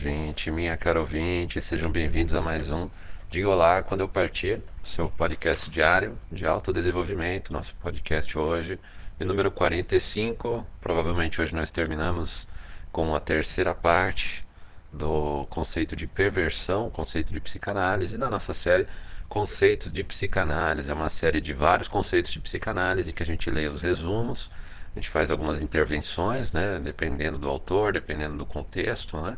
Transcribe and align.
ouvinte, 0.00 0.50
minha 0.50 0.78
cara 0.78 0.98
ouvinte, 0.98 1.60
sejam 1.60 1.90
bem-vindos 1.90 2.34
a 2.34 2.40
mais 2.40 2.70
um 2.70 2.88
Diga 3.28 3.50
Olá 3.50 3.82
Quando 3.82 4.00
Eu 4.00 4.08
Partir, 4.08 4.62
seu 4.82 5.10
podcast 5.10 5.68
diário 5.68 6.18
de 6.32 6.46
autodesenvolvimento, 6.46 7.52
nosso 7.52 7.74
podcast 7.74 8.38
hoje, 8.38 8.80
de 9.18 9.26
número 9.26 9.50
45. 9.50 10.66
Provavelmente 10.80 11.38
hoje 11.38 11.54
nós 11.54 11.70
terminamos 11.70 12.48
com 12.90 13.14
a 13.14 13.20
terceira 13.20 13.74
parte 13.74 14.42
do 14.90 15.44
conceito 15.50 15.94
de 15.94 16.06
perversão, 16.06 16.88
conceito 16.88 17.30
de 17.30 17.38
psicanálise, 17.38 18.16
da 18.16 18.30
nossa 18.30 18.54
série 18.54 18.86
Conceitos 19.28 19.92
de 19.92 20.02
Psicanálise. 20.02 20.90
É 20.90 20.94
uma 20.94 21.10
série 21.10 21.42
de 21.42 21.52
vários 21.52 21.88
conceitos 21.88 22.32
de 22.32 22.40
psicanálise 22.40 23.12
que 23.12 23.22
a 23.22 23.26
gente 23.26 23.50
lê 23.50 23.68
os 23.68 23.82
resumos 23.82 24.50
a 24.94 24.98
gente 24.98 25.08
faz 25.08 25.30
algumas 25.30 25.60
intervenções, 25.60 26.52
né, 26.52 26.80
dependendo 26.80 27.38
do 27.38 27.48
autor, 27.48 27.92
dependendo 27.92 28.36
do 28.36 28.44
contexto, 28.44 29.20
né? 29.20 29.36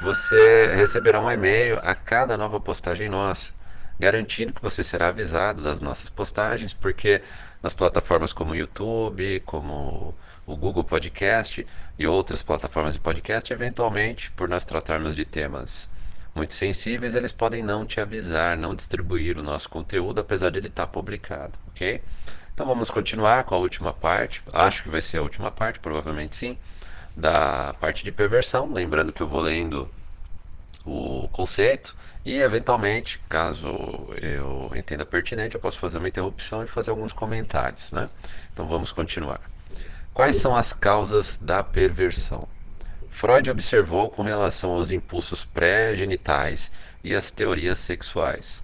você 0.00 0.72
receberá 0.76 1.20
um 1.20 1.28
e-mail 1.28 1.80
a 1.82 1.96
cada 1.96 2.36
nova 2.36 2.60
postagem 2.60 3.08
nossa 3.08 3.52
garantindo 3.98 4.52
que 4.52 4.62
você 4.62 4.82
será 4.82 5.08
avisado 5.08 5.62
das 5.62 5.80
nossas 5.80 6.10
postagens, 6.10 6.72
porque 6.72 7.22
nas 7.62 7.72
plataformas 7.72 8.32
como 8.32 8.52
o 8.52 8.56
YouTube, 8.56 9.40
como 9.46 10.14
o 10.46 10.56
Google 10.56 10.84
Podcast 10.84 11.66
e 11.98 12.06
outras 12.06 12.42
plataformas 12.42 12.94
de 12.94 13.00
podcast, 13.00 13.52
eventualmente, 13.52 14.30
por 14.32 14.48
nós 14.48 14.64
tratarmos 14.64 15.14
de 15.14 15.24
temas 15.24 15.88
muito 16.34 16.54
sensíveis, 16.54 17.14
eles 17.14 17.30
podem 17.30 17.62
não 17.62 17.84
te 17.84 18.00
avisar, 18.00 18.56
não 18.56 18.74
distribuir 18.74 19.38
o 19.38 19.42
nosso 19.42 19.68
conteúdo, 19.68 20.20
apesar 20.20 20.50
de 20.50 20.58
ele 20.58 20.68
estar 20.68 20.86
publicado, 20.86 21.52
ok? 21.68 22.02
Então 22.54 22.66
vamos 22.66 22.90
continuar 22.90 23.44
com 23.44 23.54
a 23.54 23.58
última 23.58 23.92
parte, 23.92 24.42
acho 24.52 24.82
que 24.82 24.88
vai 24.88 25.00
ser 25.00 25.18
a 25.18 25.22
última 25.22 25.50
parte, 25.50 25.78
provavelmente 25.78 26.34
sim, 26.34 26.58
da 27.16 27.74
parte 27.74 28.02
de 28.02 28.10
perversão, 28.10 28.72
lembrando 28.72 29.12
que 29.12 29.22
eu 29.22 29.28
vou 29.28 29.40
lendo 29.40 29.88
o 30.84 31.28
conceito 31.32 31.94
e 32.24 32.34
eventualmente, 32.38 33.20
caso 33.28 33.68
eu 34.20 34.70
entenda 34.76 35.04
pertinente, 35.04 35.54
eu 35.54 35.60
posso 35.60 35.78
fazer 35.78 35.98
uma 35.98 36.08
interrupção 36.08 36.62
e 36.62 36.68
fazer 36.68 36.90
alguns 36.90 37.12
comentários, 37.12 37.90
né? 37.90 38.08
Então 38.52 38.66
vamos 38.66 38.92
continuar. 38.92 39.40
Quais 40.14 40.36
são 40.36 40.54
as 40.54 40.72
causas 40.72 41.36
da 41.36 41.62
perversão? 41.62 42.46
Freud 43.10 43.50
observou 43.50 44.10
com 44.10 44.22
relação 44.22 44.72
aos 44.72 44.90
impulsos 44.90 45.44
pré-genitais 45.44 46.70
e 47.02 47.14
as 47.14 47.30
teorias 47.30 47.78
sexuais. 47.78 48.62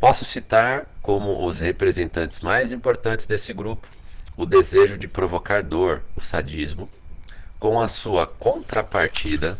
Posso 0.00 0.24
citar 0.24 0.86
como 1.00 1.46
os 1.46 1.60
representantes 1.60 2.40
mais 2.40 2.72
importantes 2.72 3.26
desse 3.26 3.52
grupo 3.52 3.86
o 4.36 4.44
desejo 4.44 4.98
de 4.98 5.08
provocar 5.08 5.62
dor, 5.62 6.02
o 6.14 6.20
sadismo, 6.20 6.90
com 7.58 7.80
a 7.80 7.88
sua 7.88 8.26
contrapartida 8.26 9.58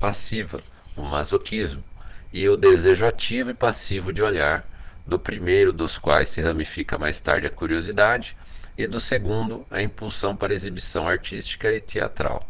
passiva, 0.00 0.60
o 0.96 1.02
masoquismo, 1.02 1.84
e 2.32 2.48
o 2.48 2.56
desejo 2.56 3.06
ativo 3.06 3.50
e 3.50 3.54
passivo 3.54 4.12
de 4.12 4.22
olhar, 4.22 4.64
do 5.06 5.18
primeiro 5.18 5.72
dos 5.72 5.98
quais 5.98 6.28
se 6.28 6.40
ramifica 6.40 6.96
mais 6.96 7.20
tarde 7.20 7.46
a 7.46 7.50
curiosidade, 7.50 8.36
e 8.78 8.86
do 8.86 9.00
segundo 9.00 9.66
a 9.70 9.82
impulsão 9.82 10.34
para 10.34 10.54
exibição 10.54 11.08
artística 11.08 11.70
e 11.70 11.80
teatral. 11.80 12.48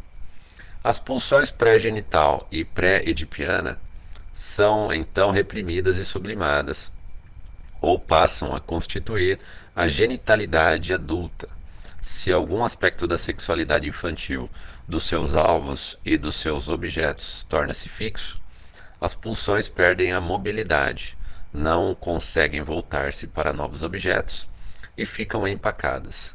As 0.82 0.98
pulsões 0.98 1.50
pré-genital 1.50 2.46
e 2.50 2.64
pré-edipiana 2.64 3.78
são 4.32 4.92
então 4.92 5.30
reprimidas 5.30 5.98
e 5.98 6.04
sublimadas, 6.04 6.90
ou 7.80 7.98
passam 7.98 8.54
a 8.54 8.60
constituir 8.60 9.38
a 9.74 9.88
genitalidade 9.88 10.94
adulta. 10.94 11.48
Se 12.00 12.32
algum 12.32 12.64
aspecto 12.64 13.06
da 13.06 13.18
sexualidade 13.18 13.88
infantil, 13.88 14.48
dos 14.86 15.04
seus 15.04 15.36
alvos 15.36 15.98
e 16.04 16.16
dos 16.16 16.36
seus 16.36 16.68
objetos 16.68 17.44
torna-se 17.48 17.88
fixo, 17.88 18.39
as 19.00 19.14
pulsões 19.14 19.66
perdem 19.66 20.12
a 20.12 20.20
mobilidade, 20.20 21.16
não 21.52 21.94
conseguem 21.94 22.62
voltar-se 22.62 23.26
para 23.26 23.52
novos 23.52 23.82
objetos 23.82 24.48
e 24.96 25.04
ficam 25.04 25.48
empacadas. 25.48 26.34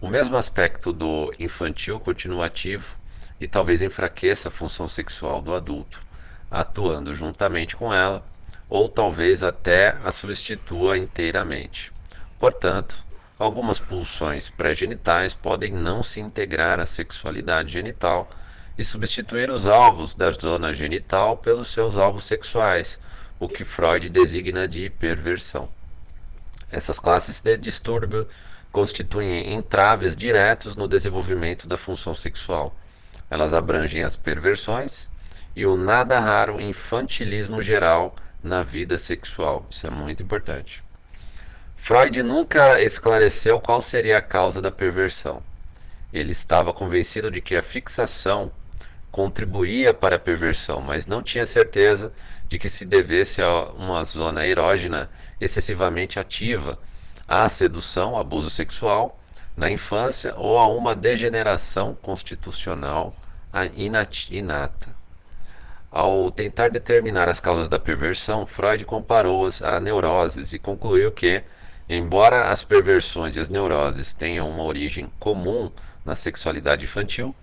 O 0.00 0.08
mesmo 0.08 0.36
aspecto 0.36 0.92
do 0.92 1.32
infantil 1.38 2.00
continua 2.00 2.46
ativo 2.46 2.96
e 3.40 3.46
talvez 3.46 3.82
enfraqueça 3.82 4.48
a 4.48 4.52
função 4.52 4.88
sexual 4.88 5.42
do 5.42 5.54
adulto, 5.54 6.02
atuando 6.50 7.14
juntamente 7.14 7.76
com 7.76 7.92
ela, 7.92 8.24
ou 8.68 8.88
talvez 8.88 9.42
até 9.42 9.96
a 10.04 10.10
substitua 10.10 10.98
inteiramente. 10.98 11.92
Portanto, 12.38 13.04
algumas 13.38 13.78
pulsões 13.78 14.48
pré-genitais 14.48 15.34
podem 15.34 15.72
não 15.72 16.02
se 16.02 16.20
integrar 16.20 16.80
à 16.80 16.86
sexualidade 16.86 17.72
genital 17.72 18.28
e 18.78 18.84
substituir 18.84 19.50
os 19.50 19.66
alvos 19.66 20.14
da 20.14 20.30
zona 20.30 20.74
genital 20.74 21.36
pelos 21.36 21.68
seus 21.68 21.96
alvos 21.96 22.24
sexuais, 22.24 22.98
o 23.40 23.48
que 23.48 23.64
Freud 23.64 24.08
designa 24.08 24.68
de 24.68 24.90
perversão. 24.90 25.68
Essas 26.70 26.98
classes 26.98 27.40
de 27.40 27.56
distúrbio 27.56 28.28
constituem 28.72 29.54
entraves 29.54 30.14
diretos 30.14 30.76
no 30.76 30.86
desenvolvimento 30.86 31.66
da 31.66 31.76
função 31.76 32.14
sexual. 32.14 32.76
Elas 33.30 33.54
abrangem 33.54 34.02
as 34.02 34.16
perversões 34.16 35.08
e 35.54 35.64
o 35.64 35.76
nada 35.76 36.20
raro 36.20 36.60
infantilismo 36.60 37.62
geral 37.62 38.14
na 38.42 38.62
vida 38.62 38.98
sexual. 38.98 39.66
Isso 39.70 39.86
é 39.86 39.90
muito 39.90 40.22
importante. 40.22 40.84
Freud 41.76 42.22
nunca 42.22 42.80
esclareceu 42.80 43.60
qual 43.60 43.80
seria 43.80 44.18
a 44.18 44.22
causa 44.22 44.60
da 44.60 44.70
perversão. 44.70 45.42
Ele 46.12 46.32
estava 46.32 46.72
convencido 46.72 47.30
de 47.30 47.40
que 47.40 47.56
a 47.56 47.62
fixação 47.62 48.50
contribuía 49.16 49.94
para 49.94 50.16
a 50.16 50.18
perversão, 50.18 50.82
mas 50.82 51.06
não 51.06 51.22
tinha 51.22 51.46
certeza 51.46 52.12
de 52.46 52.58
que 52.58 52.68
se 52.68 52.84
devesse 52.84 53.40
a 53.40 53.62
uma 53.70 54.04
zona 54.04 54.46
erógena 54.46 55.08
excessivamente 55.40 56.18
ativa, 56.18 56.78
à 57.26 57.48
sedução, 57.48 58.18
abuso 58.18 58.50
sexual 58.50 59.18
na 59.56 59.70
infância 59.70 60.34
ou 60.36 60.58
a 60.58 60.66
uma 60.66 60.94
degeneração 60.94 61.94
constitucional 61.94 63.16
inata. 64.28 64.94
Ao 65.90 66.30
tentar 66.30 66.68
determinar 66.68 67.26
as 67.26 67.40
causas 67.40 67.70
da 67.70 67.78
perversão, 67.78 68.44
Freud 68.44 68.84
comparou-as 68.84 69.62
a 69.62 69.80
neuroses 69.80 70.52
e 70.52 70.58
concluiu 70.58 71.10
que, 71.10 71.42
embora 71.88 72.50
as 72.50 72.62
perversões 72.62 73.34
e 73.34 73.40
as 73.40 73.48
neuroses 73.48 74.12
tenham 74.12 74.50
uma 74.50 74.64
origem 74.64 75.10
comum 75.18 75.72
na 76.04 76.14
sexualidade 76.14 76.84
infantil, 76.84 77.34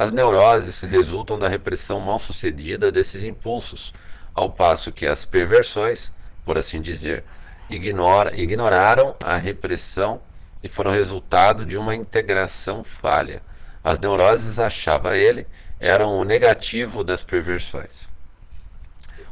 as 0.00 0.12
neuroses 0.12 0.80
resultam 0.80 1.38
da 1.38 1.46
repressão 1.46 2.00
mal 2.00 2.18
sucedida 2.18 2.90
desses 2.90 3.22
impulsos, 3.22 3.92
ao 4.34 4.48
passo 4.48 4.90
que 4.90 5.06
as 5.06 5.26
perversões, 5.26 6.10
por 6.42 6.56
assim 6.56 6.80
dizer, 6.80 7.22
ignora, 7.68 8.34
ignoraram 8.34 9.14
a 9.22 9.36
repressão 9.36 10.22
e 10.64 10.70
foram 10.70 10.90
resultado 10.90 11.66
de 11.66 11.76
uma 11.76 11.94
integração 11.94 12.82
falha. 12.82 13.42
As 13.84 14.00
neuroses, 14.00 14.58
achava 14.58 15.18
ele, 15.18 15.46
eram 15.78 16.18
o 16.18 16.24
negativo 16.24 17.04
das 17.04 17.22
perversões. 17.22 18.08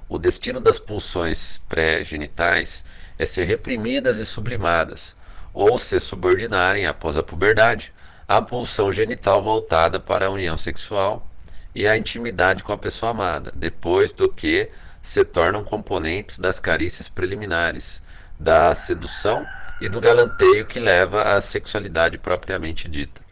O 0.07 0.19
destino 0.19 0.61
das 0.61 0.79
pulsões 0.79 1.63
pré-genitais 1.67 2.85
é 3.19 3.25
ser 3.25 3.45
reprimidas 3.45 4.19
e 4.19 4.27
sublimadas, 4.27 5.17
ou 5.55 5.79
se 5.79 5.99
subordinarem 5.99 6.85
após 6.85 7.17
a 7.17 7.23
puberdade 7.23 7.91
à 8.29 8.43
pulsão 8.43 8.93
genital 8.93 9.43
voltada 9.43 9.99
para 9.99 10.27
a 10.27 10.31
união 10.31 10.59
sexual 10.59 11.27
e 11.75 11.87
a 11.87 11.97
intimidade 11.97 12.63
com 12.63 12.73
a 12.73 12.79
pessoa 12.79 13.11
amada, 13.11 13.51
depois 13.57 14.13
do 14.13 14.29
que 14.29 14.69
se 15.01 15.25
tornam 15.25 15.65
componentes 15.65 16.39
das 16.39 16.61
carícias 16.61 17.09
preliminares, 17.09 18.03
da 18.39 18.75
sedução 18.75 19.47
e 19.81 19.89
do 19.89 20.01
galanteio 20.01 20.67
que 20.67 20.79
leva 20.79 21.23
à 21.23 21.41
sexualidade 21.41 22.19
propriamente 22.19 22.87
dita. 22.87 23.23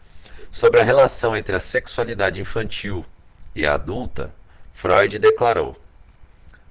Sobre 0.49 0.81
a 0.81 0.83
relação 0.83 1.37
entre 1.37 1.55
a 1.55 1.59
sexualidade 1.59 2.41
infantil 2.41 3.05
e 3.53 3.67
a 3.67 3.75
adulta, 3.75 4.33
Freud 4.73 5.19
declarou: 5.19 5.79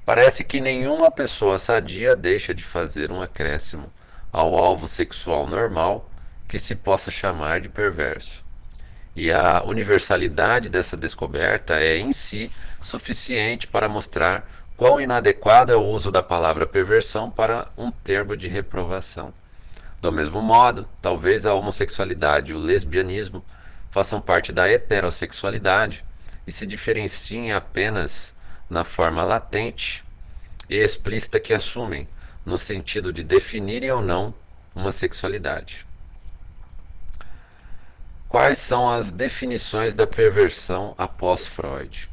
Parece 0.05 0.43
que 0.43 0.61
nenhuma 0.61 1.11
pessoa 1.11 1.59
sadia 1.59 2.17
deixa 2.17 2.53
de 2.53 2.65
fazer 2.65 3.13
um 3.13 3.23
acréscimo 3.23 3.93
ao 4.33 4.57
alvo 4.57 4.89
sexual 4.89 5.47
normal 5.47 6.11
que 6.49 6.59
se 6.59 6.75
possa 6.75 7.11
chamar 7.11 7.61
de 7.61 7.69
perverso. 7.69 8.45
E 9.15 9.31
a 9.33 9.63
universalidade 9.65 10.69
dessa 10.69 10.97
descoberta 10.97 11.81
é 11.81 11.97
em 11.97 12.13
si 12.13 12.51
suficiente 12.81 13.67
para 13.67 13.89
mostrar 13.89 14.47
quão 14.77 15.01
inadequado 15.01 15.73
é 15.73 15.77
o 15.77 15.85
uso 15.85 16.13
da 16.13 16.23
palavra 16.23 16.67
perversão 16.67 17.31
para 17.31 17.69
um 17.79 17.91
termo 17.91 18.37
de 18.37 18.47
reprovação. 18.47 19.33
Do 20.01 20.13
mesmo 20.13 20.43
modo, 20.43 20.87
talvez 21.01 21.47
a 21.47 21.55
homossexualidade 21.55 22.53
e 22.53 22.55
o 22.55 22.59
lesbianismo 22.59 23.43
façam 23.91 24.21
parte 24.21 24.53
da 24.53 24.69
heterossexualidade 24.69 26.05
e 26.47 26.53
se 26.53 26.67
diferenciem 26.67 27.53
apenas 27.53 28.35
na 28.69 28.85
forma 28.85 29.25
latente 29.25 30.05
e 30.69 30.77
explícita 30.77 31.41
que 31.41 31.55
assumem, 31.55 32.07
no 32.45 32.59
sentido 32.59 33.13
de 33.13 33.25
definirem 33.25 33.91
ou 33.91 34.03
não 34.03 34.35
uma 34.75 34.93
sexualidade. 34.93 35.86
Quais 38.29 38.59
são 38.59 38.91
as 38.91 39.13
definições 39.13 39.95
da 39.95 40.05
perversão 40.05 40.95
após 40.99 41.47
Freud? 41.47 42.11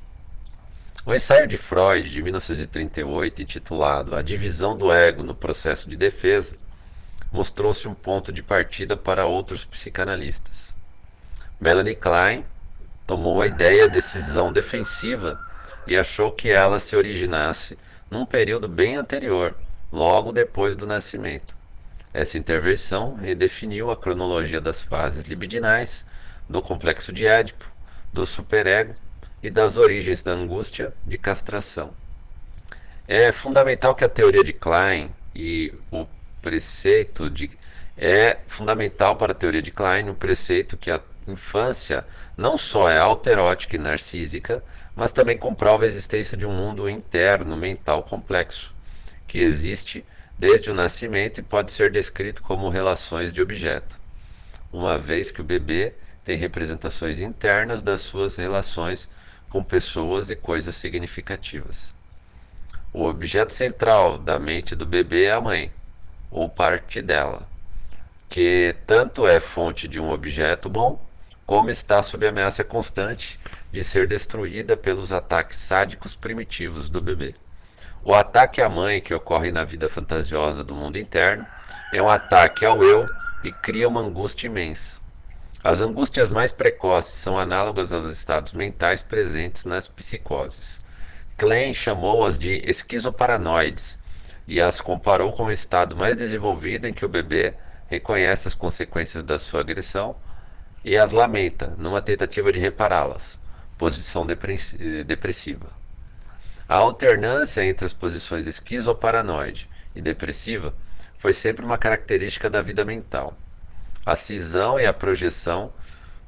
O 1.03 1.13
ensaio 1.13 1.47
de 1.47 1.57
Freud, 1.57 2.07
de 2.07 2.21
1938, 2.21 3.41
intitulado 3.41 4.15
A 4.15 4.21
Divisão 4.21 4.77
do 4.77 4.91
Ego 4.91 5.23
no 5.23 5.33
Processo 5.33 5.89
de 5.89 5.97
Defesa, 5.97 6.55
mostrou-se 7.31 7.87
um 7.87 7.95
ponto 7.95 8.31
de 8.31 8.43
partida 8.43 8.95
para 8.95 9.25
outros 9.25 9.65
psicanalistas. 9.65 10.71
Melanie 11.59 11.95
Klein 11.95 12.45
tomou 13.07 13.41
a 13.41 13.47
ideia 13.47 13.89
decisão 13.89 14.53
defensiva 14.53 15.43
e 15.87 15.97
achou 15.97 16.31
que 16.31 16.49
ela 16.49 16.79
se 16.79 16.95
originasse 16.95 17.77
num 18.09 18.23
período 18.23 18.67
bem 18.67 18.95
anterior, 18.97 19.55
logo 19.91 20.31
depois 20.31 20.77
do 20.77 20.85
nascimento. 20.85 21.62
Essa 22.13 22.37
intervenção 22.37 23.15
redefiniu 23.15 23.89
a 23.89 23.97
cronologia 23.97 24.61
das 24.61 24.81
fases 24.81 25.25
libidinais, 25.25 26.05
do 26.47 26.61
complexo 26.61 27.11
de 27.11 27.25
Édipo, 27.25 27.65
do 28.11 28.25
superego 28.25 28.93
e 29.41 29.49
das 29.49 29.77
origens 29.77 30.21
da 30.21 30.31
angústia 30.31 30.93
de 31.05 31.17
castração. 31.17 31.93
É 33.07 33.31
fundamental 33.31 33.95
que 33.95 34.03
a 34.03 34.09
teoria 34.09 34.43
de 34.43 34.53
Klein 34.53 35.13
e 35.35 35.73
o 35.91 36.05
preceito 36.41 37.29
de 37.29 37.49
é 37.97 38.39
fundamental 38.47 39.15
para 39.15 39.33
a 39.33 39.35
teoria 39.35 39.61
de 39.61 39.71
Klein 39.71 40.09
o 40.09 40.15
preceito 40.15 40.77
que 40.77 40.89
a 40.89 40.99
infância 41.27 42.05
não 42.35 42.57
só 42.57 42.89
é 42.89 42.97
alterótica 42.97 43.75
e 43.75 43.79
narcísica, 43.79 44.63
mas 44.95 45.11
também 45.11 45.37
comprova 45.37 45.83
a 45.83 45.87
existência 45.87 46.37
de 46.37 46.45
um 46.45 46.51
mundo 46.51 46.89
interno 46.89 47.55
mental 47.55 48.03
complexo, 48.03 48.73
que 49.27 49.39
existe 49.39 50.03
desde 50.37 50.71
o 50.71 50.73
nascimento 50.73 51.39
e 51.39 51.43
pode 51.43 51.71
ser 51.71 51.91
descrito 51.91 52.41
como 52.41 52.69
relações 52.69 53.31
de 53.31 53.41
objeto, 53.41 53.99
uma 54.71 54.97
vez 54.97 55.31
que 55.31 55.41
o 55.41 55.43
bebê 55.43 55.93
tem 56.23 56.37
representações 56.37 57.19
internas 57.19 57.83
das 57.83 58.01
suas 58.01 58.35
relações 58.35 59.09
com 59.49 59.63
pessoas 59.63 60.29
e 60.29 60.35
coisas 60.35 60.75
significativas. 60.75 61.93
O 62.91 63.05
objeto 63.05 63.53
central 63.53 64.17
da 64.17 64.39
mente 64.39 64.75
do 64.75 64.85
bebê 64.85 65.25
é 65.25 65.31
a 65.31 65.41
mãe, 65.41 65.71
ou 66.31 66.49
parte 66.49 67.01
dela, 67.01 67.47
que 68.29 68.75
tanto 68.87 69.27
é 69.27 69.39
fonte 69.39 69.87
de 69.87 69.99
um 69.99 70.11
objeto 70.11 70.69
bom, 70.69 71.03
como 71.45 71.69
está 71.69 72.01
sob 72.01 72.25
ameaça 72.25 72.63
constante 72.63 73.39
de 73.71 73.83
ser 73.83 74.07
destruída 74.07 74.77
pelos 74.77 75.11
ataques 75.11 75.59
sádicos 75.59 76.15
primitivos 76.15 76.89
do 76.89 77.01
bebê. 77.01 77.35
O 78.05 78.13
ataque 78.13 78.61
à 78.61 78.67
mãe 78.67 78.99
que 78.99 79.13
ocorre 79.13 79.49
na 79.49 79.63
vida 79.63 79.87
fantasiosa 79.87 80.61
do 80.61 80.75
mundo 80.75 80.99
interno 80.99 81.47
é 81.93 82.01
um 82.01 82.09
ataque 82.09 82.65
ao 82.65 82.83
eu 82.83 83.07
e 83.45 83.49
cria 83.49 83.87
uma 83.87 84.01
angústia 84.01 84.47
imensa. 84.47 84.97
As 85.63 85.79
angústias 85.79 86.29
mais 86.29 86.51
precoces 86.51 87.13
são 87.13 87.39
análogas 87.39 87.93
aos 87.93 88.07
estados 88.07 88.51
mentais 88.51 89.01
presentes 89.01 89.63
nas 89.63 89.87
psicoses. 89.87 90.81
Klein 91.37 91.73
chamou-as 91.73 92.37
de 92.37 92.61
esquizoparanoides 92.69 93.97
e 94.45 94.61
as 94.61 94.81
comparou 94.81 95.31
com 95.31 95.45
o 95.45 95.51
estado 95.51 95.95
mais 95.95 96.17
desenvolvido 96.17 96.85
em 96.85 96.93
que 96.93 97.05
o 97.05 97.09
bebê 97.09 97.53
reconhece 97.87 98.49
as 98.49 98.53
consequências 98.53 99.23
da 99.23 99.39
sua 99.39 99.61
agressão 99.61 100.13
e 100.83 100.97
as 100.97 101.13
lamenta, 101.13 101.73
numa 101.77 102.01
tentativa 102.01 102.51
de 102.51 102.59
repará-las, 102.59 103.39
posição 103.77 104.27
depressiva. 104.27 105.82
A 106.67 106.77
alternância 106.77 107.63
entre 107.63 107.85
as 107.85 107.93
posições 107.93 108.47
esquizoparanoide 108.47 109.69
e 109.95 110.01
depressiva 110.01 110.73
foi 111.17 111.33
sempre 111.33 111.65
uma 111.65 111.77
característica 111.77 112.49
da 112.49 112.61
vida 112.61 112.83
mental. 112.85 113.37
A 114.05 114.15
cisão 114.15 114.79
e 114.79 114.85
a 114.85 114.93
projeção 114.93 115.73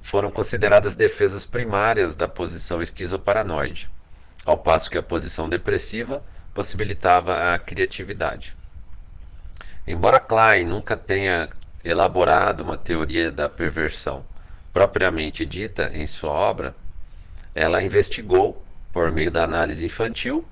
foram 0.02 0.30
consideradas 0.32 0.96
defesas 0.96 1.44
primárias 1.44 2.16
da 2.16 2.28
posição 2.28 2.82
esquizoparanoide, 2.82 3.90
ao 4.46 4.58
passo 4.58 4.90
que 4.90 4.98
a 4.98 5.04
posição 5.04 5.50
depressiva 5.50 6.24
possibilitava 6.54 7.54
a 7.54 7.60
criatividade. 7.60 8.56
Embora 9.88 10.20
Klein 10.20 10.66
nunca 10.66 10.98
tenha 10.98 11.50
elaborado 11.84 12.64
uma 12.64 12.78
teoria 12.78 13.32
da 13.32 13.48
perversão 13.48 14.26
propriamente 14.74 15.46
dita 15.46 15.92
em 15.94 16.08
sua 16.08 16.32
obra, 16.32 16.76
ela 17.54 17.82
investigou, 17.82 18.65
por 18.96 19.12
meio 19.12 19.30
da 19.30 19.44
análise 19.44 19.86
infantil, 19.86 20.46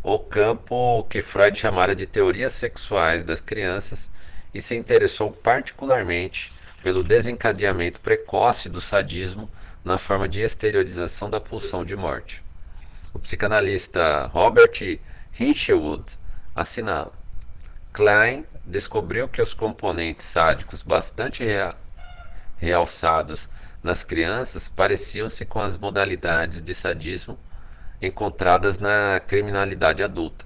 o 0.00 0.16
campo 0.16 1.04
que 1.10 1.20
Freud 1.20 1.58
chamara 1.58 1.92
de 1.92 2.06
teorias 2.06 2.54
sexuais 2.54 3.24
das 3.24 3.40
crianças 3.40 4.08
e 4.54 4.62
se 4.62 4.76
interessou 4.76 5.32
particularmente 5.32 6.52
pelo 6.84 7.02
desencadeamento 7.02 7.98
precoce 7.98 8.68
do 8.68 8.80
sadismo 8.80 9.50
na 9.84 9.98
forma 9.98 10.28
de 10.28 10.40
exteriorização 10.40 11.28
da 11.28 11.40
pulsão 11.40 11.84
de 11.84 11.96
morte. 11.96 12.44
O 13.12 13.18
psicanalista 13.18 14.26
Robert 14.26 15.00
Hinchelwood 15.36 16.16
assinala: 16.54 17.12
Klein 17.92 18.46
descobriu 18.64 19.26
que 19.26 19.42
os 19.42 19.52
componentes 19.52 20.26
sádicos 20.26 20.80
bastante 20.80 21.42
rea 21.42 21.74
realçados 22.56 23.48
nas 23.82 24.04
crianças 24.04 24.68
pareciam-se 24.68 25.44
com 25.44 25.60
as 25.60 25.76
modalidades 25.76 26.62
de 26.62 26.72
sadismo 26.72 27.36
encontradas 28.00 28.78
na 28.78 29.20
criminalidade 29.26 30.02
adulta. 30.02 30.44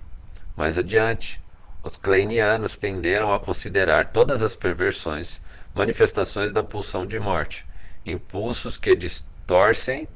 Mais 0.57 0.77
adiante, 0.77 1.41
os 1.83 1.97
kleinianos 1.97 2.77
tenderam 2.77 3.33
a 3.33 3.41
considerar 3.41 4.13
todas 4.13 4.43
as 4.43 4.55
perversões 4.55 5.41
manifestações 5.75 6.53
da 6.53 6.65
pulsão 6.65 7.07
de 7.07 7.19
morte, 7.21 7.65
impulsos 8.05 8.77
que 8.77 8.97
distorcem 8.97 10.09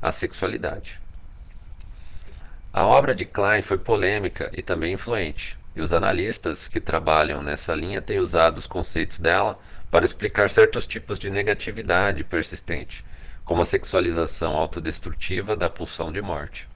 a 0.00 0.10
sexualidade. 0.10 0.98
A 2.72 2.86
obra 2.86 3.14
de 3.14 3.26
Klein 3.26 3.60
foi 3.60 3.76
polêmica 3.76 4.50
e 4.54 4.62
também 4.62 4.94
influente, 4.94 5.58
e 5.76 5.82
os 5.82 5.92
analistas 5.92 6.68
que 6.68 6.80
trabalham 6.80 7.42
nessa 7.42 7.74
linha 7.74 8.00
têm 8.00 8.18
usado 8.18 8.56
os 8.56 8.66
conceitos 8.66 9.18
dela 9.18 9.58
para 9.90 10.06
explicar 10.06 10.48
certos 10.48 10.86
tipos 10.86 11.18
de 11.18 11.28
negatividade 11.28 12.24
persistente, 12.24 13.04
como 13.44 13.60
a 13.60 13.66
sexualização 13.66 14.56
autodestrutiva 14.56 15.54
da 15.54 15.68
pulsão 15.68 16.10
de 16.10 16.22
morte. 16.22 16.71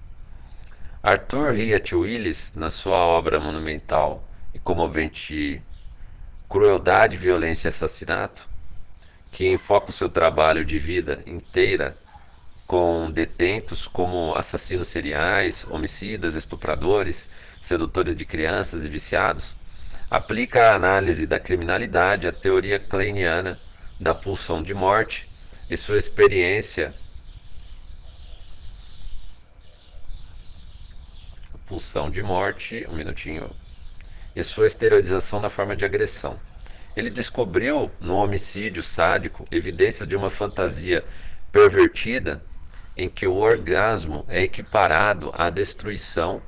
Arthur 1.08 1.52
Riat 1.52 1.94
Willis, 1.94 2.52
na 2.56 2.68
sua 2.68 2.96
obra 2.96 3.38
monumental 3.38 4.28
e 4.52 4.58
comovente 4.58 5.62
Crueldade, 6.48 7.16
Violência 7.16 7.68
e 7.68 7.70
Assassinato, 7.70 8.48
que 9.30 9.46
enfoca 9.46 9.90
o 9.90 9.92
seu 9.92 10.08
trabalho 10.08 10.64
de 10.64 10.80
vida 10.80 11.22
inteira 11.24 11.96
com 12.66 13.08
detentos 13.08 13.86
como 13.86 14.34
assassinos 14.34 14.88
seriais, 14.88 15.64
homicidas, 15.70 16.34
estupradores, 16.34 17.28
sedutores 17.62 18.16
de 18.16 18.24
crianças 18.24 18.84
e 18.84 18.88
viciados, 18.88 19.54
aplica 20.10 20.70
a 20.70 20.74
análise 20.74 21.24
da 21.24 21.38
criminalidade 21.38 22.26
à 22.26 22.32
teoria 22.32 22.80
kleiniana 22.80 23.60
da 24.00 24.12
pulsão 24.12 24.60
de 24.60 24.74
morte, 24.74 25.28
e 25.70 25.76
sua 25.76 25.98
experiência 25.98 26.92
pulsão 31.66 32.10
de 32.10 32.22
morte, 32.22 32.86
um 32.88 32.94
minutinho, 32.94 33.50
e 34.34 34.42
sua 34.44 34.66
esterilização 34.66 35.40
na 35.40 35.50
forma 35.50 35.74
de 35.74 35.84
agressão. 35.84 36.38
Ele 36.96 37.10
descobriu 37.10 37.90
no 38.00 38.14
homicídio 38.14 38.82
sádico 38.82 39.46
evidências 39.50 40.08
de 40.08 40.16
uma 40.16 40.30
fantasia 40.30 41.04
pervertida 41.52 42.42
em 42.96 43.08
que 43.08 43.26
o 43.26 43.34
orgasmo 43.34 44.24
é 44.28 44.42
equiparado 44.42 45.30
à 45.34 45.50
destruição 45.50 46.40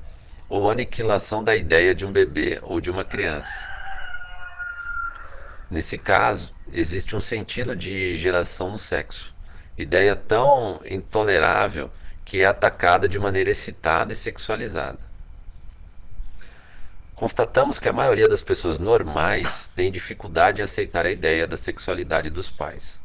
ou 0.49 0.71
aniquilação 0.71 1.45
da 1.45 1.55
ideia 1.55 1.95
de 1.95 2.07
um 2.07 2.13
bebê 2.13 2.59
ou 2.63 2.81
de 2.81 2.91
uma 2.91 3.05
criança. 3.05 3.69
Nesse 5.71 5.99
caso, 5.99 6.55
existe 6.73 7.15
um 7.15 7.21
sentido 7.21 7.77
de 7.77 8.15
geração 8.15 8.71
no 8.71 8.79
sexo, 8.79 9.35
ideia 9.77 10.17
tão 10.17 10.81
intolerável 10.87 11.91
que 12.25 12.41
é 12.41 12.47
atacada 12.47 13.07
de 13.07 13.19
maneira 13.19 13.51
excitada 13.51 14.13
e 14.13 14.17
sexualizada. 14.17 15.08
Constatamos 17.19 17.81
que 17.81 17.89
a 17.89 17.93
maioria 17.93 18.29
das 18.29 18.41
pessoas 18.41 18.79
normais 18.79 19.67
tem 19.75 19.91
dificuldade 19.91 20.61
em 20.61 20.65
aceitar 20.65 21.05
a 21.05 21.11
ideia 21.11 21.49
da 21.49 21.57
sexualidade 21.57 22.31
dos 22.31 22.49
pais. 22.49 23.01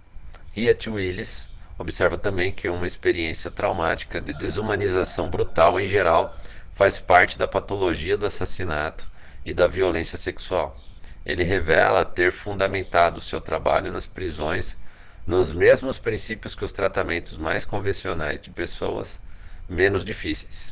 Riet 0.51 0.87
Willis 0.87 1.49
observa 1.79 2.15
também 2.15 2.51
que 2.51 2.69
uma 2.69 2.85
experiência 2.85 3.49
traumática 3.49 4.21
de 4.21 4.31
desumanização 4.33 5.31
brutal 5.31 5.79
em 5.79 5.87
geral 5.87 6.37
faz 6.75 6.99
parte 6.99 7.39
da 7.39 7.47
patologia 7.47 8.15
do 8.15 8.27
assassinato 8.27 9.07
e 9.43 9.51
da 9.51 9.65
violência 9.65 10.15
sexual. 10.15 10.77
Ele 11.25 11.43
revela 11.43 12.05
ter 12.05 12.31
fundamentado 12.31 13.19
seu 13.19 13.41
trabalho 13.41 13.91
nas 13.91 14.05
prisões 14.05 14.77
nos 15.25 15.51
mesmos 15.51 15.97
princípios 15.97 16.53
que 16.53 16.63
os 16.63 16.71
tratamentos 16.71 17.35
mais 17.35 17.65
convencionais 17.65 18.39
de 18.39 18.51
pessoas 18.51 19.19
menos 19.67 20.05
difíceis. 20.05 20.71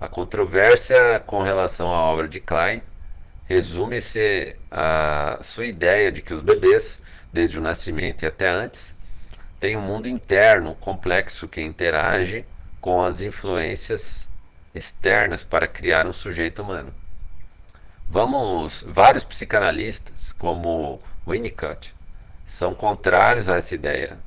A 0.00 0.08
controvérsia 0.08 1.20
com 1.26 1.42
relação 1.42 1.92
à 1.92 1.98
obra 1.98 2.26
de 2.26 2.40
Klein 2.40 2.80
resume-se 3.44 4.56
a 4.70 5.38
sua 5.42 5.66
ideia 5.66 6.10
de 6.10 6.22
que 6.22 6.32
os 6.32 6.40
bebês, 6.40 7.02
desde 7.30 7.58
o 7.58 7.60
nascimento 7.60 8.22
e 8.22 8.26
até 8.26 8.48
antes, 8.48 8.96
têm 9.60 9.76
um 9.76 9.82
mundo 9.82 10.08
interno 10.08 10.74
complexo 10.76 11.46
que 11.46 11.60
interage 11.60 12.46
com 12.80 13.04
as 13.04 13.20
influências 13.20 14.26
externas 14.74 15.44
para 15.44 15.68
criar 15.68 16.06
um 16.06 16.14
sujeito 16.14 16.62
humano. 16.62 16.94
Vamos, 18.08 18.82
vários 18.88 19.22
psicanalistas, 19.22 20.32
como 20.32 20.98
Winnicott, 21.28 21.94
são 22.46 22.74
contrários 22.74 23.50
a 23.50 23.56
essa 23.56 23.74
ideia, 23.74 24.18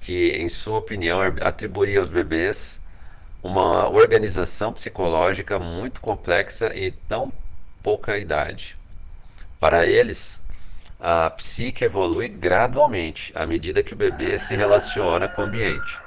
que, 0.00 0.28
em 0.28 0.48
sua 0.48 0.78
opinião, 0.78 1.20
atribuiria 1.40 1.98
aos 1.98 2.08
bebês 2.08 2.80
uma 3.44 3.90
organização 3.90 4.72
psicológica 4.72 5.58
muito 5.58 6.00
complexa 6.00 6.74
e 6.74 6.90
tão 6.90 7.30
pouca 7.82 8.16
idade. 8.18 8.76
Para 9.60 9.86
eles, 9.86 10.40
a 10.98 11.28
psique 11.28 11.84
evolui 11.84 12.26
gradualmente 12.26 13.30
à 13.36 13.46
medida 13.46 13.82
que 13.82 13.92
o 13.92 13.96
bebê 13.96 14.38
se 14.38 14.56
relaciona 14.56 15.28
com 15.28 15.42
o 15.42 15.44
ambiente. 15.44 15.98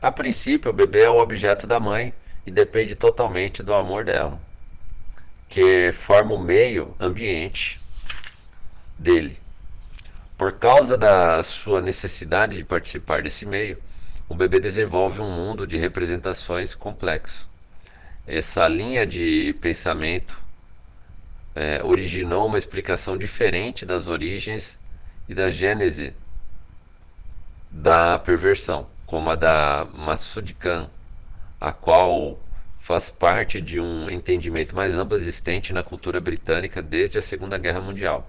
A 0.00 0.10
princípio, 0.10 0.70
o 0.70 0.74
bebê 0.74 1.02
é 1.02 1.10
o 1.10 1.18
objeto 1.18 1.66
da 1.66 1.78
mãe 1.78 2.14
e 2.46 2.50
depende 2.50 2.94
totalmente 2.94 3.62
do 3.62 3.74
amor 3.74 4.04
dela 4.04 4.40
que 5.54 5.92
forma 5.92 6.34
o 6.34 6.38
meio 6.38 6.96
ambiente 6.98 7.80
dele. 8.98 9.38
Por 10.36 10.52
causa 10.52 10.98
da 10.98 11.40
sua 11.44 11.80
necessidade 11.80 12.56
de 12.56 12.64
participar 12.64 13.22
desse 13.22 13.46
meio, 13.46 13.78
o 14.34 14.36
bebê 14.36 14.58
desenvolve 14.58 15.20
um 15.20 15.30
mundo 15.30 15.64
de 15.64 15.76
representações 15.76 16.74
complexo. 16.74 17.48
Essa 18.26 18.66
linha 18.66 19.06
de 19.06 19.54
pensamento 19.60 20.42
é, 21.54 21.80
originou 21.84 22.48
uma 22.48 22.58
explicação 22.58 23.16
diferente 23.16 23.86
das 23.86 24.08
origens 24.08 24.76
e 25.28 25.34
da 25.36 25.50
gênese 25.50 26.12
da 27.70 28.18
perversão, 28.18 28.88
como 29.06 29.30
a 29.30 29.36
da 29.36 29.86
Massoud 29.94 30.52
Khan, 30.54 30.90
a 31.60 31.70
qual 31.70 32.36
faz 32.80 33.08
parte 33.10 33.60
de 33.60 33.78
um 33.78 34.10
entendimento 34.10 34.74
mais 34.74 34.96
amplo 34.96 35.16
existente 35.16 35.72
na 35.72 35.84
cultura 35.84 36.20
britânica 36.20 36.82
desde 36.82 37.18
a 37.18 37.22
Segunda 37.22 37.56
Guerra 37.56 37.80
Mundial, 37.80 38.28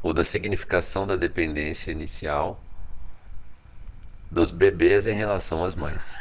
ou 0.00 0.14
da 0.14 0.22
significação 0.22 1.08
da 1.08 1.16
dependência 1.16 1.90
inicial 1.90 2.62
dos 4.30 4.50
bebês 4.50 5.06
em 5.06 5.14
relação 5.14 5.64
às 5.64 5.74
mães. 5.74 6.14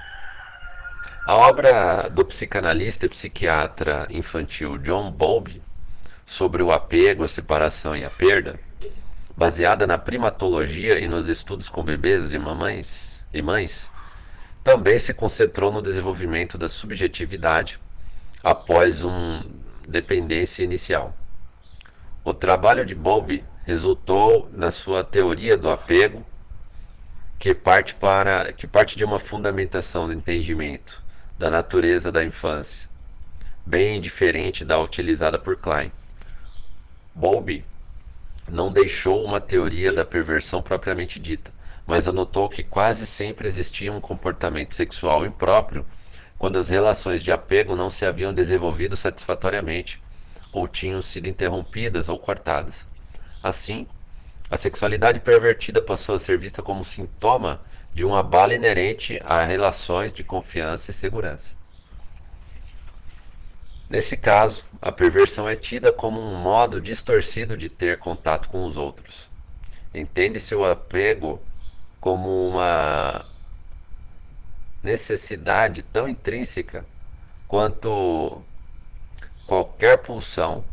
A 1.25 1.35
obra 1.35 2.09
do 2.09 2.25
psicanalista 2.25 3.05
e 3.05 3.09
psiquiatra 3.09 4.07
infantil 4.09 4.77
John 4.77 5.11
Bowlby 5.11 5.61
sobre 6.25 6.63
o 6.63 6.71
apego, 6.71 7.23
a 7.23 7.27
separação 7.27 7.95
e 7.95 8.03
a 8.03 8.09
perda, 8.09 8.59
baseada 9.37 9.85
na 9.85 9.97
primatologia 9.97 10.99
e 10.99 11.07
nos 11.07 11.27
estudos 11.27 11.69
com 11.69 11.83
bebês 11.83 12.33
e 12.33 12.39
mamães 12.39 13.25
e 13.33 13.41
mães, 13.41 13.89
também 14.63 14.97
se 14.97 15.13
concentrou 15.13 15.71
no 15.71 15.81
desenvolvimento 15.81 16.57
da 16.57 16.67
subjetividade 16.67 17.79
após 18.43 19.03
uma 19.03 19.45
dependência 19.87 20.63
inicial. 20.63 21.15
O 22.23 22.33
trabalho 22.33 22.85
de 22.85 22.93
Bowlby 22.93 23.43
resultou 23.65 24.49
na 24.51 24.71
sua 24.71 25.03
teoria 25.03 25.57
do 25.57 25.69
apego, 25.69 26.25
que 27.39 27.53
parte, 27.55 27.95
para, 27.95 28.51
que 28.51 28.67
parte 28.67 28.97
de 28.97 29.05
uma 29.05 29.17
fundamentação 29.17 30.07
do 30.07 30.13
entendimento 30.13 31.01
da 31.37 31.49
natureza 31.49 32.11
da 32.11 32.21
infância, 32.21 32.89
bem 33.65 34.01
diferente 34.01 34.65
da 34.65 34.77
utilizada 34.77 35.39
por 35.39 35.55
Klein. 35.55 35.89
Bowlby 37.15 37.63
não 38.49 38.69
deixou 38.69 39.23
uma 39.23 39.39
teoria 39.39 39.93
da 39.93 40.03
perversão 40.03 40.61
propriamente 40.61 41.17
dita, 41.17 41.49
mas 41.87 42.09
anotou 42.09 42.49
que 42.49 42.61
quase 42.61 43.07
sempre 43.07 43.47
existia 43.47 43.91
um 43.93 44.01
comportamento 44.01 44.75
sexual 44.75 45.25
impróprio 45.25 45.85
quando 46.37 46.57
as 46.57 46.67
relações 46.67 47.23
de 47.23 47.31
apego 47.31 47.73
não 47.73 47.89
se 47.89 48.05
haviam 48.05 48.33
desenvolvido 48.33 48.97
satisfatoriamente 48.97 50.01
ou 50.51 50.67
tinham 50.67 51.01
sido 51.01 51.27
interrompidas 51.27 52.09
ou 52.09 52.19
cortadas. 52.19 52.85
Assim, 53.41 53.87
a 54.49 54.57
sexualidade 54.57 55.19
pervertida 55.19 55.81
passou 55.81 56.15
a 56.15 56.19
ser 56.19 56.37
vista 56.37 56.61
como 56.61 56.83
sintoma 56.83 57.61
de 57.93 58.03
um 58.03 58.15
abalo 58.15 58.53
inerente 58.53 59.19
a 59.23 59.43
relações 59.43 60.13
de 60.13 60.23
confiança 60.23 60.91
e 60.91 60.93
segurança. 60.93 61.55
Nesse 63.89 64.15
caso, 64.15 64.63
a 64.81 64.91
perversão 64.91 65.49
é 65.49 65.55
tida 65.55 65.91
como 65.91 66.21
um 66.21 66.35
modo 66.35 66.79
distorcido 66.79 67.57
de 67.57 67.69
ter 67.69 67.97
contato 67.97 68.49
com 68.49 68.65
os 68.65 68.77
outros. 68.77 69.29
Entende-se 69.93 70.53
o 70.53 70.63
apego 70.63 71.41
como 71.99 72.47
uma 72.47 73.25
necessidade 74.83 75.81
tão 75.81 76.07
intrínseca 76.07 76.85
quanto 77.47 78.41
qualquer 79.47 79.97
pulsão, 79.97 80.63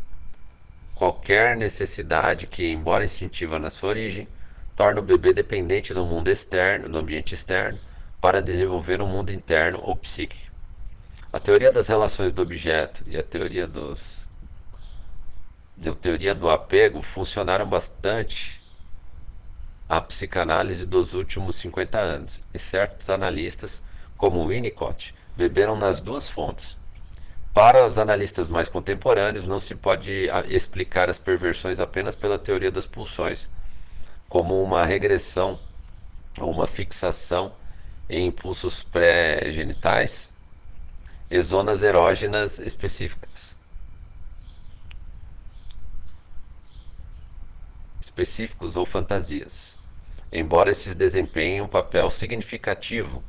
qualquer 0.97 1.55
necessidade 1.55 2.47
que, 2.47 2.71
embora 2.71 3.05
instintiva 3.05 3.59
na 3.59 3.69
sua 3.69 3.89
origem, 3.89 4.27
torna 4.75 4.99
o 4.99 5.03
bebê 5.03 5.31
dependente 5.33 5.93
do 5.93 6.05
mundo 6.05 6.27
externo, 6.27 6.89
do 6.89 6.97
ambiente 6.97 7.33
externo, 7.33 7.79
para 8.19 8.41
desenvolver 8.41 9.01
um 9.01 9.07
mundo 9.07 9.31
interno 9.31 9.79
ou 9.83 9.95
psíquico. 9.95 10.51
A 11.31 11.39
teoria 11.39 11.71
das 11.71 11.87
relações 11.87 12.33
do 12.33 12.41
objeto 12.41 13.03
e 13.05 13.17
a 13.17 13.23
teoria 13.23 13.67
dos 13.67 14.25
a 15.85 15.91
teoria 15.93 16.33
do 16.33 16.49
apego 16.49 17.03
funcionaram 17.03 17.67
bastante 17.67 18.59
a 19.87 20.01
psicanálise 20.01 20.85
dos 20.85 21.13
últimos 21.13 21.55
50 21.57 21.99
anos, 21.99 22.41
e 22.51 22.57
certos 22.57 23.09
analistas, 23.11 23.83
como 24.17 24.47
Winnicott, 24.47 25.13
beberam 25.35 25.75
nas 25.75 26.01
duas 26.01 26.27
fontes. 26.27 26.75
Para 27.57 27.87
os 27.87 27.97
analistas 27.97 28.47
mais 28.47 28.69
contemporâneos, 28.69 29.47
não 29.47 29.57
se 29.57 29.73
pode 29.73 30.29
ah, 30.29 30.45
explicar 30.47 31.09
as 31.09 31.17
perversões 31.17 31.79
apenas 31.79 32.15
pela 32.15 32.37
teoria 32.37 32.69
das 32.69 32.85
pulsões, 32.85 33.49
como 34.29 34.61
uma 34.61 34.85
regressão 34.85 35.59
ou 36.39 36.51
uma 36.51 36.67
fixação 36.67 37.51
em 38.07 38.27
impulsos 38.27 38.83
pré-genitais 38.83 40.31
e 41.31 41.41
zonas 41.41 41.81
erógenas 41.81 42.59
específicas. 42.59 43.57
Específicos 47.99 48.75
ou 48.75 48.85
fantasias 48.85 49.75
embora 50.31 50.69
esses 50.69 50.93
desempenhem 50.93 51.61
um 51.61 51.67
papel 51.67 52.07
significativo, 52.11 53.23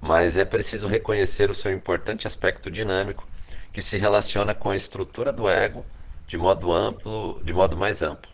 mas 0.00 0.36
é 0.36 0.44
preciso 0.44 0.86
reconhecer 0.86 1.50
o 1.50 1.54
seu 1.54 1.72
importante 1.72 2.28
aspecto 2.28 2.70
dinâmico 2.70 3.31
que 3.72 3.82
se 3.82 3.96
relaciona 3.98 4.54
com 4.54 4.70
a 4.70 4.76
estrutura 4.76 5.32
do 5.32 5.48
ego 5.48 5.84
de 6.26 6.36
modo 6.38 6.72
amplo, 6.72 7.40
de 7.44 7.52
modo 7.52 7.76
mais 7.76 8.02
amplo. 8.02 8.30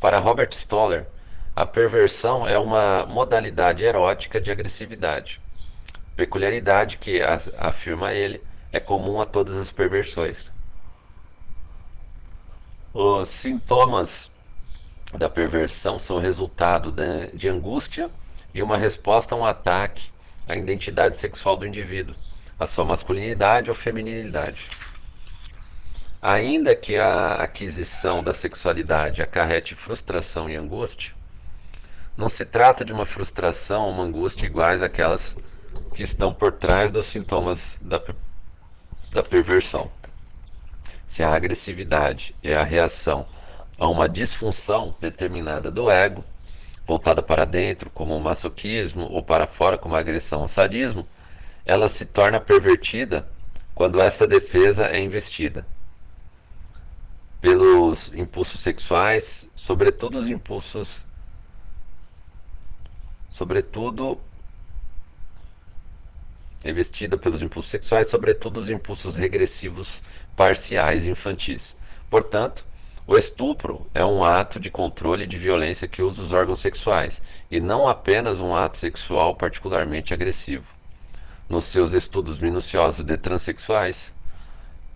Para 0.00 0.18
Robert 0.18 0.52
Stoller, 0.52 1.06
A 1.54 1.66
perversão 1.66 2.46
é 2.48 2.58
uma 2.58 3.04
modalidade 3.06 3.84
erótica 3.84 4.40
de 4.40 4.50
agressividade. 4.50 5.40
Peculiaridade 6.16 6.96
que, 6.96 7.20
afirma 7.58 8.12
ele, 8.12 8.40
é 8.72 8.80
comum 8.80 9.20
a 9.20 9.26
todas 9.26 9.56
as 9.56 9.70
perversões. 9.70 10.52
Os 12.94 13.28
sintomas 13.28 14.30
da 15.12 15.28
perversão 15.28 15.98
são 15.98 16.18
resultado 16.18 16.94
de 17.34 17.48
angústia 17.48 18.10
e 18.54 18.62
uma 18.62 18.76
resposta 18.76 19.34
a 19.34 19.38
um 19.38 19.44
ataque 19.44 20.10
à 20.48 20.56
identidade 20.56 21.18
sexual 21.18 21.56
do 21.56 21.66
indivíduo, 21.66 22.14
a 22.60 22.66
sua 22.66 22.84
masculinidade 22.84 23.70
ou 23.70 23.74
feminilidade. 23.74 24.68
Ainda 26.20 26.76
que 26.76 26.96
a 26.96 27.36
aquisição 27.36 28.22
da 28.22 28.34
sexualidade 28.34 29.22
acarrete 29.22 29.74
frustração 29.74 30.50
e 30.50 30.56
angústia, 30.56 31.14
não 32.14 32.28
se 32.28 32.44
trata 32.44 32.84
de 32.84 32.92
uma 32.92 33.06
frustração 33.06 33.84
ou 33.84 33.90
uma 33.90 34.02
angústia 34.02 34.44
iguais 34.44 34.82
àquelas 34.82 35.38
que 35.94 36.02
estão 36.02 36.34
por 36.34 36.52
trás 36.52 36.92
dos 36.92 37.06
sintomas 37.06 37.78
da, 37.80 37.98
da 39.10 39.22
perversão. 39.22 39.90
Se 41.06 41.22
a 41.22 41.34
agressividade 41.34 42.36
é 42.42 42.54
a 42.54 42.62
reação 42.62 43.26
a 43.78 43.88
uma 43.88 44.06
disfunção 44.06 44.94
determinada 45.00 45.70
do 45.70 45.90
ego, 45.90 46.22
voltada 46.86 47.22
para 47.22 47.46
dentro, 47.46 47.88
como 47.88 48.14
o 48.14 48.20
masoquismo, 48.20 49.08
ou 49.10 49.22
para 49.22 49.46
fora, 49.46 49.78
como 49.78 49.96
a 49.96 49.98
agressão 49.98 50.42
ou 50.42 50.48
sadismo, 50.48 51.08
ela 51.64 51.88
se 51.88 52.04
torna 52.04 52.40
pervertida 52.40 53.28
quando 53.74 54.00
essa 54.00 54.26
defesa 54.26 54.86
é 54.86 55.00
investida 55.00 55.66
pelos 57.40 58.12
impulsos 58.14 58.60
sexuais, 58.60 59.50
sobretudo 59.54 60.18
os 60.18 60.28
impulsos 60.28 61.06
sobretudo 63.30 64.20
investida 66.64 67.16
pelos 67.16 67.40
impulsos 67.40 67.70
sexuais, 67.70 68.08
sobretudo 68.08 68.60
os 68.60 68.68
impulsos 68.68 69.16
regressivos 69.16 70.02
parciais 70.36 71.06
infantis. 71.06 71.74
Portanto, 72.10 72.66
o 73.06 73.16
estupro 73.16 73.86
é 73.94 74.04
um 74.04 74.22
ato 74.22 74.60
de 74.60 74.70
controle 74.70 75.26
de 75.26 75.38
violência 75.38 75.88
que 75.88 76.02
usa 76.02 76.22
os 76.22 76.32
órgãos 76.32 76.58
sexuais 76.58 77.22
e 77.50 77.60
não 77.60 77.88
apenas 77.88 78.40
um 78.40 78.54
ato 78.54 78.76
sexual 78.76 79.34
particularmente 79.34 80.12
agressivo. 80.12 80.79
Nos 81.50 81.64
seus 81.64 81.92
estudos 81.92 82.38
minuciosos 82.38 83.04
de 83.04 83.16
transexuais, 83.16 84.14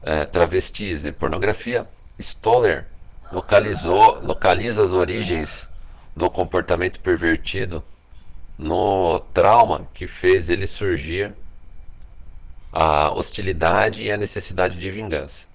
é, 0.05 0.25
travestis 0.25 1.05
e 1.05 1.11
pornografia, 1.11 1.85
Stoller 2.17 2.87
localizou, 3.33 4.21
localiza 4.23 4.85
as 4.85 4.93
origens 4.93 5.69
do 6.15 6.31
comportamento 6.31 7.01
pervertido 7.01 7.83
no 8.57 9.19
trauma 9.35 9.89
que 9.93 10.07
fez 10.07 10.49
ele 10.49 10.69
surgir 10.69 11.35
a 12.73 13.11
hostilidade 13.11 14.05
e 14.05 14.13
a 14.13 14.17
necessidade 14.17 14.79
de 14.79 14.91
vingança. 14.93 15.47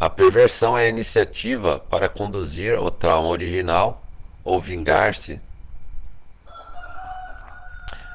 A 0.00 0.08
perversão 0.08 0.78
é 0.78 0.86
a 0.86 0.88
iniciativa 0.88 1.80
para 1.80 2.08
conduzir 2.08 2.78
o 2.80 2.90
trauma 2.90 3.28
original 3.28 4.02
ou 4.42 4.58
vingar-se. 4.58 5.38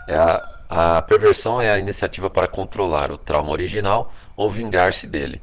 É 0.08 0.16
a, 0.16 0.61
a 0.72 1.02
perversão 1.02 1.62
é 1.62 1.70
a 1.70 1.78
iniciativa 1.78 2.30
para 2.30 2.48
controlar 2.48 3.12
o 3.12 3.18
trauma 3.18 3.52
original 3.52 4.14
ou 4.36 4.50
vingar-se 4.50 5.06
dele. 5.06 5.42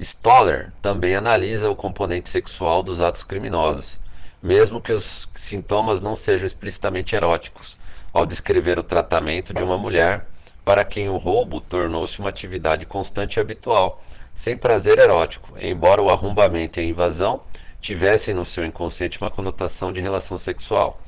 Stoller 0.00 0.72
também 0.82 1.14
analisa 1.14 1.70
o 1.70 1.76
componente 1.76 2.28
sexual 2.28 2.82
dos 2.82 3.00
atos 3.00 3.22
criminosos 3.22 4.00
mesmo 4.42 4.80
que 4.80 4.92
os 4.92 5.28
sintomas 5.36 6.00
não 6.00 6.16
sejam 6.16 6.46
explicitamente 6.46 7.14
eróticos, 7.14 7.78
ao 8.12 8.26
descrever 8.26 8.78
o 8.78 8.82
tratamento 8.82 9.54
de 9.54 9.62
uma 9.62 9.78
mulher 9.78 10.26
para 10.64 10.84
quem 10.84 11.08
o 11.08 11.16
roubo 11.16 11.60
tornou-se 11.60 12.18
uma 12.18 12.28
atividade 12.28 12.84
constante 12.84 13.36
e 13.36 13.40
habitual, 13.40 14.02
sem 14.34 14.56
prazer 14.56 14.98
erótico, 14.98 15.56
embora 15.60 16.02
o 16.02 16.10
arrombamento 16.10 16.80
e 16.80 16.82
a 16.82 16.86
invasão 16.86 17.42
tivessem 17.80 18.34
no 18.34 18.44
seu 18.44 18.64
inconsciente 18.64 19.20
uma 19.20 19.30
conotação 19.30 19.92
de 19.92 20.00
relação 20.00 20.36
sexual, 20.36 21.00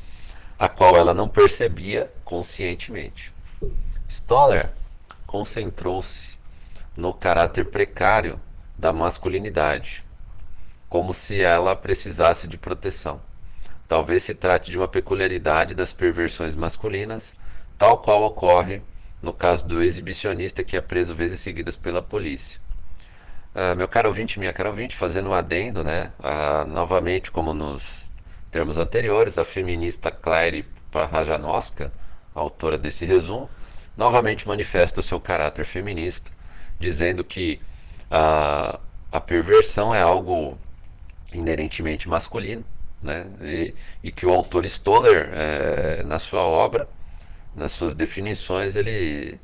a 0.59 0.69
qual 0.69 0.97
ela 0.97 1.13
não 1.13 1.29
percebia 1.29 2.11
conscientemente. 2.25 3.34
Stoller 4.09 4.71
concentrou-se 5.27 6.39
no 6.97 7.13
caráter 7.13 7.67
precário 7.67 8.41
da 8.79 8.93
masculinidade, 8.93 10.05
como 10.89 11.13
se 11.13 11.41
ela 11.41 11.75
precisasse 11.75 12.47
de 12.47 12.57
proteção. 12.57 13.21
Talvez 13.89 14.23
se 14.23 14.35
trate 14.35 14.71
de 14.71 14.79
uma 14.79 14.89
peculiaridade 14.89 15.75
das 15.75 15.93
perversões 15.93 16.55
masculinas, 16.55 17.35
tal 17.79 17.99
qual 17.99 18.23
ocorre 18.23 18.83
no 19.23 19.33
caso 19.33 19.67
do 19.67 19.83
exibicionista 19.83 20.63
que 20.63 20.77
é 20.77 20.81
preso 20.81 21.15
vezes 21.15 21.41
seguidas 21.41 21.77
pela 21.77 22.03
polícia. 22.03 22.61
Uh, 23.55 23.77
meu 23.77 23.87
caro 23.87 24.09
ouvinte, 24.09 24.39
minha 24.39 24.53
cara 24.53 24.69
ouvinte, 24.69 24.97
fazendo 24.97 25.31
um 25.31 25.33
adendo, 25.33 25.85
né? 25.85 26.11
Uh, 26.19 26.69
novamente, 26.69 27.31
como 27.31 27.55
nos 27.55 28.13
termos 28.51 28.79
anteriores, 28.79 29.39
a 29.39 29.45
feminista 29.45 30.11
Claire 30.11 30.67
Prajanowska, 30.91 31.93
autora 32.35 32.77
desse 32.77 33.05
resumo, 33.05 33.49
novamente 33.97 34.47
manifesta 34.47 35.03
seu 35.03 35.21
caráter 35.21 35.65
feminista, 35.65 36.31
dizendo 36.79 37.23
que 37.25 37.61
uh, 38.11 38.79
a 39.11 39.21
perversão 39.21 39.95
é 39.95 40.03
algo 40.03 40.59
inerentemente 41.33 42.09
masculino, 42.09 42.65
né? 43.03 43.27
E, 43.41 43.75
e 44.03 44.13
que 44.13 44.27
o 44.27 44.33
autor 44.33 44.65
Stoller, 44.65 45.31
é, 45.33 46.03
na 46.05 46.19
sua 46.19 46.43
obra, 46.43 46.89
nas 47.55 47.73
suas 47.73 47.95
definições, 47.95 48.75
ele 48.77 49.39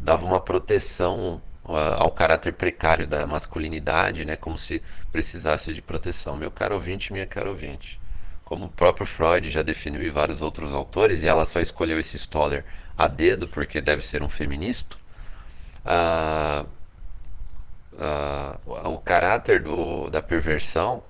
dava 0.00 0.24
uma 0.24 0.40
proteção 0.40 1.40
ao 1.64 2.10
caráter 2.10 2.52
precário 2.54 3.06
da 3.06 3.26
masculinidade, 3.26 4.24
né? 4.24 4.34
Como 4.34 4.58
se 4.58 4.82
precisasse 5.12 5.72
de 5.72 5.80
proteção. 5.80 6.36
Meu 6.36 6.50
caro 6.50 6.74
ouvinte, 6.74 7.12
minha 7.12 7.26
cara 7.26 7.48
ouvinte. 7.48 8.00
Como 8.44 8.66
o 8.66 8.68
próprio 8.68 9.06
Freud 9.06 9.50
já 9.50 9.62
definiu 9.62 10.02
e 10.02 10.10
vários 10.10 10.42
outros 10.42 10.74
autores, 10.74 11.22
e 11.22 11.28
ela 11.28 11.44
só 11.44 11.60
escolheu 11.60 11.98
esse 11.98 12.18
Stoller 12.18 12.64
a 12.96 13.06
dedo 13.06 13.48
porque 13.48 13.80
deve 13.80 14.02
ser 14.02 14.22
um 14.22 14.28
feminista. 14.28 14.96
Ah, 15.84 16.66
ah, 17.98 18.58
o 18.88 18.98
caráter 18.98 19.62
do, 19.62 20.08
da 20.10 20.22
perversão 20.22 21.02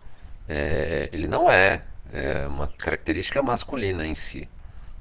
é, 0.49 1.09
ele 1.12 1.27
não 1.27 1.51
é, 1.51 1.83
é, 2.12 2.47
uma 2.47 2.66
característica 2.66 3.42
masculina 3.42 4.07
em 4.07 4.14
si. 4.14 4.49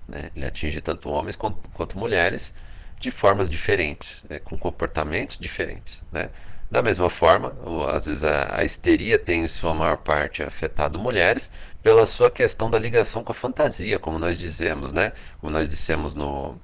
Né? 0.07 0.31
Ele 0.35 0.45
atinge 0.45 0.81
tanto 0.81 1.09
homens 1.09 1.35
quanto, 1.35 1.57
quanto 1.73 1.97
mulheres 1.97 2.53
de 2.99 3.11
formas 3.11 3.49
diferentes, 3.49 4.23
né? 4.29 4.39
com 4.39 4.57
comportamentos 4.57 5.37
diferentes. 5.37 6.03
Né? 6.11 6.29
Da 6.69 6.81
mesma 6.81 7.09
forma, 7.09 7.53
às 7.93 8.05
vezes 8.05 8.23
a, 8.23 8.59
a, 8.59 8.63
histeria 8.63 9.19
tem 9.19 9.43
em 9.43 9.47
sua 9.47 9.73
maior 9.73 9.97
parte 9.97 10.41
afetado 10.41 10.97
mulheres 10.97 11.49
pela 11.83 12.05
sua 12.05 12.29
questão 12.29 12.69
da 12.69 12.77
ligação 12.79 13.23
com 13.23 13.31
a 13.31 13.35
fantasia, 13.35 13.99
como 13.99 14.19
nós 14.19 14.37
dizemos, 14.37 14.93
né? 14.93 15.13
Como 15.39 15.51
nós 15.51 15.67
dissemos 15.69 16.13
no, 16.13 16.55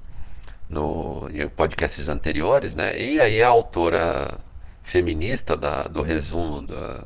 no 0.69 1.30
em 1.34 1.47
podcasts 1.49 2.08
anteriores, 2.08 2.75
né? 2.75 2.99
E 2.99 3.19
aí 3.19 3.41
a 3.41 3.47
autora 3.49 4.39
feminista 4.84 5.58
da, 5.58 5.84
do 5.84 6.01
resumo 6.01 6.62
da, 6.62 7.03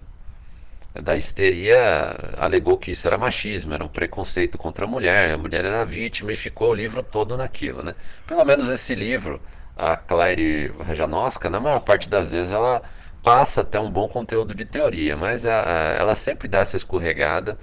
da 1.01 1.15
histeria 1.15 2.35
alegou 2.37 2.77
que 2.77 2.91
isso 2.91 3.07
era 3.07 3.17
machismo, 3.17 3.73
era 3.73 3.83
um 3.83 3.87
preconceito 3.87 4.57
contra 4.57 4.85
a 4.85 4.87
mulher, 4.87 5.33
a 5.33 5.37
mulher 5.37 5.63
era 5.65 5.85
vítima 5.85 6.31
e 6.33 6.35
ficou 6.35 6.71
o 6.71 6.75
livro 6.75 7.01
todo 7.01 7.37
naquilo, 7.37 7.81
né? 7.81 7.95
Pelo 8.27 8.43
menos 8.45 8.67
esse 8.67 8.93
livro, 8.93 9.41
a 9.75 9.95
Claire 9.95 10.73
Rajanoska, 10.85 11.49
na 11.49 11.59
maior 11.59 11.79
parte 11.79 12.09
das 12.09 12.29
vezes 12.29 12.51
ela 12.51 12.81
passa 13.23 13.61
até 13.61 13.79
um 13.79 13.89
bom 13.89 14.07
conteúdo 14.07 14.53
de 14.53 14.65
teoria, 14.65 15.15
mas 15.15 15.45
a, 15.45 15.63
a, 15.63 15.93
ela 15.93 16.15
sempre 16.15 16.47
dá 16.47 16.59
essa 16.59 16.75
escorregada 16.75 17.57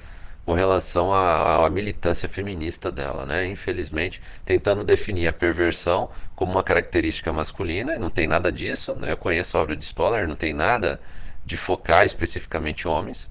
com 0.49 0.55
relação 0.55 1.13
à, 1.13 1.67
à 1.67 1.69
militância 1.69 2.27
feminista 2.27 2.91
dela, 2.91 3.27
né? 3.27 3.47
Infelizmente, 3.47 4.19
tentando 4.47 4.83
definir 4.83 5.29
a 5.29 5.33
perversão 5.33 6.09
como 6.35 6.53
uma 6.53 6.63
característica 6.63 7.31
masculina, 7.31 7.95
e 7.95 7.99
não 7.99 8.09
tem 8.09 8.27
nada 8.27 8.51
disso, 8.51 8.95
né? 8.95 9.13
Eu 9.13 9.19
conheço 9.19 9.59
a 9.59 9.61
obra 9.61 9.77
de 9.77 9.85
Stoller, 9.85 10.27
não 10.27 10.35
tem 10.35 10.55
nada 10.55 10.99
de 11.45 11.55
focar 11.55 12.07
especificamente 12.07 12.89
homens, 12.89 13.29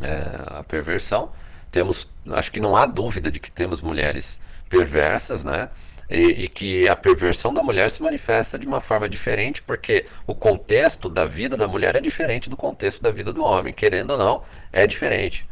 é, 0.00 0.60
a 0.60 0.64
perversão. 0.64 1.30
Temos, 1.70 2.08
acho 2.30 2.50
que 2.50 2.58
não 2.58 2.74
há 2.74 2.86
dúvida 2.86 3.30
de 3.30 3.38
que 3.38 3.52
temos 3.52 3.82
mulheres 3.82 4.40
perversas, 4.70 5.44
né? 5.44 5.68
E, 6.08 6.44
e, 6.44 6.48
que 6.48 6.88
a 6.88 6.96
perversão 6.96 7.52
da 7.52 7.62
mulher 7.62 7.90
se 7.90 8.02
manifesta 8.02 8.58
de 8.58 8.66
uma 8.66 8.80
forma 8.80 9.10
diferente, 9.10 9.60
porque 9.60 10.06
o 10.26 10.34
contexto 10.34 11.10
da 11.10 11.26
vida 11.26 11.54
da 11.54 11.68
mulher 11.68 11.96
é 11.96 12.00
diferente 12.00 12.48
do 12.48 12.56
contexto 12.56 13.02
da 13.02 13.10
vida 13.10 13.30
do 13.30 13.44
homem, 13.44 13.74
querendo 13.74 14.12
ou 14.12 14.18
não, 14.18 14.42
é 14.72 14.86
diferente. 14.86 15.46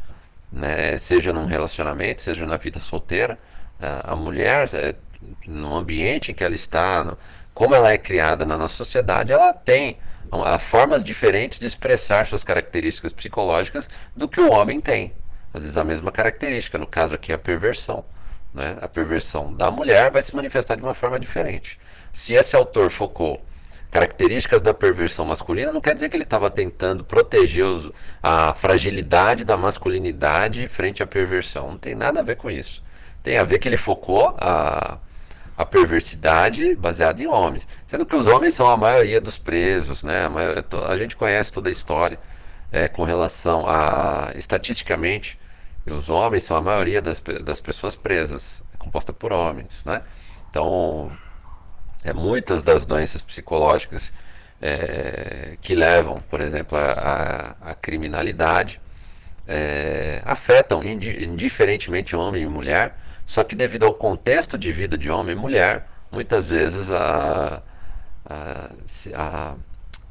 Né? 0.53 0.97
Seja 0.99 1.33
num 1.33 1.47
relacionamento, 1.47 2.23
seja 2.23 2.45
na 2.47 2.57
vida 2.57 2.79
solteira, 2.79 3.39
a 4.05 4.15
mulher, 4.15 4.69
é, 4.75 4.95
no 5.47 5.75
ambiente 5.75 6.31
em 6.31 6.35
que 6.35 6.45
ela 6.45 6.55
está, 6.55 7.17
como 7.55 7.75
ela 7.75 7.91
é 7.91 7.99
criada 7.99 8.45
na 8.45 8.57
nossa 8.57 8.75
sociedade, 8.75 9.33
ela 9.33 9.53
tem 9.53 9.99
formas 10.61 11.05
diferentes 11.05 11.59
de 11.59 11.67
expressar 11.67 12.27
suas 12.27 12.45
características 12.45 13.13
psicológicas 13.13 13.89
do 14.17 14.29
que 14.29 14.41
o 14.41 14.51
homem 14.51 14.81
tem. 14.81 15.13
às 15.53 15.63
vezes 15.63 15.77
a 15.77 15.85
mesma 15.85 16.11
característica, 16.11 16.79
no 16.79 16.87
caso 16.87 17.15
aqui 17.15 17.33
a 17.33 17.39
perversão. 17.39 18.05
Né? 18.55 18.77
A 18.81 18.89
perversão 18.89 19.53
da 19.53 19.71
mulher 19.71 20.11
vai 20.11 20.23
se 20.23 20.35
manifestar 20.35 20.77
de 20.77 20.83
uma 20.83 20.95
forma 20.95 21.19
diferente. 21.19 21.79
Se 22.13 22.35
esse 22.35 22.55
autor 22.55 22.91
focou 22.91 23.43
características 23.93 24.63
da 24.63 24.73
perversão 24.73 25.27
masculina, 25.27 25.71
não 25.71 25.81
quer 25.81 25.93
dizer 25.93 26.09
que 26.09 26.17
ele 26.17 26.25
estava 26.25 26.51
tentando 26.51 27.05
proteger 27.05 27.67
a 28.23 28.55
fragilidade 28.55 29.45
da 29.45 29.55
masculinidade 29.55 30.67
frente 30.67 31.03
à 31.03 31.07
perversão. 31.07 31.73
Não 31.73 31.79
tem 31.79 31.95
nada 31.95 32.21
a 32.21 32.23
ver 32.23 32.37
com 32.37 32.51
isso. 32.51 32.83
Tem 33.23 33.37
a 33.37 33.45
ver 33.45 33.59
que 33.59 33.69
ele 33.69 33.77
focou 33.77 34.35
a, 34.39 34.97
a 35.59 35.67
perversidade 35.67 36.75
baseada 36.75 37.23
em 37.23 37.27
homens. 37.27 37.69
Sendo 37.87 38.07
que 38.07 38.17
os 38.17 38.27
homens 38.27 38.55
são 38.55 38.67
a 38.67 38.79
maioria 38.79 39.21
dos 39.21 39.37
presos, 39.37 40.03
né? 40.03 40.27
A, 40.27 40.87
a 40.91 40.97
gente 40.97 41.15
conhece 41.15 41.53
toda 41.53 41.69
a 41.69 41.73
história 41.73 42.19
é, 42.73 42.89
com 42.89 43.05
relação 43.05 43.69
a. 43.69 44.33
Estatisticamente, 44.35 45.39
os 45.87 46.09
homens 46.09 46.45
são 46.45 46.57
a 46.57 46.63
maioria 46.63 47.03
das, 47.03 47.23
das 47.45 47.61
pessoas 47.61 47.95
presas, 47.95 48.65
composta 48.79 49.13
por 49.13 49.35
homens, 49.35 49.85
né? 49.85 50.01
Então, 50.49 51.13
é, 52.05 52.13
muitas 52.13 52.63
das 52.63 52.87
doenças 52.87 53.23
psicológicas 53.23 54.13
é, 54.61 55.57
que 55.61 55.75
levam, 55.75 56.23
por 56.31 56.41
exemplo, 56.41 56.79
a 56.79 57.75
criminalidade 57.81 58.81
é, 59.47 60.23
afetam 60.25 60.83
indiferentemente 60.85 62.15
homem 62.15 62.43
e 62.43 62.47
mulher, 62.47 62.97
só 63.27 63.43
que 63.45 63.55
devido 63.55 63.85
ao 63.85 63.95
contexto 63.95 64.57
de 64.57 64.71
vida 64.73 64.97
de 64.97 65.11
homem 65.11 65.35
e 65.37 65.39
mulher, 65.39 65.89
muitas 66.11 66.51
vezes 66.51 66.91
a, 66.91 67.63
a, 68.25 68.71
a, 69.15 69.55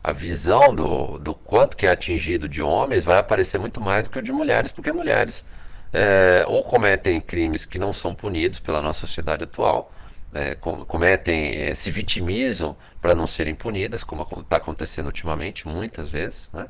a 0.03 0.13
visão 0.13 0.73
do, 0.73 1.17
do 1.19 1.33
quanto 1.33 1.77
que 1.77 1.85
é 1.85 1.91
atingido 1.91 2.47
de 2.49 2.61
homens 2.61 3.03
vai 3.03 3.17
aparecer 3.17 3.59
muito 3.59 3.79
mais 3.79 4.05
do 4.05 4.09
que 4.09 4.19
o 4.19 4.21
de 4.21 4.31
mulheres, 4.31 4.71
porque 4.71 4.91
mulheres 4.91 5.45
é, 5.93 6.43
ou 6.47 6.63
cometem 6.63 7.19
crimes 7.21 7.65
que 7.65 7.77
não 7.79 7.93
são 7.93 8.15
punidos 8.15 8.59
pela 8.59 8.81
nossa 8.81 9.01
sociedade 9.01 9.43
atual, 9.43 9.91
é, 10.33 10.55
cometem, 10.55 11.55
é, 11.55 11.75
se 11.75 11.91
vitimizam 11.91 12.75
para 13.01 13.13
não 13.13 13.27
serem 13.27 13.55
punidas, 13.55 14.03
como 14.03 14.23
está 14.39 14.57
acontecendo 14.57 15.07
ultimamente, 15.07 15.67
muitas 15.67 16.09
vezes, 16.09 16.49
né? 16.53 16.67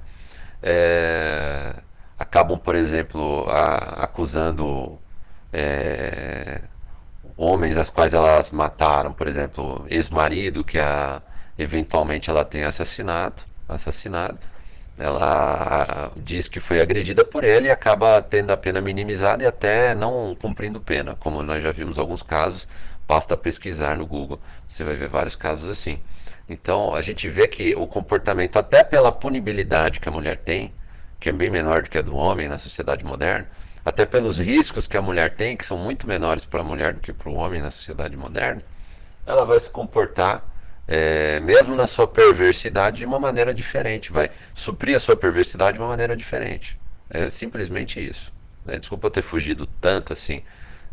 É, 0.64 1.76
acabam, 2.18 2.58
por 2.58 2.76
exemplo, 2.76 3.46
a, 3.50 4.04
acusando 4.04 5.00
é, 5.52 6.62
homens 7.38 7.78
as 7.78 7.90
quais 7.90 8.14
elas 8.14 8.52
mataram, 8.52 9.14
por 9.14 9.28
exemplo, 9.28 9.86
ex-marido 9.90 10.64
que 10.64 10.80
a, 10.80 11.22
eventualmente 11.58 12.30
ela 12.30 12.46
tem 12.46 12.64
assassinado, 12.64 13.44
assassinado. 13.68 14.38
Ela 14.98 16.12
diz 16.18 16.48
que 16.48 16.60
foi 16.60 16.80
agredida 16.80 17.26
por 17.26 17.44
ele 17.44 17.68
e 17.68 17.72
acaba 17.72 18.22
tendo 18.22 18.52
a 18.52 18.58
pena 18.58 18.80
minimizada 18.82 19.44
e 19.44 19.48
até 19.48 19.96
não 19.96 20.36
cumprindo 20.40 20.80
pena, 20.80 21.16
como 21.16 21.42
nós 21.42 21.64
já 21.64 21.72
vimos 21.72 21.98
alguns 21.98 22.22
casos 22.22 22.68
Basta 23.12 23.36
pesquisar 23.36 23.98
no 23.98 24.06
Google, 24.06 24.40
você 24.66 24.86
vai 24.86 24.96
ver 24.96 25.10
vários 25.10 25.36
casos 25.36 25.68
assim. 25.68 26.00
Então 26.48 26.96
a 26.96 27.02
gente 27.02 27.28
vê 27.28 27.46
que 27.46 27.76
o 27.76 27.86
comportamento, 27.86 28.56
até 28.56 28.86
pela 28.86 29.12
punibilidade 29.12 30.00
que 30.00 30.08
a 30.08 30.12
mulher 30.14 30.38
tem, 30.38 30.74
que 31.20 31.28
é 31.28 31.34
bem 31.34 31.50
menor 31.50 31.84
do 31.84 31.90
que 31.90 31.98
a 31.98 32.02
do 32.02 32.16
homem 32.16 32.48
na 32.48 32.58
sociedade 32.58 33.04
moderna, 33.04 33.50
até 33.84 34.06
pelos 34.06 34.38
riscos 34.38 34.88
que 34.88 34.96
a 34.96 35.02
mulher 35.02 35.36
tem, 35.36 35.58
que 35.58 35.66
são 35.66 35.78
muito 35.78 36.08
menores 36.08 36.46
para 36.46 36.62
a 36.62 36.64
mulher 36.64 36.94
do 36.94 37.02
que 37.02 37.12
para 37.12 37.28
o 37.28 37.34
homem 37.34 37.62
na 37.62 37.70
sociedade 37.70 38.16
moderna, 38.16 38.62
ela 39.26 39.44
vai 39.44 39.60
se 39.60 39.70
comportar, 39.70 40.42
é, 40.88 41.42
mesmo 41.42 41.76
na 41.76 41.88
sua 41.88 42.08
perversidade, 42.08 43.00
de 43.00 43.06
uma 43.06 43.20
maneira 43.20 43.54
diferente, 43.54 44.10
vai 44.10 44.32
suprir 44.54 44.96
a 44.96 45.02
sua 45.02 45.18
perversidade 45.18 45.74
de 45.74 45.84
uma 45.84 45.90
maneira 45.90 46.16
diferente. 46.16 46.80
É 47.10 47.30
simplesmente 47.30 48.00
isso. 48.00 48.32
É, 48.66 48.80
desculpa 48.80 49.08
eu 49.08 49.12
ter 49.12 49.22
fugido 49.22 49.68
tanto 49.82 50.14
assim 50.14 50.42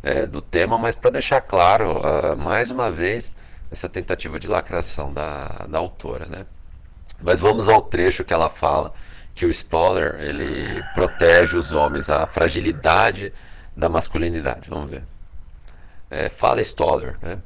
é, 0.02 0.26
do 0.26 0.40
tema, 0.40 0.78
mas 0.78 0.94
para 0.94 1.10
deixar 1.10 1.40
claro, 1.40 1.98
uh, 1.98 2.36
mais 2.36 2.70
uma 2.70 2.90
vez, 2.90 3.34
essa 3.70 3.88
tentativa 3.88 4.38
de 4.38 4.48
lacração 4.48 5.12
da, 5.12 5.66
da 5.68 5.78
autora. 5.78 6.26
Né? 6.26 6.46
Mas 7.20 7.40
vamos 7.40 7.68
ao 7.68 7.82
trecho 7.82 8.24
que 8.24 8.32
ela 8.32 8.48
fala 8.48 8.92
que 9.34 9.46
o 9.46 9.50
Stoller 9.50 10.16
ele 10.20 10.82
protege 10.94 11.56
os 11.56 11.72
homens, 11.72 12.10
a 12.10 12.26
fragilidade 12.26 13.32
da 13.76 13.88
masculinidade. 13.88 14.68
Vamos 14.68 14.90
ver. 14.90 15.02
É, 16.10 16.28
fala 16.28 16.60
Stoller, 16.60 17.16
né? 17.22 17.38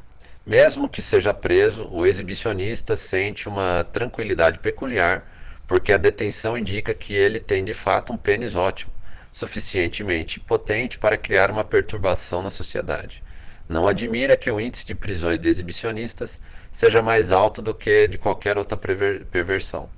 Mesmo 0.45 0.89
que 0.89 1.01
seja 1.01 1.33
preso, 1.33 1.89
o 1.91 2.05
exibicionista 2.05 2.97
sente 2.97 3.49
uma 3.49 3.85
tranquilidade 3.93 4.59
peculiar, 4.59 5.25
porque 5.69 5.93
a 5.93 5.97
detenção 5.97 6.59
indica 6.59 6.93
que 6.93 7.15
ele 7.15 7.39
tem 7.39 7.65
de 7.65 7.73
fato 7.73 8.13
um 8.13 8.17
pênis 8.17 8.57
ótimo 8.57 8.92
suficientemente 9.33 10.39
potente 10.39 10.99
para 10.99 11.17
criar 11.17 11.51
uma 11.51 11.65
perturbação 11.65 12.43
na 12.43 12.51
sociedade. 12.51 13.23
Não 13.69 13.89
admira 13.89 14.37
que 14.37 14.51
o 14.51 14.61
índice 14.61 14.85
de 14.85 14.95
prisões 14.95 15.41
de 15.41 15.49
exibicionistas 15.49 16.39
seja 16.71 17.01
mais 17.01 17.33
alto 17.33 17.63
do 17.63 17.73
que 17.73 18.07
de 18.07 18.19
qualquer 18.19 18.59
outra 18.59 18.77
perversão. 18.77 19.89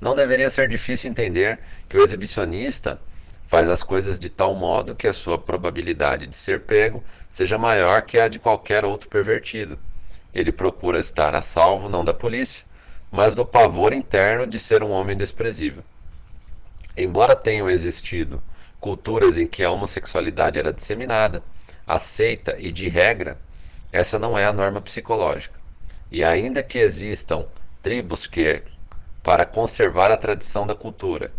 Não 0.00 0.16
deveria 0.16 0.48
ser 0.48 0.68
difícil 0.68 1.10
entender 1.10 1.58
que 1.88 1.96
o 1.96 2.02
exibicionista 2.02 2.98
faz 3.48 3.68
as 3.68 3.82
coisas 3.82 4.18
de 4.18 4.28
tal 4.28 4.54
modo 4.54 4.94
que 4.94 5.06
a 5.06 5.12
sua 5.12 5.38
probabilidade 5.38 6.26
de 6.26 6.36
ser 6.36 6.60
pego 6.60 7.02
seja 7.30 7.58
maior 7.58 8.02
que 8.02 8.18
a 8.18 8.28
de 8.28 8.38
qualquer 8.38 8.84
outro 8.84 9.08
pervertido. 9.08 9.78
Ele 10.34 10.52
procura 10.52 10.98
estar 10.98 11.34
a 11.34 11.42
salvo 11.42 11.88
não 11.88 12.04
da 12.04 12.14
polícia, 12.14 12.64
mas 13.10 13.34
do 13.34 13.44
pavor 13.44 13.92
interno 13.92 14.46
de 14.46 14.58
ser 14.58 14.82
um 14.82 14.90
homem 14.90 15.16
desprezível. 15.16 15.82
Embora 16.96 17.34
tenham 17.34 17.70
existido 17.70 18.42
culturas 18.80 19.36
em 19.36 19.46
que 19.46 19.62
a 19.62 19.70
homossexualidade 19.70 20.58
era 20.58 20.72
disseminada, 20.72 21.42
aceita 21.86 22.56
e 22.58 22.70
de 22.70 22.88
regra, 22.88 23.38
essa 23.92 24.18
não 24.18 24.38
é 24.38 24.44
a 24.44 24.52
norma 24.52 24.80
psicológica. 24.80 25.58
E 26.10 26.22
ainda 26.22 26.62
que 26.62 26.78
existam 26.78 27.46
tribos 27.82 28.26
que, 28.26 28.62
para 29.22 29.44
conservar 29.44 30.10
a 30.10 30.16
tradição 30.16 30.66
da 30.66 30.74
cultura 30.74 31.30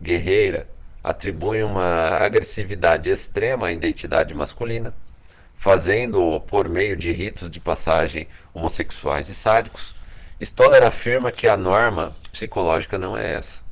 guerreira, 0.00 0.68
atribuem 1.02 1.62
uma 1.62 2.18
agressividade 2.18 3.10
extrema 3.10 3.68
à 3.68 3.72
identidade 3.72 4.34
masculina, 4.34 4.94
fazendo-o 5.58 6.40
por 6.40 6.68
meio 6.68 6.96
de 6.96 7.12
ritos 7.12 7.50
de 7.50 7.60
passagem 7.60 8.28
homossexuais 8.52 9.28
e 9.28 9.34
sádicos, 9.34 9.94
Stoller 10.40 10.82
afirma 10.82 11.30
que 11.30 11.46
a 11.46 11.56
norma 11.56 12.12
psicológica 12.32 12.98
não 12.98 13.16
é 13.16 13.34
essa. 13.34 13.62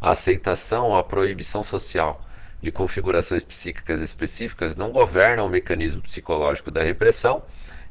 A 0.00 0.12
aceitação 0.12 0.88
ou 0.88 0.96
a 0.96 1.04
proibição 1.04 1.62
social 1.62 2.23
de 2.64 2.72
configurações 2.72 3.42
psíquicas 3.42 4.00
específicas 4.00 4.74
não 4.74 4.90
governam 4.90 5.46
o 5.46 5.50
mecanismo 5.50 6.00
psicológico 6.00 6.70
da 6.70 6.82
repressão 6.82 7.42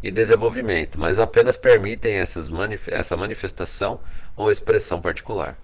e 0.02 0.10
desenvolvimento, 0.10 1.00
mas 1.00 1.20
apenas 1.20 1.56
permitem 1.56 2.16
manif 2.50 2.92
essa 2.92 3.16
manifestação 3.16 4.00
ou 4.36 4.52
expressão 4.52 5.00
particular. 5.00 5.56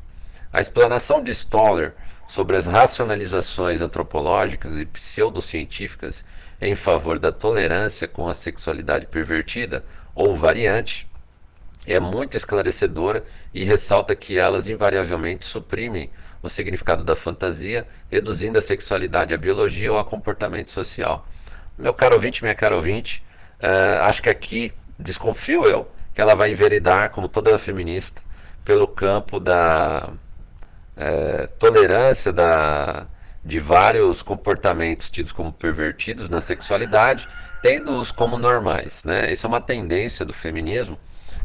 A 0.53 0.61
explanação 0.61 1.23
de 1.23 1.31
Stoller 1.31 1.93
sobre 2.27 2.55
as 2.55 2.67
racionalizações 2.67 3.81
antropológicas 3.81 4.77
e 4.77 4.85
pseudocientíficas 4.85 6.23
em 6.61 6.75
favor 6.75 7.17
da 7.17 7.31
tolerância 7.31 8.07
com 8.07 8.27
a 8.27 8.33
sexualidade 8.33 9.07
pervertida 9.07 9.83
ou 10.13 10.35
variante 10.35 11.09
é 11.87 11.99
muito 11.99 12.37
esclarecedora 12.37 13.23
e 13.53 13.63
ressalta 13.63 14.15
que 14.15 14.37
elas 14.37 14.69
invariavelmente 14.69 15.45
suprimem 15.45 16.11
o 16.41 16.49
significado 16.49 17.03
da 17.03 17.15
fantasia, 17.15 17.85
reduzindo 18.09 18.57
a 18.57 18.61
sexualidade 18.61 19.33
à 19.33 19.37
biologia 19.37 19.91
ou 19.91 19.99
a 19.99 20.05
comportamento 20.05 20.71
social. 20.71 21.27
Meu 21.77 21.93
caro 21.93 22.15
ouvinte, 22.15 22.43
minha 22.43 22.55
cara 22.55 22.75
ouvinte, 22.75 23.23
uh, 23.61 24.03
acho 24.03 24.21
que 24.21 24.29
aqui, 24.29 24.73
desconfio 24.97 25.65
eu, 25.65 25.89
que 26.13 26.21
ela 26.21 26.35
vai 26.35 26.51
enveredar, 26.51 27.09
como 27.11 27.27
toda 27.27 27.57
feminista, 27.57 28.21
pelo 28.63 28.87
campo 28.87 29.39
da 29.39 30.09
uh, 30.97 31.47
tolerância 31.57 32.31
da, 32.31 33.07
de 33.43 33.59
vários 33.59 34.21
comportamentos 34.21 35.09
tidos 35.09 35.31
como 35.31 35.51
pervertidos 35.51 36.29
na 36.29 36.41
sexualidade, 36.41 37.27
tendo-os 37.61 38.11
como 38.11 38.37
normais. 38.37 39.03
Né? 39.03 39.31
Isso 39.31 39.45
é 39.45 39.49
uma 39.49 39.61
tendência 39.61 40.25
do 40.25 40.33
feminismo 40.33 40.97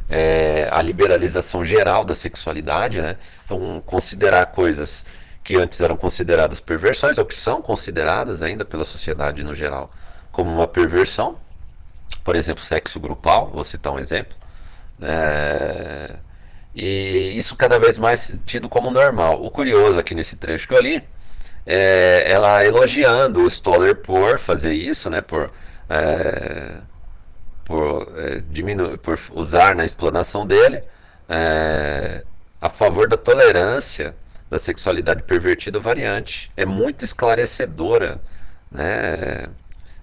é, 0.09 0.69
a 0.71 0.83
liberalização 0.83 1.65
geral 1.65 2.05
da 2.05 2.15
sexualidade, 2.15 3.01
né? 3.01 3.17
Então, 3.45 3.83
considerar 3.87 4.47
coisas 4.47 5.05
que 5.43 5.57
antes 5.57 5.81
eram 5.81 5.97
consideradas 5.97 6.61
perversões, 6.61 7.19
ou 7.19 7.25
que 7.25 7.35
são 7.35 7.61
consideradas 7.61 8.43
ainda 8.43 8.65
pela 8.65 8.85
sociedade 8.85 9.45
no 9.45 9.55
geral 9.55 9.91
como 10.33 10.51
uma 10.51 10.67
perversão, 10.67 11.37
por 12.25 12.35
exemplo, 12.35 12.63
sexo 12.65 12.99
grupal, 12.99 13.51
vou 13.51 13.63
citar 13.63 13.93
um 13.93 13.99
exemplo, 13.99 14.37
é, 15.01 16.17
e 16.75 17.35
isso 17.37 17.55
cada 17.57 17.79
vez 17.79 17.97
mais 17.97 18.37
tido 18.45 18.69
como 18.69 18.91
normal. 18.91 19.45
O 19.45 19.51
curioso 19.51 19.99
aqui 19.99 20.15
nesse 20.15 20.37
trecho 20.37 20.67
que 20.67 20.75
eu 20.75 20.81
li 20.81 21.03
é 21.67 22.25
ela 22.27 22.65
elogiando 22.65 23.41
o 23.45 23.47
Stoller 23.47 23.97
por 23.97 24.39
fazer 24.39 24.73
isso, 24.73 25.09
né, 25.09 25.21
por 25.21 25.53
é, 25.89 26.79
por, 27.65 28.13
é, 28.17 28.43
diminu 28.51 28.97
por 28.99 29.19
usar 29.33 29.75
na 29.75 29.85
explanação 29.85 30.47
dele 30.47 30.83
é, 31.29 32.23
a 32.61 32.69
favor 32.69 33.09
da 33.09 33.17
tolerância 33.17 34.15
da 34.51 34.59
sexualidade 34.59 35.23
pervertida 35.23 35.81
variante. 35.81 36.51
É 36.57 36.65
muito 36.65 37.05
esclarecedora 37.05 38.21
né? 38.71 39.49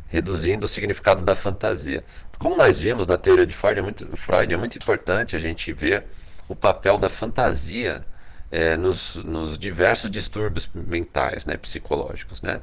reduzindo 0.07 0.65
o 0.65 0.67
significado 0.67 1.21
da 1.21 1.35
fantasia. 1.35 2.03
Como 2.37 2.57
nós 2.57 2.79
vimos 2.79 3.05
na 3.07 3.17
teoria 3.17 3.45
de 3.45 3.53
Freud, 3.53 3.79
é 3.79 3.81
muito, 3.83 4.17
Freud, 4.17 4.51
é 4.51 4.57
muito 4.57 4.75
importante 4.77 5.35
a 5.35 5.39
gente 5.39 5.71
ver 5.71 6.05
o 6.47 6.55
papel 6.55 6.97
da 6.97 7.07
fantasia 7.07 8.03
é, 8.51 8.75
nos, 8.75 9.15
nos, 9.15 9.57
diversos 9.57 10.09
distúrbios 10.09 10.67
mentais, 10.73 11.45
né, 11.45 11.55
psicológicos, 11.55 12.41
né? 12.41 12.59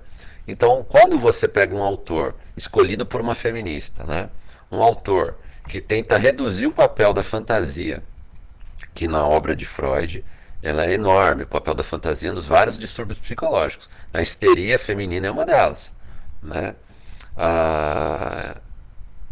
Então, 0.46 0.84
quando 0.86 1.18
você 1.18 1.46
pega 1.46 1.74
um 1.74 1.82
autor 1.82 2.34
escolhido 2.56 3.06
por 3.06 3.20
uma 3.20 3.34
feminista, 3.34 4.04
né, 4.04 4.28
um 4.70 4.82
autor 4.82 5.36
que 5.68 5.80
tenta 5.80 6.16
reduzir 6.16 6.66
o 6.66 6.72
papel 6.72 7.12
da 7.12 7.22
fantasia, 7.22 8.02
que 8.94 9.06
na 9.06 9.26
obra 9.26 9.54
de 9.54 9.64
Freud 9.64 10.24
ela 10.62 10.84
é 10.84 10.94
enorme, 10.94 11.44
o 11.44 11.46
papel 11.46 11.74
da 11.74 11.82
fantasia 11.82 12.32
nos 12.32 12.46
vários 12.46 12.78
distúrbios 12.78 13.18
psicológicos. 13.18 13.88
A 14.12 14.20
histeria 14.20 14.78
feminina 14.78 15.28
é 15.28 15.30
uma 15.30 15.46
delas, 15.46 15.92
né? 16.42 16.74
Ah, 17.36 18.60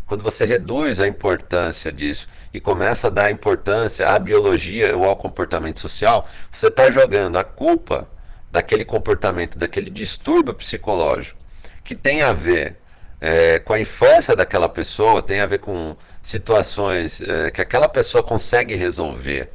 quando 0.07 0.22
você 0.22 0.44
reduz 0.44 1.01
a 1.01 1.09
importância 1.09 1.90
disso 1.90 2.29
e 2.55 2.61
começa 2.61 3.09
a 3.09 3.11
dar 3.11 3.31
importância 3.31 4.09
à 4.09 4.18
biologia 4.18 4.96
ou 4.96 5.05
ao 5.05 5.16
comportamento 5.16 5.81
social, 5.81 6.29
você 6.53 6.68
está 6.68 6.90
jogando 6.90 7.37
a 7.37 7.44
culpa 7.44 8.09
daquele 8.53 8.85
comportamento, 8.85 9.59
daquele 9.59 9.90
distúrbio 9.90 10.55
psicológico 10.55 11.40
que 11.83 11.94
tem 11.94 12.22
a 12.22 12.33
ver 12.33 12.77
é, 13.21 13.59
com 13.59 13.73
a 13.73 13.81
infância 13.81 14.37
daquela 14.37 14.69
pessoa, 14.69 15.23
tem 15.23 15.41
a 15.41 15.47
ver 15.47 15.59
com 15.59 15.97
situações 16.23 17.21
é, 17.21 17.51
que 17.51 17.61
aquela 17.61 17.89
pessoa 17.89 18.23
consegue 18.23 18.75
resolver, 18.75 19.51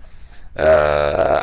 é, 0.56 0.65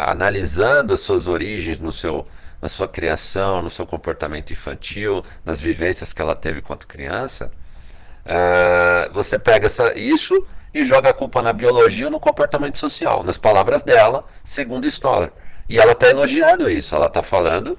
analisando 0.06 0.94
as 0.94 1.00
suas 1.00 1.26
origens 1.26 1.78
no 1.78 1.92
seu, 1.92 2.26
na 2.60 2.68
sua 2.68 2.88
criação, 2.88 3.62
no 3.62 3.70
seu 3.70 3.86
comportamento 3.86 4.52
infantil, 4.52 5.24
nas 5.44 5.60
vivências 5.60 6.12
que 6.12 6.20
ela 6.20 6.34
teve 6.34 6.60
quanto 6.60 6.86
criança. 6.86 7.50
É, 8.24 9.08
você 9.12 9.38
pega 9.38 9.66
essa, 9.66 9.96
isso 9.98 10.46
e 10.74 10.84
joga 10.84 11.10
a 11.10 11.14
culpa 11.14 11.40
na 11.40 11.52
biologia 11.52 12.06
ou 12.06 12.12
no 12.12 12.20
comportamento 12.20 12.78
social, 12.78 13.22
nas 13.22 13.38
palavras 13.38 13.82
dela, 13.82 14.24
segundo 14.42 14.86
Stoller. 14.86 15.30
E 15.68 15.78
ela 15.78 15.92
está 15.92 16.08
elogiando 16.08 16.68
isso, 16.68 16.94
ela 16.94 17.06
está 17.06 17.22
falando 17.22 17.78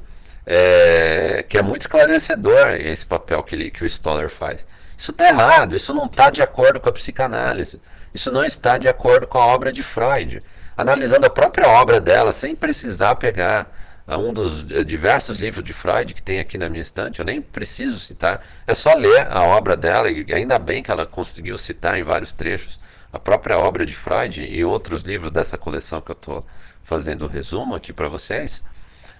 é, 0.51 1.45
que 1.47 1.59
é 1.59 1.61
muito 1.61 1.81
esclarecedor 1.81 2.69
esse 2.69 3.05
papel 3.05 3.43
que, 3.43 3.53
ele, 3.53 3.69
que 3.69 3.83
o 3.83 3.85
Stoller 3.85 4.29
faz. 4.29 4.65
Isso 4.97 5.11
está 5.11 5.29
errado, 5.29 5.75
isso 5.75 5.93
não 5.93 6.07
está 6.07 6.31
de 6.31 6.41
acordo 6.41 6.79
com 6.79 6.89
a 6.89 6.91
psicanálise, 6.91 7.79
isso 8.15 8.31
não 8.31 8.43
está 8.43 8.79
de 8.79 8.87
acordo 8.87 9.27
com 9.27 9.37
a 9.37 9.45
obra 9.45 9.71
de 9.71 9.83
Freud. 9.83 10.41
Analisando 10.75 11.27
a 11.27 11.29
própria 11.29 11.67
obra 11.67 12.01
dela, 12.01 12.31
sem 12.31 12.55
precisar 12.55 13.13
pegar 13.15 13.71
um 14.07 14.33
dos 14.33 14.65
diversos 14.65 15.37
livros 15.37 15.63
de 15.63 15.71
Freud 15.71 16.15
que 16.15 16.23
tem 16.23 16.39
aqui 16.39 16.57
na 16.57 16.67
minha 16.67 16.81
estante, 16.81 17.19
eu 17.19 17.25
nem 17.25 17.39
preciso 17.39 17.99
citar, 17.99 18.43
é 18.65 18.73
só 18.73 18.95
ler 18.95 19.27
a 19.29 19.43
obra 19.43 19.77
dela, 19.77 20.09
e 20.09 20.33
ainda 20.33 20.57
bem 20.57 20.81
que 20.81 20.89
ela 20.89 21.05
conseguiu 21.05 21.59
citar 21.59 21.99
em 21.99 22.03
vários 22.03 22.31
trechos 22.31 22.79
a 23.13 23.19
própria 23.19 23.59
obra 23.59 23.85
de 23.85 23.93
Freud 23.93 24.43
e 24.43 24.65
outros 24.65 25.03
livros 25.03 25.31
dessa 25.31 25.59
coleção 25.59 26.01
que 26.01 26.09
eu 26.09 26.15
estou 26.15 26.43
fazendo 26.83 27.21
o 27.21 27.25
um 27.25 27.29
resumo 27.29 27.75
aqui 27.75 27.93
para 27.93 28.09
vocês, 28.09 28.63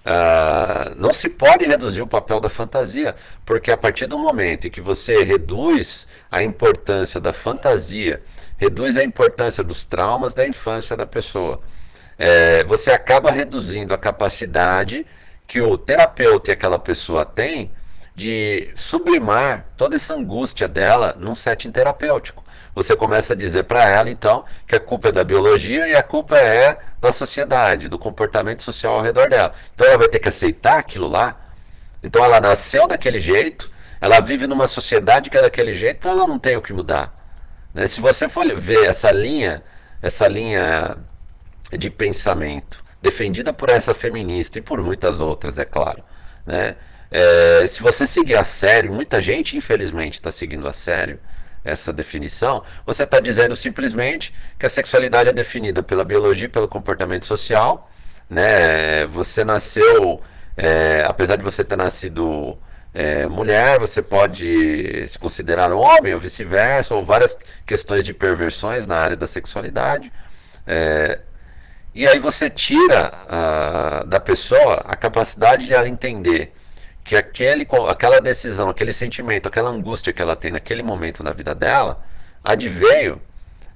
uh, 0.04 0.94
não 0.96 1.12
se 1.12 1.28
pode 1.28 1.64
reduzir 1.64 2.02
o 2.02 2.06
papel 2.06 2.40
da 2.40 2.48
fantasia, 2.48 3.14
porque 3.44 3.70
a 3.70 3.76
partir 3.76 4.06
do 4.06 4.18
momento 4.18 4.66
em 4.66 4.70
que 4.70 4.80
você 4.80 5.22
reduz 5.22 6.06
a 6.30 6.42
importância 6.42 7.20
da 7.20 7.32
fantasia, 7.32 8.22
reduz 8.56 8.96
a 8.96 9.04
importância 9.04 9.62
dos 9.62 9.84
traumas 9.84 10.34
da 10.34 10.46
infância 10.46 10.96
da 10.96 11.06
pessoa, 11.06 11.60
é, 12.18 12.64
você 12.64 12.90
acaba 12.90 13.30
reduzindo 13.30 13.94
a 13.94 13.98
capacidade 13.98 15.06
que 15.46 15.60
o 15.60 15.76
terapeuta 15.78 16.50
e 16.50 16.52
aquela 16.52 16.78
pessoa 16.78 17.24
tem 17.24 17.70
de 18.14 18.70
sublimar 18.74 19.66
toda 19.76 19.96
essa 19.96 20.14
angústia 20.14 20.68
dela 20.68 21.16
num 21.18 21.34
setting 21.34 21.70
terapêutico 21.70 22.44
você 22.74 22.96
começa 22.96 23.32
a 23.32 23.36
dizer 23.36 23.64
para 23.64 23.88
ela, 23.88 24.10
então, 24.10 24.44
que 24.66 24.76
a 24.76 24.80
culpa 24.80 25.08
é 25.08 25.12
da 25.12 25.24
biologia 25.24 25.88
e 25.88 25.94
a 25.94 26.02
culpa 26.02 26.38
é 26.38 26.78
da 27.00 27.12
sociedade, 27.12 27.88
do 27.88 27.98
comportamento 27.98 28.62
social 28.62 28.94
ao 28.94 29.02
redor 29.02 29.28
dela. 29.28 29.54
Então 29.74 29.86
ela 29.86 29.98
vai 29.98 30.08
ter 30.08 30.18
que 30.18 30.28
aceitar 30.28 30.78
aquilo 30.78 31.08
lá. 31.08 31.36
Então 32.02 32.24
ela 32.24 32.40
nasceu 32.40 32.86
daquele 32.86 33.20
jeito, 33.20 33.70
ela 34.00 34.20
vive 34.20 34.46
numa 34.46 34.66
sociedade 34.66 35.30
que 35.30 35.36
é 35.36 35.42
daquele 35.42 35.74
jeito, 35.74 35.98
então 35.98 36.12
ela 36.12 36.26
não 36.26 36.38
tem 36.38 36.56
o 36.56 36.62
que 36.62 36.72
mudar. 36.72 37.14
Né? 37.74 37.86
Se 37.86 38.00
você 38.00 38.28
for 38.28 38.46
ver 38.58 38.86
essa 38.86 39.10
linha, 39.10 39.62
essa 40.00 40.26
linha 40.28 40.96
de 41.72 41.90
pensamento 41.90 42.82
defendida 43.02 43.52
por 43.52 43.68
essa 43.68 43.94
feminista 43.94 44.58
e 44.58 44.62
por 44.62 44.82
muitas 44.82 45.20
outras, 45.20 45.58
é 45.58 45.64
claro, 45.64 46.02
né? 46.44 46.76
É, 47.10 47.66
se 47.66 47.82
você 47.82 48.06
seguir 48.06 48.36
a 48.36 48.44
sério, 48.44 48.92
muita 48.92 49.20
gente 49.20 49.56
infelizmente 49.56 50.14
está 50.14 50.30
seguindo 50.30 50.68
a 50.68 50.72
sério, 50.72 51.18
essa 51.64 51.92
definição, 51.92 52.62
você 52.86 53.04
está 53.04 53.20
dizendo 53.20 53.54
simplesmente 53.54 54.34
que 54.58 54.66
a 54.66 54.68
sexualidade 54.68 55.28
é 55.28 55.32
definida 55.32 55.82
pela 55.82 56.04
biologia, 56.04 56.48
pelo 56.48 56.68
comportamento 56.68 57.26
social, 57.26 57.90
né? 58.28 59.06
Você 59.08 59.44
nasceu, 59.44 60.22
é, 60.56 61.04
apesar 61.06 61.36
de 61.36 61.44
você 61.44 61.62
ter 61.64 61.76
nascido 61.76 62.58
é, 62.94 63.26
mulher, 63.26 63.78
você 63.78 64.02
pode 64.02 65.06
se 65.06 65.18
considerar 65.18 65.72
homem 65.72 66.14
ou 66.14 66.20
vice-versa, 66.20 66.94
ou 66.94 67.04
várias 67.04 67.38
questões 67.66 68.04
de 68.04 68.12
perversões 68.14 68.86
na 68.86 68.96
área 68.96 69.16
da 69.16 69.26
sexualidade. 69.26 70.12
É, 70.66 71.20
e 71.94 72.06
aí 72.06 72.18
você 72.18 72.48
tira 72.48 73.12
uh, 73.26 74.06
da 74.06 74.20
pessoa 74.20 74.82
a 74.86 74.94
capacidade 74.94 75.66
de 75.66 75.74
ela 75.74 75.88
entender 75.88 76.52
que 77.04 77.16
aquele, 77.16 77.66
aquela 77.88 78.20
decisão, 78.20 78.68
aquele 78.68 78.92
sentimento, 78.92 79.48
aquela 79.48 79.70
angústia 79.70 80.12
que 80.12 80.22
ela 80.22 80.36
tem 80.36 80.52
naquele 80.52 80.82
momento 80.82 81.22
na 81.22 81.32
vida 81.32 81.54
dela, 81.54 82.04
adveio 82.44 83.20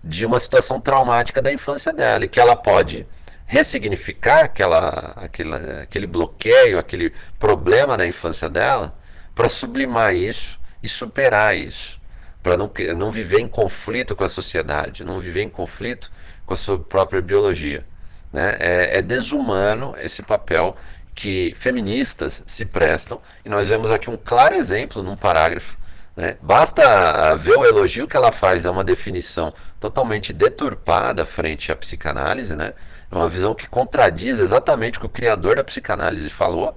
de 0.03 0.27
uma 0.27 0.39
situação 0.39 0.81
traumática 0.81 1.41
da 1.41 1.53
infância 1.53 1.93
dela 1.93 2.25
e 2.25 2.29
que 2.29 2.39
ela 2.39 2.55
pode 2.55 3.07
ressignificar 3.47 4.45
aquela, 4.45 5.13
aquela, 5.17 5.83
aquele 5.83 6.07
bloqueio, 6.07 6.79
aquele 6.79 7.13
problema 7.39 7.97
da 7.97 8.07
infância 8.07 8.49
dela 8.49 8.97
para 9.35 9.49
sublimar 9.49 10.15
isso 10.15 10.61
e 10.83 10.89
superar 10.89 11.57
isso, 11.57 12.01
para 12.43 12.57
não, 12.57 12.71
não 12.97 13.11
viver 13.11 13.41
em 13.41 13.49
conflito 13.49 14.15
com 14.15 14.25
a 14.25 14.29
sociedade, 14.29 15.05
não 15.05 15.19
viver 15.21 15.43
em 15.43 15.49
conflito 15.49 16.11
com 16.47 16.55
a 16.55 16.57
sua 16.57 16.79
própria 16.79 17.21
biologia. 17.21 17.85
Né? 18.33 18.57
É, 18.59 18.99
é 18.99 19.03
desumano 19.03 19.95
esse 19.99 20.23
papel 20.23 20.77
que 21.15 21.55
feministas 21.59 22.43
se 22.45 22.65
prestam, 22.65 23.21
e 23.45 23.49
nós 23.49 23.69
vemos 23.69 23.91
aqui 23.91 24.11
um 24.11 24.17
claro 24.17 24.55
exemplo 24.55 25.03
num 25.03 25.17
parágrafo. 25.17 25.79
Né? 26.17 26.37
Basta 26.43 27.35
ver 27.37 27.57
o 27.57 27.65
elogio 27.65 28.07
que 28.07 28.17
ela 28.17 28.33
faz, 28.33 28.65
é 28.65 28.71
uma 28.71 28.85
definição 28.85 29.53
totalmente 29.81 30.33
deturpada 30.33 31.25
frente 31.25 31.71
à 31.71 31.77
psicanálise, 31.77 32.55
né? 32.55 32.73
é 33.11 33.15
uma 33.15 33.29
visão 33.29 33.55
que 33.55 33.69
contradiz 33.69 34.39
exatamente 34.39 34.99
o 34.99 35.01
que 35.01 35.07
o 35.07 35.11
criador 35.11 35.57
da 35.57 35.65
psicanálise 35.65 36.29
falou, 36.31 36.77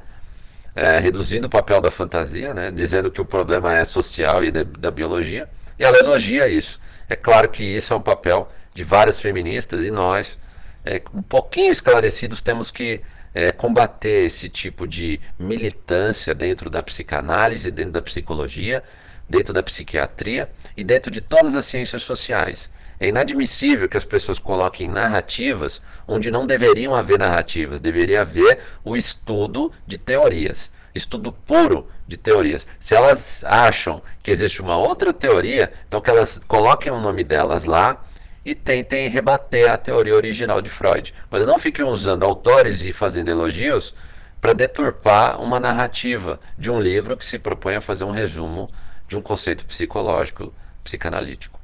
é, 0.75 0.99
reduzindo 0.99 1.47
o 1.47 1.49
papel 1.49 1.81
da 1.81 1.89
fantasia, 1.89 2.53
né? 2.53 2.71
dizendo 2.71 3.09
que 3.09 3.21
o 3.21 3.25
problema 3.25 3.75
é 3.75 3.83
social 3.83 4.43
e 4.43 4.51
de, 4.51 4.63
da 4.63 4.91
biologia, 4.91 5.49
e 5.79 5.83
ela 5.83 5.97
elogia 5.97 6.47
isso. 6.47 6.79
É 7.09 7.15
claro 7.15 7.49
que 7.49 7.63
isso 7.63 7.93
é 7.93 7.97
um 7.97 8.01
papel 8.01 8.51
de 8.73 8.83
várias 8.83 9.19
feministas 9.19 9.83
e 9.83 9.89
nós, 9.89 10.37
é, 10.85 11.01
um 11.13 11.21
pouquinho 11.21 11.71
esclarecidos, 11.71 12.41
temos 12.41 12.69
que 12.69 13.01
é, 13.33 13.51
combater 13.51 14.25
esse 14.25 14.49
tipo 14.49 14.87
de 14.87 15.19
militância 15.37 16.33
dentro 16.33 16.69
da 16.69 16.81
psicanálise, 16.81 17.71
dentro 17.71 17.91
da 17.91 18.01
psicologia, 18.01 18.83
dentro 19.29 19.53
da 19.53 19.61
psiquiatria 19.61 20.49
e 20.75 20.83
dentro 20.83 21.11
de 21.11 21.21
todas 21.21 21.55
as 21.55 21.65
ciências 21.65 22.01
sociais. 22.01 22.69
É 22.99 23.09
inadmissível 23.09 23.87
que 23.87 23.97
as 23.97 24.05
pessoas 24.05 24.39
coloquem 24.39 24.87
narrativas 24.87 25.81
onde 26.07 26.31
não 26.31 26.47
deveriam 26.47 26.95
haver 26.95 27.19
narrativas, 27.19 27.79
deveria 27.79 28.21
haver 28.21 28.59
o 28.83 28.97
estudo 28.97 29.71
de 29.85 29.99
teorias, 29.99 30.71
estudo 30.95 31.31
puro 31.31 31.87
de 32.07 32.17
teorias. 32.17 32.65
Se 32.79 32.95
elas 32.95 33.43
acham 33.43 34.01
que 34.23 34.31
existe 34.31 34.63
uma 34.63 34.77
outra 34.77 35.13
teoria, 35.13 35.71
então 35.87 36.01
que 36.01 36.09
elas 36.09 36.41
coloquem 36.47 36.91
o 36.91 36.99
nome 36.99 37.23
delas 37.23 37.65
lá 37.65 38.03
e 38.47 38.55
tentem 38.55 39.09
rebater 39.09 39.69
a 39.69 39.77
teoria 39.77 40.15
original 40.15 40.61
de 40.61 40.69
Freud. 40.69 41.13
Mas 41.29 41.45
não 41.45 41.59
fiquem 41.59 41.83
usando 41.83 42.23
autores 42.23 42.81
e 42.81 42.93
fazendo 42.93 43.27
elogios 43.27 43.93
para 44.39 44.53
deturpar 44.53 45.41
uma 45.41 45.59
narrativa 45.59 46.39
de 46.57 46.71
um 46.71 46.79
livro 46.79 47.17
que 47.17 47.25
se 47.25 47.37
propõe 47.37 47.75
a 47.75 47.81
fazer 47.81 48.05
um 48.05 48.11
resumo 48.11 48.71
de 49.05 49.17
um 49.17 49.21
conceito 49.21 49.65
psicológico, 49.65 50.53
psicanalítico. 50.81 51.59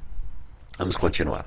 Vamos 0.76 0.94
continuar. 0.94 1.46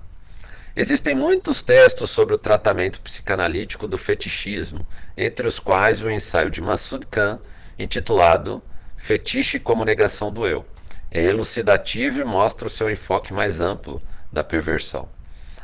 Existem 0.76 1.14
muitos 1.14 1.62
textos 1.62 2.10
sobre 2.10 2.34
o 2.34 2.40
tratamento 2.40 3.00
psicanalítico 3.00 3.88
do 3.88 3.98
fetichismo, 3.98 4.88
entre 5.16 5.48
os 5.48 5.60
quais 5.60 6.02
o 6.02 6.10
ensaio 6.10 6.50
de 6.50 6.62
Massoud 6.62 7.06
Khan, 7.06 7.40
intitulado 7.78 8.60
Fetiche 8.96 9.60
como 9.60 9.86
Negação 9.86 10.32
do 10.32 10.48
Eu. 10.48 10.66
É 11.12 11.24
elucidativo 11.24 12.22
e 12.22 12.24
mostra 12.24 12.66
o 12.66 12.72
seu 12.72 12.90
enfoque 12.90 13.32
mais 13.32 13.62
amplo 13.62 14.02
da 14.34 14.44
perversão. 14.44 15.16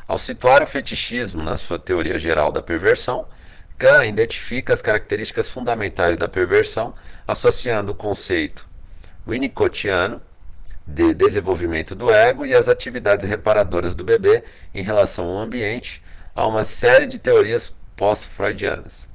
Ao 0.06 0.18
situar 0.18 0.62
o 0.62 0.66
fetichismo 0.66 1.42
na 1.42 1.56
sua 1.56 1.78
teoria 1.78 2.18
geral 2.18 2.52
da 2.52 2.60
perversão, 2.60 3.26
Kahn 3.78 4.04
identifica 4.04 4.74
as 4.74 4.82
características 4.82 5.48
fundamentais 5.48 6.18
da 6.18 6.28
perversão, 6.28 6.94
associando 7.26 7.92
o 7.92 7.94
conceito 7.94 8.68
winnicottiano 9.26 10.20
de 10.86 11.14
desenvolvimento 11.14 11.94
do 11.94 12.10
ego 12.10 12.44
e 12.44 12.54
as 12.54 12.68
atividades 12.68 13.26
reparadoras 13.26 13.94
do 13.94 14.04
bebê 14.04 14.44
em 14.74 14.82
relação 14.82 15.26
ao 15.26 15.38
ambiente 15.38 16.02
a 16.34 16.46
uma 16.46 16.62
série 16.62 17.06
de 17.06 17.18
teorias 17.18 17.72
pós-freudianas. 17.96 19.08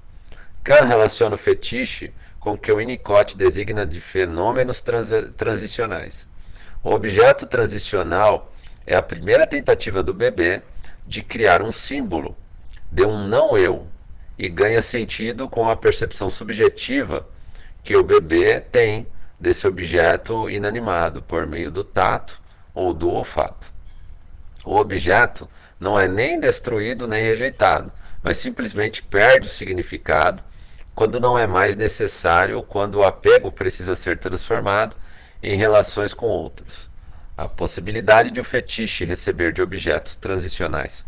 Kahn 0.64 0.88
relaciona 0.88 1.36
o 1.36 1.38
fetiche 1.38 2.12
com 2.40 2.54
o 2.54 2.58
que 2.58 2.72
o 2.72 2.78
Winnicott 2.78 3.38
designa 3.38 3.86
de 3.86 4.02
fenômenos 4.02 4.82
trans 4.82 5.12
transicionais. 5.38 6.28
O 6.84 6.92
objeto 6.92 7.46
transicional 7.46 8.52
é 8.88 8.96
a 8.96 9.04
primeira 9.04 9.46
tentativa 9.46 10.02
do 10.02 10.14
bebê 10.14 10.64
de 11.10 11.24
criar 11.24 11.64
um 11.64 11.72
símbolo 11.72 12.38
de 12.92 13.04
um 13.04 13.28
não-eu 13.28 13.88
e 14.38 14.48
ganha 14.48 14.80
sentido 14.80 15.50
com 15.50 15.68
a 15.68 15.76
percepção 15.76 16.30
subjetiva 16.30 17.28
que 17.84 17.98
o 17.98 18.04
bebê 18.04 18.60
tem 18.60 19.08
desse 19.40 19.66
objeto 19.66 20.48
inanimado 20.48 21.24
por 21.24 21.48
meio 21.48 21.72
do 21.72 21.84
tato 21.84 22.40
ou 22.76 22.94
do 22.94 23.10
olfato. 23.10 23.72
O 24.64 24.76
objeto 24.76 25.50
não 25.80 26.00
é 26.00 26.08
nem 26.08 26.40
destruído 26.40 27.08
nem 27.08 27.24
rejeitado, 27.24 27.92
mas 28.22 28.38
simplesmente 28.38 29.02
perde 29.02 29.48
o 29.48 29.50
significado 29.50 30.44
quando 30.94 31.20
não 31.20 31.40
é 31.40 31.48
mais 31.48 31.76
necessário 31.76 32.62
quando 32.62 32.96
o 32.96 33.04
apego 33.04 33.52
precisa 33.52 33.96
ser 33.96 34.20
transformado 34.20 34.96
em 35.42 35.56
relações 35.58 36.14
com 36.14 36.28
outros. 36.28 36.89
A 37.40 37.48
possibilidade 37.48 38.32
de 38.32 38.42
o 38.42 38.44
fetiche 38.44 39.06
receber 39.06 39.54
de 39.54 39.62
objetos 39.62 40.14
transicionais 40.18 41.06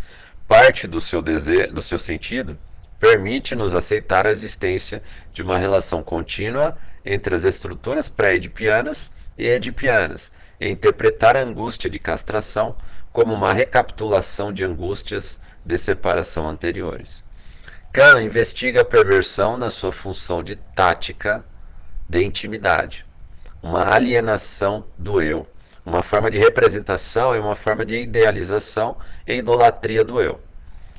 parte 0.48 0.88
do 0.88 1.02
seu, 1.02 1.22
desejo, 1.22 1.74
do 1.74 1.82
seu 1.82 2.00
sentido 2.00 2.58
permite-nos 2.98 3.76
aceitar 3.76 4.26
a 4.26 4.32
existência 4.32 5.04
de 5.34 5.42
uma 5.42 5.58
relação 5.58 6.02
contínua 6.02 6.78
entre 7.06 7.36
as 7.36 7.44
estruturas 7.44 8.08
pré-edipianas 8.08 9.12
e 9.38 9.46
edipianas 9.46 10.32
e 10.58 10.70
interpretar 10.70 11.36
a 11.36 11.42
angústia 11.42 11.90
de 11.90 12.00
castração 12.00 12.78
como 13.12 13.34
uma 13.34 13.52
recapitulação 13.52 14.54
de 14.54 14.64
angústias 14.64 15.38
de 15.66 15.78
separação 15.78 16.48
anteriores. 16.48 17.22
Kahn 17.92 18.22
investiga 18.24 18.84
a 18.84 18.86
perversão 18.86 19.58
na 19.58 19.70
sua 19.70 19.92
função 19.92 20.42
de 20.42 20.56
tática 20.56 21.44
de 22.08 22.24
intimidade, 22.24 23.06
uma 23.62 23.94
alienação 23.94 24.86
do 24.98 25.22
eu, 25.22 25.46
uma 25.86 26.04
forma 26.04 26.30
de 26.30 26.38
representação 26.38 27.36
e 27.36 27.40
uma 27.40 27.56
forma 27.56 27.86
de 27.86 27.96
idealização 27.96 28.98
e 29.26 29.36
idolatria 29.36 30.04
do 30.04 30.22
eu. 30.22 30.40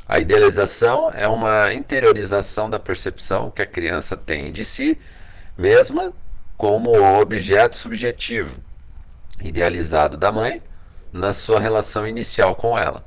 A 0.08 0.18
idealização 0.18 1.10
é 1.14 1.26
uma 1.28 1.72
interiorização 1.72 2.68
da 2.68 2.78
percepção 2.78 3.50
que 3.50 3.62
a 3.62 3.66
criança 3.66 4.16
tem 4.16 4.52
de 4.52 4.64
si 4.64 4.98
mesma 5.56 6.12
como 6.56 6.92
objeto 7.20 7.76
subjetivo, 7.76 8.56
idealizado 9.40 10.16
da 10.16 10.32
mãe 10.32 10.62
na 11.12 11.32
sua 11.32 11.60
relação 11.60 12.06
inicial 12.06 12.54
com 12.54 12.78
ela. 12.78 13.04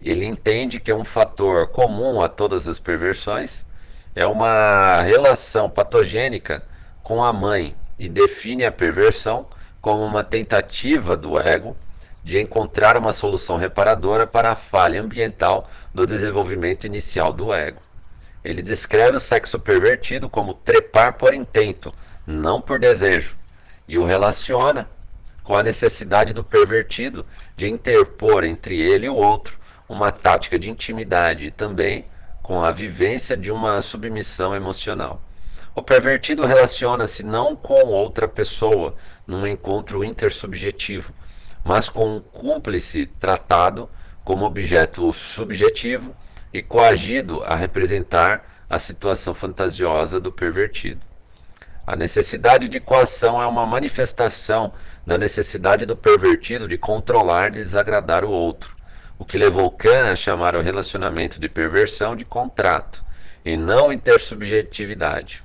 Ele 0.00 0.24
entende 0.24 0.80
que 0.80 0.90
é 0.90 0.94
um 0.94 1.04
fator 1.04 1.68
comum 1.68 2.20
a 2.20 2.28
todas 2.28 2.68
as 2.68 2.78
perversões 2.78 3.64
é 4.14 4.26
uma 4.26 5.02
relação 5.02 5.68
patogênica 5.68 6.62
com 7.02 7.22
a 7.22 7.32
mãe 7.32 7.74
e 7.98 8.08
define 8.08 8.64
a 8.64 8.70
perversão 8.70 9.46
como 9.84 10.02
uma 10.02 10.24
tentativa 10.24 11.14
do 11.14 11.38
ego 11.38 11.76
de 12.24 12.40
encontrar 12.40 12.96
uma 12.96 13.12
solução 13.12 13.58
reparadora 13.58 14.26
para 14.26 14.52
a 14.52 14.56
falha 14.56 15.02
ambiental 15.02 15.68
do 15.92 16.06
desenvolvimento 16.06 16.86
inicial 16.86 17.34
do 17.34 17.52
ego. 17.52 17.82
Ele 18.42 18.62
descreve 18.62 19.18
o 19.18 19.20
sexo 19.20 19.58
pervertido 19.58 20.26
como 20.26 20.54
trepar 20.54 21.18
por 21.18 21.34
intento, 21.34 21.92
não 22.26 22.62
por 22.62 22.78
desejo, 22.78 23.36
e 23.86 23.98
o 23.98 24.06
relaciona 24.06 24.88
com 25.42 25.54
a 25.54 25.62
necessidade 25.62 26.32
do 26.32 26.42
pervertido 26.42 27.26
de 27.54 27.68
interpor 27.68 28.42
entre 28.42 28.80
ele 28.80 29.04
e 29.04 29.10
o 29.10 29.14
outro 29.14 29.58
uma 29.86 30.10
tática 30.10 30.58
de 30.58 30.70
intimidade 30.70 31.44
e 31.44 31.50
também 31.50 32.06
com 32.42 32.64
a 32.64 32.70
vivência 32.70 33.36
de 33.36 33.52
uma 33.52 33.82
submissão 33.82 34.56
emocional. 34.56 35.20
O 35.76 35.82
pervertido 35.82 36.46
relaciona-se 36.46 37.24
não 37.24 37.56
com 37.56 37.88
outra 37.88 38.28
pessoa 38.28 38.94
num 39.26 39.46
encontro 39.46 40.04
intersubjetivo, 40.04 41.12
mas 41.64 41.88
com 41.88 42.16
um 42.16 42.20
cúmplice 42.20 43.06
tratado 43.06 43.88
como 44.24 44.44
objeto 44.44 45.12
subjetivo 45.12 46.14
e 46.52 46.62
coagido 46.62 47.42
a 47.44 47.54
representar 47.54 48.64
a 48.68 48.78
situação 48.78 49.34
fantasiosa 49.34 50.20
do 50.20 50.32
pervertido. 50.32 51.00
A 51.86 51.94
necessidade 51.94 52.66
de 52.68 52.80
coação 52.80 53.42
é 53.42 53.46
uma 53.46 53.66
manifestação 53.66 54.72
da 55.06 55.18
necessidade 55.18 55.84
do 55.84 55.94
pervertido 55.94 56.66
de 56.66 56.78
controlar 56.78 57.48
e 57.48 57.56
desagradar 57.56 58.24
o 58.24 58.30
outro, 58.30 58.74
o 59.18 59.24
que 59.24 59.36
levou 59.36 59.70
Kant 59.70 60.10
a 60.10 60.16
chamar 60.16 60.56
o 60.56 60.62
relacionamento 60.62 61.38
de 61.38 61.48
perversão 61.48 62.16
de 62.16 62.24
contrato, 62.24 63.04
e 63.44 63.56
não 63.56 63.92
intersubjetividade. 63.92 65.44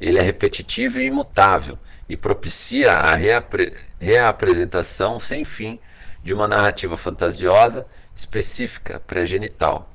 Ele 0.00 0.18
é 0.18 0.22
repetitivo 0.22 0.98
e 0.98 1.06
imutável 1.06 1.78
e 2.08 2.16
propicia 2.16 2.92
a 2.92 3.14
reapre 3.14 3.74
reapresentação 3.98 5.18
sem 5.18 5.44
fim 5.44 5.78
de 6.22 6.32
uma 6.32 6.46
narrativa 6.46 6.96
fantasiosa 6.96 7.86
específica 8.14 9.00
pré-genital. 9.00 9.90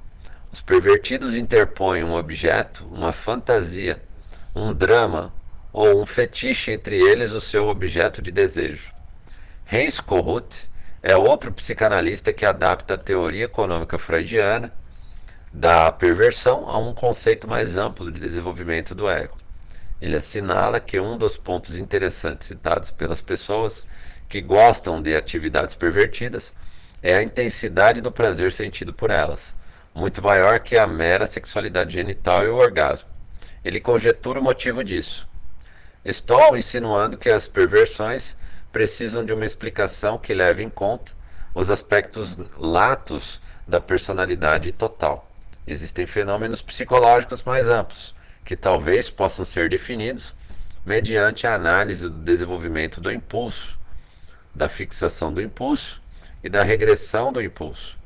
Os 0.52 0.62
pervertidos 0.62 1.36
interpõem 1.36 2.04
um 2.04 2.14
objeto, 2.14 2.86
uma 2.92 3.12
fantasia, 3.12 4.02
um 4.56 4.74
drama 4.74 5.34
ou 5.72 6.02
um 6.02 6.06
fetiche 6.06 6.72
entre 6.72 6.98
eles 6.98 7.32
o 7.32 7.40
seu 7.40 7.68
objeto 7.68 8.22
de 8.22 8.32
desejo. 8.32 8.94
Heinz 9.72 10.00
Kohut 10.02 10.70
é 11.02 11.16
outro 11.16 11.52
psicanalista 11.52 12.34
que 12.34 12.46
adapta 12.46 12.96
a 12.96 12.98
teoria 12.98 13.46
econômica 13.46 13.98
freudiana 13.98 14.74
da 15.54 15.92
perversão 15.92 16.70
a 16.70 16.78
um 16.78 16.94
conceito 16.94 17.48
mais 17.48 17.78
amplo 17.78 18.12
de 18.12 18.20
desenvolvimento 18.20 18.94
do 18.94 19.10
ego. 19.10 19.38
Ele 20.02 20.16
assinala 20.16 20.80
que 20.80 21.00
um 21.00 21.18
dos 21.18 21.38
pontos 21.38 21.78
interessantes 21.78 22.48
citados 22.48 22.90
pelas 22.90 23.22
pessoas 23.22 23.86
que 24.28 24.42
gostam 24.42 25.02
de 25.02 25.16
atividades 25.16 25.76
pervertidas 25.76 26.54
é 27.04 27.16
a 27.16 27.24
intensidade 27.24 28.02
do 28.02 28.12
prazer 28.12 28.52
sentido 28.52 28.94
por 28.94 29.12
elas, 29.12 29.56
muito 29.94 30.22
maior 30.22 30.60
que 30.60 30.78
a 30.78 30.88
mera 30.88 31.26
sexualidade 31.26 31.94
genital 31.94 32.44
e 32.44 32.50
o 32.50 32.56
orgasmo. 32.56 33.10
Ele 33.64 33.80
conjetura 33.80 34.40
o 34.40 34.44
motivo 34.44 34.84
disso. 34.84 35.28
Estou 36.04 36.58
insinuando 36.58 37.18
que 37.18 37.30
as 37.30 37.48
perversões 37.48 38.36
precisam 38.72 39.24
de 39.24 39.34
uma 39.34 39.46
explicação 39.46 40.18
que 40.18 40.34
leve 40.34 40.64
em 40.64 40.70
conta 40.70 41.12
os 41.54 41.70
aspectos 41.70 42.40
latos 42.58 43.42
da 43.68 43.80
personalidade 43.80 44.72
total. 44.72 45.30
Existem 45.68 46.08
fenômenos 46.08 46.62
psicológicos 46.62 47.44
mais 47.44 47.70
amplos, 47.70 48.16
que 48.44 48.56
talvez 48.56 49.10
possam 49.10 49.46
ser 49.46 49.70
definidos 49.70 50.36
mediante 50.86 51.46
a 51.46 51.54
análise 51.54 52.10
do 52.10 52.18
desenvolvimento 52.18 53.00
do 53.00 53.12
impulso, 53.12 53.80
da 54.54 54.68
fixação 54.68 55.34
do 55.34 55.42
impulso 55.42 56.02
e 56.44 56.50
da 56.50 56.64
regressão 56.64 57.32
do 57.32 57.42
impulso. 57.42 57.98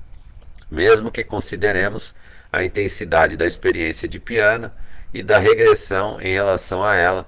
Mesmo 0.69 1.11
que 1.11 1.23
consideremos 1.23 2.13
a 2.51 2.63
intensidade 2.63 3.37
da 3.37 3.45
experiência 3.45 4.07
de 4.07 4.19
piano 4.19 4.71
e 5.13 5.23
da 5.23 5.37
regressão 5.37 6.19
em 6.21 6.33
relação 6.33 6.83
a 6.83 6.95
ela, 6.95 7.27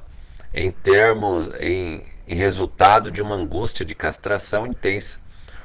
em 0.53 0.71
termos 0.71 1.53
em, 1.59 2.03
em 2.27 2.35
resultado 2.35 3.09
de 3.09 3.21
uma 3.21 3.35
angústia 3.35 3.85
de 3.85 3.95
castração 3.95 4.67
intensa 4.67 5.19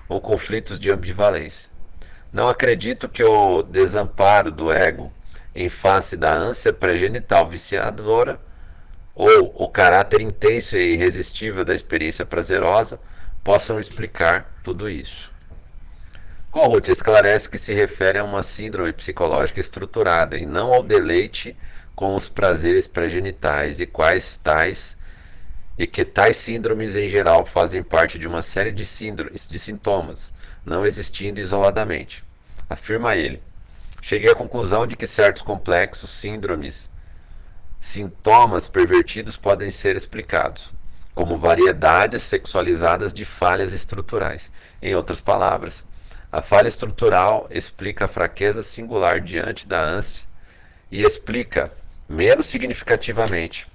ou 0.09 0.21
conflitos 0.21 0.79
de 0.79 0.91
ambivalência. 0.91 1.71
Não 2.33 2.49
acredito 2.49 3.09
que 3.09 3.23
o 3.23 3.63
desamparo 3.63 4.51
do 4.51 4.73
ego 4.73 5.13
em 5.55 5.69
face 5.69 6.17
da 6.17 6.33
ânsia 6.35 6.73
pré-genital 6.73 7.49
viciadora 7.49 8.41
ou 9.15 9.53
o 9.55 9.69
caráter 9.69 10.21
intenso 10.21 10.77
e 10.77 10.95
irresistível 10.95 11.65
da 11.65 11.75
experiência 11.75 12.25
prazerosa 12.25 12.99
possam 13.45 13.79
explicar 13.79 14.59
tudo 14.63 14.89
isso. 14.89 15.31
Kohut 16.51 16.91
esclarece 16.91 17.49
que 17.49 17.59
se 17.59 17.73
refere 17.73 18.19
a 18.19 18.25
uma 18.25 18.43
síndrome 18.43 18.93
psicológica 18.93 19.61
estruturada 19.61 20.37
e 20.37 20.45
não 20.45 20.73
ao 20.73 20.83
deleite 20.83 21.57
com 21.95 22.15
os 22.15 22.29
prazeres 22.29 22.87
pré-genitais 22.87 23.81
e 23.81 23.87
quais 23.87 24.37
tais 24.37 24.97
e 25.79 25.87
que 25.87 26.05
tais 26.05 26.37
síndromes 26.37 26.95
em 26.95 27.09
geral 27.09 27.47
fazem 27.47 27.83
parte 27.83 28.19
de 28.19 28.27
uma 28.27 28.43
série 28.43 28.71
de 28.71 28.85
síndromes 28.85 29.49
de 29.49 29.59
sintomas, 29.59 30.33
não 30.65 30.85
existindo 30.85 31.41
isoladamente. 31.41 32.23
Afirma 32.69 33.17
ele. 33.17 33.43
Cheguei 34.05 34.33
à 34.33 34.35
conclusão 34.35 34.85
de 34.85 34.97
que 34.97 35.07
certos 35.07 35.43
complexos, 35.43 36.11
síndromes, 36.11 36.91
sintomas 37.79 38.67
pervertidos 38.67 39.37
podem 39.37 39.71
ser 39.71 39.95
explicados 39.95 40.73
como 41.15 41.39
variedades 41.39 42.25
sexualizadas 42.25 43.15
de 43.15 43.25
falhas 43.25 43.73
estruturais. 43.73 44.51
Em 44.83 44.97
outras 44.97 45.21
palavras, 45.21 45.85
a 46.33 46.43
falha 46.43 46.67
estrutural 46.67 47.47
explica 47.49 48.07
a 48.07 48.09
fraqueza 48.09 48.61
singular 48.61 49.21
diante 49.21 49.69
da 49.69 49.81
ânsia 49.81 50.27
e 50.91 51.05
explica, 51.05 51.73
menos 52.09 52.47
significativamente, 52.47 53.69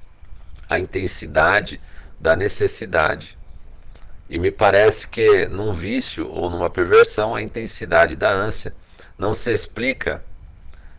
a 0.70 0.78
intensidade 0.78 1.80
da 2.20 2.36
necessidade. 2.36 3.38
E 4.30 4.38
me 4.38 4.52
parece 4.52 5.08
que 5.08 5.48
num 5.48 5.72
vício 5.72 6.28
ou 6.30 6.50
numa 6.50 6.70
perversão, 6.70 7.34
a 7.34 7.42
intensidade 7.42 8.14
da 8.14 8.30
ânsia 8.30 8.76
não 9.18 9.34
se 9.34 9.51
explica 9.51 10.24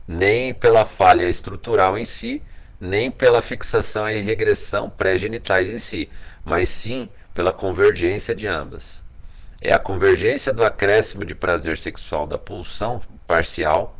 nem 0.07 0.55
pela 0.55 0.85
falha 0.85 1.29
estrutural 1.29 1.99
em 1.99 2.05
si, 2.05 2.43
nem 2.81 3.11
pela 3.11 3.43
fixação 3.43 4.09
e 4.09 4.21
regressão 4.21 4.89
pré-genitais 4.89 5.69
em 5.69 5.79
si, 5.79 6.09
mas 6.45 6.69
sim 6.69 7.09
pela 7.35 7.53
convergência 7.53 8.35
de 8.35 8.47
ambas. 8.47 9.05
É 9.61 9.73
a 9.73 9.79
convergência 9.79 10.53
do 10.53 10.65
acréscimo 10.65 11.25
de 11.25 11.35
prazer 11.35 11.77
sexual 11.79 12.27
da 12.27 12.39
pulsão 12.39 13.03
parcial 13.27 13.97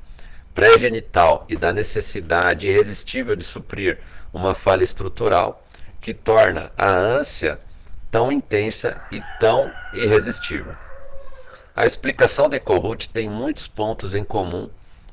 pré-genital 0.55 1.45
e 1.49 1.57
da 1.57 1.73
necessidade 1.73 2.67
irresistível 2.67 3.37
de 3.37 3.45
suprir 3.45 3.99
uma 4.33 4.55
falha 4.55 4.83
estrutural 4.83 5.65
que 6.01 6.13
torna 6.13 6.73
a 6.77 6.91
ânsia 6.91 7.61
tão 8.11 8.33
intensa 8.33 9.01
e 9.13 9.23
tão 9.39 9.71
irresistível. 9.93 10.75
A 11.79 11.87
explicação 11.87 12.49
de 12.49 12.59
Corrut 12.59 13.09
tem 13.09 13.31
muitos 13.31 13.69
pontos 13.69 14.13
em 14.13 14.25
comum 14.25 14.69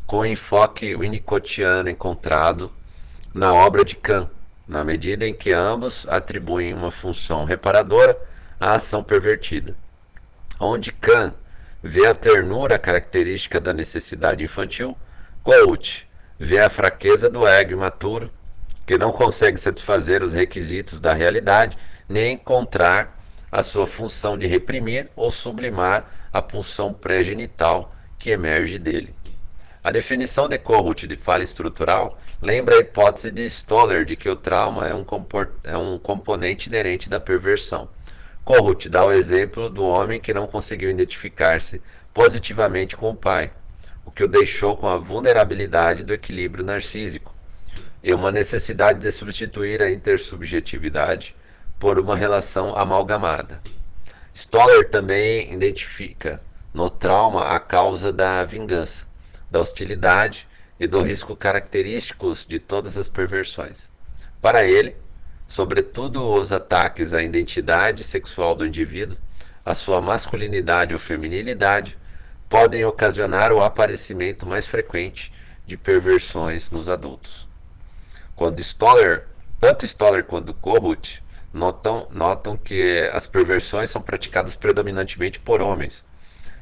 com 0.07 0.21
o 0.21 0.25
enfoque 0.25 0.95
winnicottiano 0.95 1.91
encontrado 1.91 2.71
na 3.31 3.53
obra 3.53 3.85
de 3.85 3.95
Kant, 3.95 4.31
na 4.67 4.83
medida 4.83 5.27
em 5.27 5.33
que 5.35 5.53
ambos 5.53 6.07
atribuem 6.09 6.73
uma 6.73 6.89
função 6.89 7.45
reparadora 7.45 8.19
à 8.59 8.73
ação 8.73 9.03
pervertida. 9.03 9.75
Onde 10.59 10.91
Kant 10.91 11.35
vê 11.83 12.07
a 12.07 12.15
ternura 12.15 12.79
característica 12.79 13.61
da 13.61 13.71
necessidade 13.71 14.43
infantil, 14.43 14.97
Goethe 15.43 16.07
vê 16.39 16.57
a 16.61 16.67
fraqueza 16.67 17.29
do 17.29 17.47
ego 17.47 17.73
imaturo, 17.73 18.31
que 18.87 18.97
não 18.97 19.11
consegue 19.11 19.59
satisfazer 19.59 20.23
os 20.23 20.33
requisitos 20.33 20.99
da 20.99 21.13
realidade, 21.13 21.77
nem 22.09 22.33
encontrar 22.33 23.14
a 23.55 23.63
sua 23.63 23.87
função 23.87 24.37
de 24.37 24.45
reprimir 24.45 25.09
ou 25.15 25.31
sublimar 25.31 26.13
a 26.33 26.41
pulsão 26.41 26.93
pré-genital 26.93 27.95
que 28.19 28.29
emerge 28.29 28.77
dele. 28.77 29.15
A 29.81 29.91
definição 29.91 30.49
de 30.49 30.57
Kohut 30.57 31.07
de 31.07 31.15
falha 31.15 31.43
estrutural 31.43 32.19
lembra 32.41 32.75
a 32.75 32.79
hipótese 32.79 33.31
de 33.31 33.45
Stoller 33.45 34.03
de 34.03 34.17
que 34.17 34.27
o 34.27 34.35
trauma 34.35 34.89
é 34.89 34.93
um, 34.93 35.05
é 35.63 35.77
um 35.77 35.97
componente 35.97 36.67
inerente 36.67 37.07
da 37.07 37.17
perversão. 37.17 37.87
Kohut 38.43 38.89
dá 38.89 39.05
o 39.05 39.13
exemplo 39.13 39.69
do 39.69 39.85
homem 39.85 40.19
que 40.19 40.33
não 40.33 40.47
conseguiu 40.47 40.89
identificar-se 40.89 41.81
positivamente 42.13 42.97
com 42.97 43.11
o 43.11 43.15
pai, 43.15 43.53
o 44.03 44.11
que 44.11 44.25
o 44.25 44.27
deixou 44.27 44.75
com 44.75 44.89
a 44.89 44.97
vulnerabilidade 44.97 46.03
do 46.03 46.13
equilíbrio 46.13 46.65
narcísico 46.65 47.33
e 48.03 48.13
uma 48.13 48.33
necessidade 48.33 48.99
de 48.99 49.09
substituir 49.13 49.81
a 49.81 49.89
intersubjetividade 49.89 51.33
por 51.79 51.99
uma 51.99 52.15
relação 52.15 52.75
amalgamada. 52.77 53.61
Stoller 54.33 54.89
também 54.89 55.53
identifica 55.53 56.41
no 56.73 56.89
trauma 56.89 57.47
a 57.47 57.59
causa 57.59 58.11
da 58.11 58.43
vingança, 58.43 59.05
da 59.49 59.59
hostilidade 59.59 60.47
e 60.79 60.87
do 60.87 61.01
risco 61.01 61.35
característicos 61.35 62.45
de 62.45 62.59
todas 62.59 62.97
as 62.97 63.07
perversões. 63.07 63.89
Para 64.41 64.65
ele, 64.65 64.95
sobretudo 65.47 66.33
os 66.33 66.51
ataques 66.51 67.13
à 67.13 67.23
identidade 67.23 68.03
sexual 68.03 68.55
do 68.55 68.65
indivíduo, 68.65 69.17
à 69.65 69.73
sua 69.73 70.01
masculinidade 70.01 70.93
ou 70.93 70.99
feminilidade, 70.99 71.97
podem 72.49 72.85
ocasionar 72.85 73.51
o 73.51 73.63
aparecimento 73.63 74.45
mais 74.45 74.65
frequente 74.65 75.33
de 75.65 75.75
perversões 75.77 76.69
nos 76.69 76.87
adultos. 76.87 77.47
Quando 78.35 78.59
Stoller, 78.59 79.27
tanto 79.59 79.85
Stoller 79.85 80.23
quanto 80.23 80.53
Kohut 80.53 81.23
notam, 81.55 82.07
notam 82.11 82.57
que 82.57 83.09
as 83.13 83.25
perversões 83.25 83.89
são 83.89 84.01
praticadas 84.01 84.55
predominantemente 84.55 85.39
por 85.39 85.61
homens. 85.61 86.03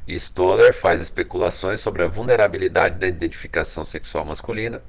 E 0.06 0.14
Stoller 0.14 0.72
faz 0.72 1.00
especulações 1.00 1.80
sobre 1.80 2.04
a 2.04 2.08
vulnerabilidade 2.08 2.98
da 2.98 3.08
identificação 3.08 3.84
sexual 3.84 4.24
masculina, 4.24 4.80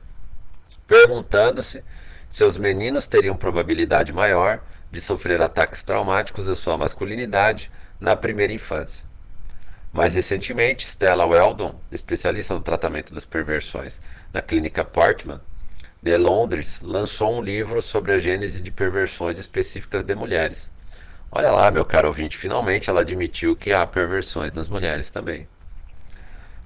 perguntando-se 0.85 1.83
se 2.29 2.43
os 2.43 2.55
meninos 2.55 3.07
teriam 3.07 3.35
probabilidade 3.35 4.13
maior 4.13 4.61
de 4.91 5.01
sofrer 5.01 5.41
ataques 5.41 5.81
traumáticos 5.81 6.47
à 6.47 6.55
sua 6.55 6.77
masculinidade 6.77 7.71
na 7.99 8.15
primeira 8.15 8.53
infância. 8.53 9.05
Mais 9.91 10.13
recentemente, 10.13 10.85
Stella 10.85 11.25
Weldon, 11.25 11.79
especialista 11.91 12.53
no 12.53 12.59
tratamento 12.59 13.13
das 13.13 13.25
perversões 13.25 13.99
na 14.31 14.41
clínica 14.41 14.83
Portman 14.83 15.41
de 16.05 16.17
Londres, 16.17 16.81
lançou 16.83 17.35
um 17.35 17.41
livro 17.41 17.81
sobre 17.81 18.11
a 18.11 18.19
gênese 18.19 18.61
de 18.61 18.69
perversões 18.69 19.39
específicas 19.39 20.03
de 20.03 20.13
mulheres. 20.13 20.69
Olha 21.31 21.49
lá, 21.49 21.71
meu 21.71 21.83
caro 21.83 22.09
ouvinte, 22.09 22.37
finalmente 22.37 22.91
ela 22.91 23.01
admitiu 23.01 23.55
que 23.55 23.73
há 23.73 23.87
perversões 23.87 24.53
nas 24.53 24.69
mulheres 24.69 25.09
também. 25.09 25.47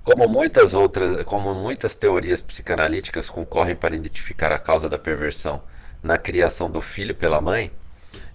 Como 0.03 0.27
muitas 0.27 0.73
outras, 0.73 1.23
como 1.23 1.53
muitas 1.53 1.95
teorias 1.95 2.41
psicanalíticas 2.41 3.29
concorrem 3.29 3.77
para 3.77 3.95
identificar 3.95 4.51
a 4.51 4.59
causa 4.59 4.89
da 4.89 4.99
perversão 4.99 5.63
na 6.03 6.17
criação 6.17 6.69
do 6.69 6.81
filho 6.81 7.15
pela 7.15 7.39
mãe, 7.39 7.71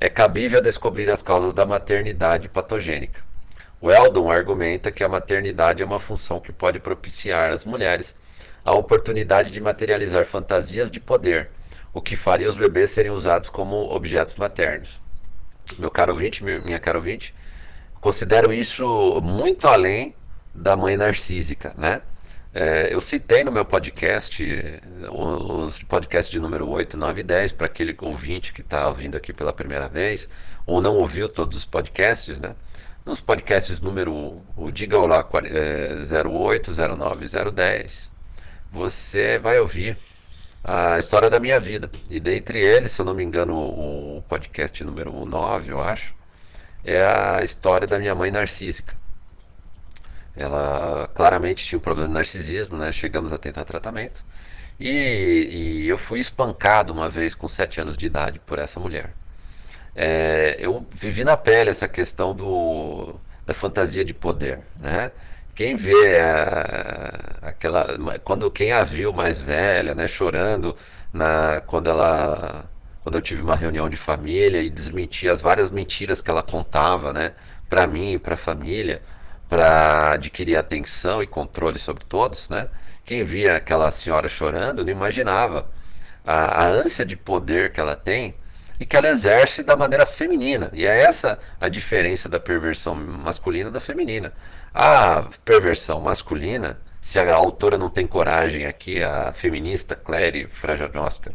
é 0.01 0.09
cabível 0.09 0.63
descobrir 0.63 1.11
as 1.13 1.23
causas 1.23 1.53
da 1.53 1.67
maternidade 1.67 2.49
patogênica. 2.49 3.21
Weldon 3.83 4.31
argumenta 4.31 4.91
que 4.91 5.05
a 5.05 5.09
maternidade 5.11 5.83
é 5.83 5.87
uma 5.87 5.99
função 5.99 6.41
que 6.41 6.51
pode 6.51 6.81
propiciar 6.81 7.53
às 7.53 7.63
mulheres 7.63 8.17
a 8.65 8.73
oportunidade 8.73 9.51
de 9.51 9.61
materializar 9.61 10.25
fantasias 10.25 10.91
de 10.91 10.99
poder, 10.99 11.51
o 11.93 12.01
que 12.01 12.17
faria 12.17 12.49
os 12.49 12.57
bebês 12.57 12.91
serem 12.91 13.13
usados 13.13 13.49
como 13.49 13.77
objetos 13.95 14.35
maternos. 14.37 15.01
Meu 15.79 15.91
caro 15.91 16.13
ouvinte, 16.13 16.43
minha 16.43 16.79
cara 16.79 16.99
ouvinte, 16.99 17.35
considero 18.01 18.53
isso 18.53 19.21
muito 19.23 19.69
além 19.69 20.15
da 20.55 20.77
mãe 20.77 20.97
narcísica, 20.97 21.75
né? 21.77 22.03
É, 22.57 22.95
eu 22.95 23.01
citei 23.01 23.43
no 23.43 23.51
meu 23.51 23.65
podcast, 23.65 24.41
os 25.11 25.83
podcasts 25.83 26.31
de 26.31 26.39
número 26.39 26.69
8, 26.69 26.97
9 26.97 27.21
e 27.21 27.25
10, 27.25 27.53
para 27.53 27.67
aquele 27.67 27.97
ouvinte 28.01 28.53
que 28.53 28.61
está 28.61 28.87
ouvindo 28.87 29.17
aqui 29.17 29.33
pela 29.33 29.53
primeira 29.53 29.89
vez, 29.89 30.29
ou 30.65 30.81
não 30.81 30.95
ouviu 30.95 31.29
todos 31.29 31.57
os 31.59 31.65
podcasts, 31.65 32.39
né? 32.39 32.55
Nos 33.05 33.21
podcasts 33.21 33.81
número, 33.81 34.41
diga 34.73 34.99
lá, 34.99 35.29
é, 35.45 35.97
08, 36.25 36.71
09, 36.97 37.27
010, 37.53 38.14
você 38.75 39.39
vai 39.39 39.59
ouvir 39.61 39.97
a 40.63 40.99
história 40.99 41.31
da 41.31 41.39
minha 41.39 41.61
vida. 41.61 41.91
E 42.11 42.19
dentre 42.19 42.59
eles, 42.59 42.91
se 42.91 43.01
eu 43.01 43.07
não 43.07 43.15
me 43.15 43.23
engano, 43.23 43.55
o 43.57 44.23
podcast 44.29 44.83
número 44.83 45.25
9, 45.25 45.71
eu 45.71 45.81
acho, 45.81 46.15
é 46.85 47.03
a 47.03 47.43
história 47.43 47.87
da 47.87 47.99
minha 47.99 48.15
mãe 48.15 48.31
narcísica. 48.31 48.97
Ela 50.37 51.09
claramente 51.15 51.65
tinha 51.65 51.79
um 51.79 51.83
problema 51.83 52.09
de 52.09 52.15
narcisismo, 52.15 52.77
né? 52.77 52.91
Chegamos 52.91 53.33
a 53.33 53.39
tentar 53.39 53.65
tratamento. 53.65 54.25
E, 54.81 54.89
e 55.85 55.89
eu 55.89 55.97
fui 55.97 56.19
espancado 56.19 56.93
uma 56.93 57.09
vez 57.09 57.35
com 57.35 57.47
7 57.47 57.81
anos 57.81 57.97
de 57.97 58.07
idade 58.07 58.41
por 58.41 58.59
essa 58.59 58.81
mulher. 58.81 59.15
É, 59.95 60.57
eu 60.59 60.85
vivi 60.93 61.23
na 61.23 61.37
pele 61.37 61.71
essa 61.71 61.87
questão 61.87 62.35
do, 62.35 63.15
da 63.47 63.55
fantasia 63.55 64.05
de 64.05 64.13
poder, 64.13 64.61
né? 64.81 65.13
Quem 65.55 65.77
vê 65.77 66.21
a, 66.21 67.49
aquela, 67.49 68.19
quando 68.25 68.51
quem 68.51 68.73
a 68.73 68.83
viu 68.83 69.13
mais 69.13 69.39
velha, 69.39 69.95
né, 69.95 70.07
chorando 70.07 70.77
na 71.13 71.61
quando 71.61 71.89
ela, 71.89 72.69
quando 73.03 73.15
eu 73.17 73.23
tive 73.23 73.43
uma 73.43 73.55
reunião 73.55 73.89
de 73.89 73.97
família 73.97 74.61
e 74.63 74.69
desmentia 74.71 75.31
as 75.33 75.41
várias 75.41 75.71
mentiras 75.71 76.21
que 76.21 76.31
ela 76.31 76.43
contava, 76.43 77.13
né, 77.13 77.35
para 77.69 77.87
mim 77.87 78.15
e 78.15 78.19
para 78.19 78.35
a 78.35 78.37
família, 78.37 79.03
para 79.49 80.13
adquirir 80.13 80.57
atenção 80.57 81.23
e 81.23 81.27
controle 81.27 81.79
sobre 81.79 82.05
todos, 82.05 82.49
né? 82.49 82.69
Quem 83.05 83.23
via 83.23 83.57
aquela 83.57 83.91
senhora 83.91 84.29
chorando 84.29 84.85
não 84.85 84.91
imaginava 84.91 85.69
a, 86.25 86.65
a 86.65 86.67
ânsia 86.67 87.05
de 87.05 87.17
poder 87.17 87.71
que 87.73 87.79
ela 87.79 87.95
tem 87.95 88.35
e 88.81 88.87
que 88.87 88.97
ela 88.97 89.09
exerce 89.09 89.63
da 89.63 89.77
maneira 89.77 90.07
feminina. 90.07 90.71
E 90.73 90.87
é 90.87 91.03
essa 91.03 91.39
a 91.61 91.69
diferença 91.69 92.29
da 92.29 92.41
perversão 92.41 92.95
masculina 92.95 93.71
da 93.71 93.81
feminina. 93.81 94.33
A 94.75 95.29
perversão 95.45 96.01
masculina, 96.01 96.81
se 97.01 97.19
a 97.19 97.35
autora 97.35 97.79
não 97.79 97.89
tem 97.89 98.07
coragem 98.07 98.67
aqui, 98.67 99.03
a 99.03 99.33
feminista 99.33 99.95
Claire 99.95 100.49
Frajanowska, 100.49 101.33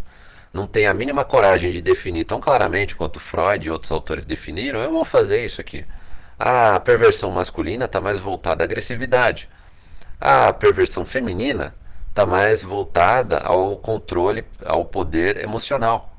não 0.54 0.68
tem 0.68 0.88
a 0.88 0.94
mínima 0.94 1.24
coragem 1.24 1.72
de 1.72 1.82
definir 1.82 2.26
tão 2.26 2.42
claramente 2.42 2.96
quanto 2.96 3.20
Freud 3.20 3.66
e 3.66 3.72
outros 3.72 3.92
autores 3.92 4.26
definiram, 4.26 4.82
eu 4.82 4.92
vou 4.92 5.06
fazer 5.06 5.46
isso 5.46 5.62
aqui. 5.62 5.86
A 6.38 6.80
perversão 6.80 7.32
masculina 7.32 7.86
está 7.86 8.02
mais 8.02 8.20
voltada 8.20 8.64
à 8.64 8.66
agressividade. 8.66 9.48
A 10.20 10.52
perversão 10.52 11.06
feminina 11.06 11.74
está 12.10 12.26
mais 12.26 12.64
voltada 12.64 13.40
ao 13.40 13.78
controle, 13.78 14.44
ao 14.66 14.84
poder 14.86 15.38
emocional 15.38 16.10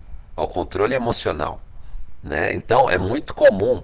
ao 0.41 0.49
controle 0.49 0.95
emocional. 0.95 1.61
Né? 2.23 2.55
Então 2.55 2.89
é 2.89 2.99
muito 2.99 3.35
comum 3.35 3.83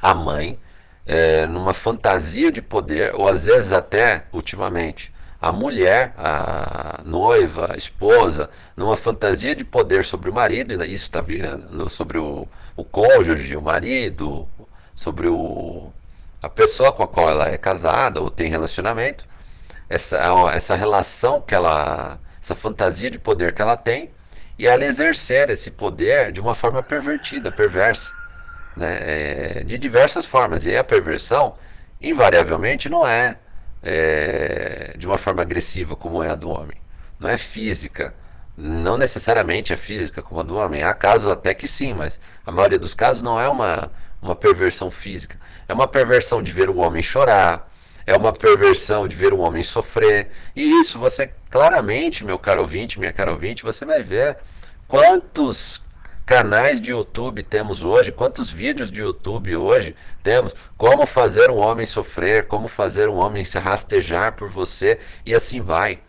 a 0.00 0.14
mãe, 0.14 0.58
é, 1.06 1.46
numa 1.46 1.74
fantasia 1.74 2.50
de 2.50 2.62
poder, 2.62 3.14
ou 3.14 3.28
às 3.28 3.44
vezes 3.44 3.72
até 3.72 4.24
ultimamente, 4.32 5.12
a 5.40 5.52
mulher, 5.52 6.14
a 6.16 7.02
noiva, 7.04 7.72
a 7.74 7.76
esposa, 7.76 8.48
numa 8.74 8.96
fantasia 8.96 9.54
de 9.54 9.64
poder 9.64 10.02
sobre 10.02 10.30
o 10.30 10.32
marido, 10.34 10.72
e 10.72 10.92
isso 10.92 11.04
está 11.04 11.20
virando 11.20 11.88
sobre 11.90 12.16
o, 12.16 12.48
o 12.74 12.82
cônjuge, 12.82 13.54
o 13.54 13.60
marido, 13.60 14.48
sobre 14.96 15.28
o, 15.28 15.92
a 16.40 16.48
pessoa 16.48 16.92
com 16.92 17.02
a 17.02 17.08
qual 17.08 17.28
ela 17.28 17.48
é 17.48 17.58
casada 17.58 18.20
ou 18.20 18.30
tem 18.30 18.48
relacionamento, 18.48 19.26
essa, 19.88 20.18
essa 20.52 20.74
relação 20.74 21.42
que 21.42 21.54
ela, 21.54 22.18
essa 22.42 22.54
fantasia 22.54 23.10
de 23.10 23.18
poder 23.18 23.54
que 23.54 23.60
ela 23.60 23.76
tem, 23.76 24.10
e 24.58 24.66
ela 24.66 24.84
exercer 24.84 25.50
esse 25.50 25.70
poder 25.70 26.32
de 26.32 26.40
uma 26.40 26.54
forma 26.54 26.82
pervertida, 26.82 27.52
perversa, 27.52 28.14
né? 28.76 28.98
É, 29.00 29.64
de 29.64 29.78
diversas 29.78 30.26
formas. 30.26 30.64
E 30.66 30.76
a 30.76 30.84
perversão, 30.84 31.54
invariavelmente, 32.00 32.88
não 32.88 33.06
é, 33.06 33.38
é 33.82 34.94
de 34.96 35.06
uma 35.06 35.18
forma 35.18 35.42
agressiva 35.42 35.96
como 35.96 36.22
é 36.22 36.30
a 36.30 36.34
do 36.34 36.50
homem, 36.50 36.76
não 37.18 37.28
é 37.28 37.38
física. 37.38 38.14
Não 38.56 38.96
necessariamente 38.96 39.72
é 39.72 39.76
física 39.76 40.22
como 40.22 40.38
a 40.38 40.44
do 40.44 40.54
homem. 40.54 40.84
Há 40.84 40.94
casos 40.94 41.28
até 41.28 41.52
que 41.52 41.66
sim, 41.66 41.92
mas 41.92 42.20
a 42.46 42.52
maioria 42.52 42.78
dos 42.78 42.94
casos 42.94 43.20
não 43.20 43.40
é 43.40 43.48
uma, 43.48 43.90
uma 44.22 44.36
perversão 44.36 44.92
física. 44.92 45.36
É 45.68 45.74
uma 45.74 45.88
perversão 45.88 46.40
de 46.40 46.52
ver 46.52 46.70
o 46.70 46.76
homem 46.76 47.02
chorar, 47.02 47.68
é 48.06 48.14
uma 48.16 48.32
perversão 48.32 49.08
de 49.08 49.16
ver 49.16 49.32
o 49.32 49.38
homem 49.38 49.62
sofrer. 49.62 50.30
E 50.54 50.62
isso 50.80 50.98
você 50.98 51.32
claramente, 51.50 52.24
meu 52.24 52.38
caro 52.38 52.60
ouvinte, 52.60 52.98
minha 52.98 53.12
cara 53.12 53.32
ouvinte, 53.32 53.62
você 53.62 53.84
vai 53.84 54.02
ver 54.02 54.36
quantos 54.86 55.82
canais 56.24 56.80
de 56.80 56.90
YouTube 56.90 57.42
temos 57.42 57.84
hoje, 57.84 58.12
quantos 58.12 58.50
vídeos 58.50 58.90
de 58.90 59.00
YouTube 59.00 59.56
hoje 59.56 59.94
temos, 60.22 60.54
como 60.76 61.06
fazer 61.06 61.50
um 61.50 61.58
homem 61.58 61.86
sofrer, 61.86 62.46
como 62.46 62.68
fazer 62.68 63.08
um 63.08 63.16
homem 63.16 63.44
se 63.44 63.58
rastejar 63.58 64.34
por 64.34 64.48
você 64.48 64.98
e 65.24 65.34
assim 65.34 65.60
vai. 65.60 66.00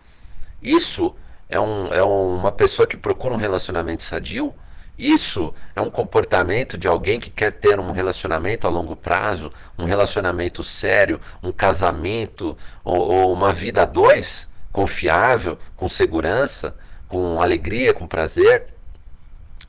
Isso 0.61 1.15
é, 1.49 1.59
um, 1.59 1.87
é 1.93 2.03
uma 2.03 2.51
pessoa 2.51 2.87
que 2.87 2.97
procura 2.97 3.33
um 3.33 3.37
relacionamento 3.37 4.03
sadio 4.03 4.53
isso 4.97 5.53
é 5.75 5.81
um 5.81 5.89
comportamento 5.89 6.77
de 6.77 6.87
alguém 6.87 7.19
que 7.19 7.29
quer 7.29 7.51
ter 7.51 7.79
um 7.79 7.91
relacionamento 7.91 8.65
a 8.65 8.69
longo 8.69 8.95
prazo, 8.95 9.51
um 9.77 9.83
relacionamento 9.83 10.63
sério, 10.63 11.19
um 11.43 11.51
casamento 11.51 12.57
ou, 12.83 12.97
ou 12.97 13.33
uma 13.33 13.53
vida 13.53 13.81
a 13.81 13.85
dois, 13.85 14.47
confiável, 14.71 15.59
com 15.75 15.89
segurança, 15.89 16.77
com 17.09 17.41
alegria, 17.41 17.93
com 17.93 18.07
prazer. 18.07 18.67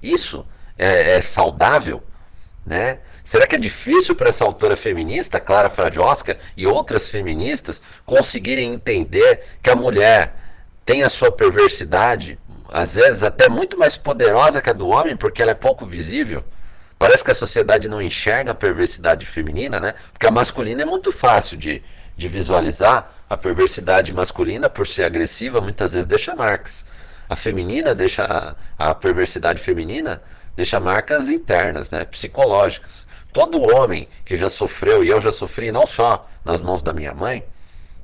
Isso 0.06 0.46
é, 0.78 1.16
é 1.16 1.20
saudável, 1.20 2.02
né? 2.64 2.98
Será 3.24 3.44
que 3.46 3.56
é 3.56 3.58
difícil 3.58 4.14
para 4.14 4.28
essa 4.28 4.44
autora 4.44 4.76
feminista, 4.76 5.40
Clara 5.40 5.68
Fradiosca, 5.68 6.38
e 6.56 6.64
outras 6.64 7.08
feministas 7.08 7.82
conseguirem 8.04 8.72
entender 8.72 9.42
que 9.60 9.68
a 9.68 9.74
mulher 9.74 10.34
tem 10.84 11.02
a 11.02 11.08
sua 11.08 11.32
perversidade, 11.32 12.38
às 12.68 12.94
vezes 12.94 13.24
até 13.24 13.48
muito 13.48 13.76
mais 13.76 13.96
poderosa 13.96 14.62
que 14.62 14.70
a 14.70 14.72
do 14.72 14.88
homem, 14.88 15.16
porque 15.16 15.42
ela 15.42 15.50
é 15.50 15.54
pouco 15.54 15.84
visível. 15.84 16.44
Parece 16.96 17.24
que 17.24 17.30
a 17.32 17.34
sociedade 17.34 17.88
não 17.88 18.00
enxerga 18.00 18.52
a 18.52 18.54
perversidade 18.54 19.26
feminina, 19.26 19.80
né? 19.80 19.94
Porque 20.12 20.26
a 20.26 20.30
masculina 20.30 20.82
é 20.82 20.84
muito 20.86 21.10
fácil 21.10 21.56
de, 21.56 21.82
de 22.16 22.28
visualizar. 22.28 23.12
A 23.28 23.36
perversidade 23.36 24.14
masculina, 24.14 24.70
por 24.70 24.86
ser 24.86 25.02
agressiva, 25.02 25.60
muitas 25.60 25.92
vezes 25.92 26.06
deixa 26.06 26.34
marcas. 26.36 26.86
A 27.28 27.36
feminina 27.36 27.94
deixa 27.94 28.56
a, 28.78 28.94
perversidade 28.94 29.60
feminina 29.60 30.22
deixa 30.54 30.80
marcas 30.80 31.28
internas, 31.28 31.90
né? 31.90 32.04
Psicológicas. 32.04 33.06
Todo 33.32 33.60
homem 33.76 34.08
que 34.24 34.36
já 34.36 34.48
sofreu 34.48 35.04
e 35.04 35.08
eu 35.08 35.20
já 35.20 35.30
sofri, 35.30 35.70
não 35.70 35.86
só 35.86 36.28
nas 36.44 36.60
mãos 36.60 36.82
da 36.82 36.92
minha 36.92 37.12
mãe, 37.12 37.44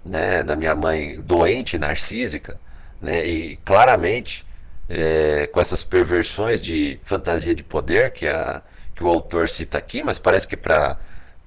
né? 0.04 0.42
Da 0.42 0.54
minha 0.54 0.74
mãe 0.74 1.20
doente, 1.20 1.78
narcísica, 1.78 2.58
né? 3.00 3.26
E 3.26 3.56
claramente 3.64 4.44
é, 4.88 5.46
com 5.46 5.60
essas 5.60 5.82
perversões 5.82 6.62
de 6.62 7.00
fantasia 7.04 7.54
de 7.54 7.62
poder 7.62 8.12
que, 8.12 8.26
a, 8.26 8.62
que 8.94 9.02
o 9.02 9.08
autor 9.08 9.48
cita 9.48 9.78
aqui, 9.78 10.02
mas 10.02 10.18
parece 10.18 10.46
que 10.46 10.56
para 10.56 10.98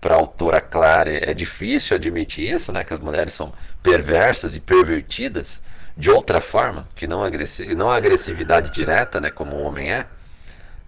para 0.06 0.14
a 0.14 0.20
autora 0.20 0.62
Clara 0.62 1.10
é 1.10 1.34
difícil 1.34 1.96
admitir 1.96 2.48
isso, 2.54 2.72
né, 2.72 2.84
que 2.84 2.94
as 2.94 3.00
mulheres 3.00 3.34
são 3.34 3.52
perversas 3.82 4.56
e 4.56 4.60
pervertidas 4.60 5.60
de 5.98 6.12
outra 6.12 6.42
forma, 6.42 6.88
que 6.96 7.08
não, 7.08 7.24
agressi 7.24 7.74
não 7.74 7.90
a 7.90 7.96
agressividade 7.96 8.72
direta, 8.72 9.22
né, 9.22 9.32
como 9.32 9.56
o 9.56 9.64
homem 9.64 9.94
é, 9.94 10.06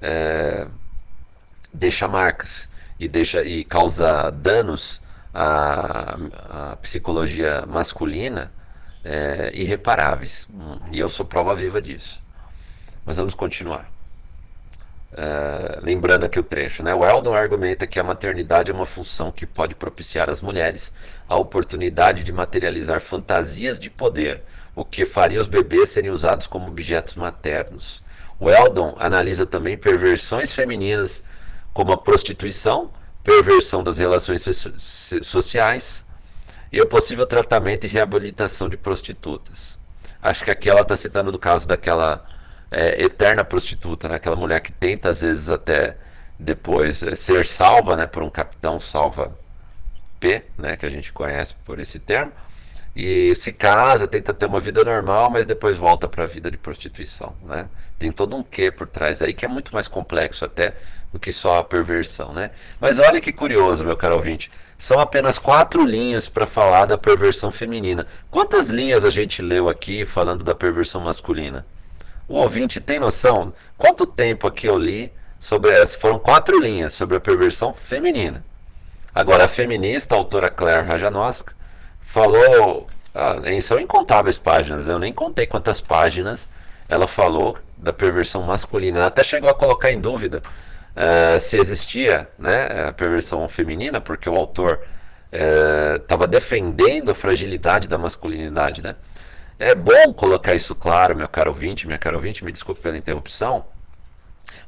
é, 0.01 0.67
deixa 1.73 2.07
marcas 2.07 2.67
e 2.99 3.07
deixa 3.07 3.43
e 3.43 3.63
causa 3.63 4.29
danos 4.31 5.01
à, 5.33 6.17
à 6.49 6.75
psicologia 6.77 7.65
masculina 7.65 8.51
é, 9.03 9.51
irreparáveis. 9.53 10.47
E 10.91 10.99
eu 10.99 11.07
sou 11.07 11.25
prova 11.25 11.55
viva 11.55 11.81
disso. 11.81 12.21
Mas 13.05 13.15
vamos 13.15 13.33
continuar. 13.33 13.89
Uh, 15.13 15.79
lembrando 15.81 16.25
aqui 16.25 16.37
o 16.37 16.43
trecho, 16.43 16.83
né? 16.83 16.91
Eldon 16.91 17.33
argumenta 17.33 17.87
que 17.87 17.97
a 17.97 18.03
maternidade 18.03 18.69
é 18.69 18.73
uma 18.73 18.85
função 18.85 19.31
que 19.31 19.45
pode 19.45 19.73
propiciar 19.73 20.29
às 20.29 20.41
mulheres 20.41 20.93
a 21.29 21.37
oportunidade 21.37 22.23
de 22.23 22.33
materializar 22.33 22.99
fantasias 22.99 23.79
de 23.79 23.89
poder, 23.89 24.43
o 24.77 24.85
que 24.85 25.05
faria 25.05 25.41
os 25.41 25.47
bebês 25.47 25.89
serem 25.89 26.11
usados 26.11 26.45
como 26.45 26.67
objetos 26.67 27.15
maternos. 27.15 28.03
O 28.39 28.47
Eldon 28.47 28.95
analisa 28.99 29.43
também 29.43 29.75
perversões 29.75 30.53
femininas, 30.53 31.23
como 31.73 31.91
a 31.91 31.97
prostituição, 31.97 32.91
perversão 33.23 33.81
das 33.81 33.97
relações 33.97 34.43
so 34.43 35.23
sociais 35.23 36.05
e 36.71 36.79
o 36.79 36.85
possível 36.85 37.25
tratamento 37.25 37.85
e 37.85 37.89
reabilitação 37.89 38.69
de 38.69 38.77
prostitutas. 38.77 39.79
Acho 40.21 40.43
que 40.43 40.51
aqui 40.51 40.69
ela 40.69 40.81
está 40.81 40.95
citando 40.95 41.31
do 41.31 41.39
caso 41.39 41.67
daquela 41.67 42.23
é, 42.69 43.03
eterna 43.03 43.43
prostituta, 43.43 44.07
né? 44.07 44.15
aquela 44.17 44.35
mulher 44.35 44.61
que 44.61 44.71
tenta 44.71 45.09
às 45.09 45.21
vezes 45.21 45.49
até 45.49 45.97
depois 46.37 47.01
é, 47.01 47.15
ser 47.15 47.47
salva 47.47 47.95
né, 47.95 48.05
por 48.05 48.21
um 48.21 48.29
capitão 48.29 48.79
salva 48.79 49.35
P, 50.19 50.43
né, 50.55 50.77
que 50.77 50.85
a 50.85 50.89
gente 50.89 51.11
conhece 51.11 51.55
por 51.65 51.79
esse 51.79 51.97
termo, 51.97 52.31
e 52.99 53.35
se 53.35 53.53
casa, 53.53 54.07
tenta 54.07 54.33
ter 54.33 54.47
uma 54.47 54.59
vida 54.59 54.83
normal, 54.83 55.29
mas 55.29 55.45
depois 55.45 55.77
volta 55.77 56.07
para 56.07 56.23
a 56.23 56.27
vida 56.27 56.49
de 56.49 56.57
prostituição. 56.57 57.35
Né? 57.45 57.69
Tem 57.99 58.11
todo 58.11 58.35
um 58.35 58.41
quê 58.41 58.71
por 58.71 58.87
trás 58.87 59.21
aí 59.21 59.35
que 59.35 59.45
é 59.45 59.47
muito 59.47 59.71
mais 59.71 59.87
complexo 59.87 60.43
até 60.43 60.73
do 61.13 61.19
que 61.19 61.31
só 61.31 61.59
a 61.59 61.63
perversão. 61.63 62.33
Né? 62.33 62.49
Mas 62.81 62.97
olha 62.97 63.21
que 63.21 63.31
curioso, 63.31 63.85
meu 63.85 63.95
caro 63.95 64.15
ouvinte. 64.15 64.49
São 64.79 64.99
apenas 64.99 65.37
quatro 65.37 65.85
linhas 65.85 66.27
para 66.27 66.47
falar 66.47 66.85
da 66.85 66.97
perversão 66.97 67.51
feminina. 67.51 68.07
Quantas 68.31 68.67
linhas 68.67 69.05
a 69.05 69.11
gente 69.11 69.43
leu 69.43 69.69
aqui 69.69 70.03
falando 70.03 70.43
da 70.43 70.55
perversão 70.55 71.01
masculina? 71.01 71.63
O 72.27 72.33
ouvinte 72.33 72.81
tem 72.81 72.97
noção 72.97 73.53
quanto 73.77 74.07
tempo 74.07 74.47
aqui 74.47 74.65
eu 74.65 74.75
li 74.75 75.13
sobre 75.39 75.69
essa? 75.69 75.99
Foram 75.99 76.17
quatro 76.17 76.59
linhas 76.59 76.93
sobre 76.93 77.15
a 77.15 77.19
perversão 77.19 77.75
feminina. 77.75 78.43
Agora, 79.13 79.45
a 79.45 79.47
feminista, 79.47 80.15
a 80.15 80.17
autora 80.17 80.49
Claire 80.49 80.87
Rajanoska, 80.87 81.56
falou. 82.17 82.87
Ah, 83.13 83.35
são 83.61 83.79
incontáveis 83.79 84.37
páginas, 84.37 84.87
eu 84.87 84.99
nem 84.99 85.11
contei 85.11 85.47
quantas 85.47 85.81
páginas 85.81 86.47
ela 86.89 87.07
falou 87.07 87.57
da 87.77 87.93
perversão 87.93 88.43
masculina. 88.43 88.99
Ela 88.99 89.07
até 89.07 89.23
chegou 89.23 89.49
a 89.49 89.53
colocar 89.53 89.91
em 89.91 89.99
dúvida 89.99 90.41
uh, 90.95 91.39
se 91.39 91.57
existia 91.57 92.27
né, 92.37 92.87
a 92.87 92.93
perversão 92.93 93.47
feminina, 93.47 93.99
porque 93.99 94.29
o 94.29 94.35
autor 94.35 94.79
estava 95.99 96.25
uh, 96.25 96.27
defendendo 96.27 97.11
a 97.11 97.15
fragilidade 97.15 97.87
da 97.87 97.97
masculinidade. 97.97 98.83
Né? 98.83 98.95
É 99.59 99.75
bom 99.75 100.13
colocar 100.13 100.55
isso 100.55 100.75
claro, 100.75 101.15
meu 101.15 101.27
caro 101.27 101.51
ouvinte, 101.51 101.87
minha 101.87 101.99
cara 101.99 102.15
ouvinte, 102.15 102.45
me 102.45 102.51
desculpe 102.51 102.81
pela 102.81 102.97
interrupção, 102.97 103.65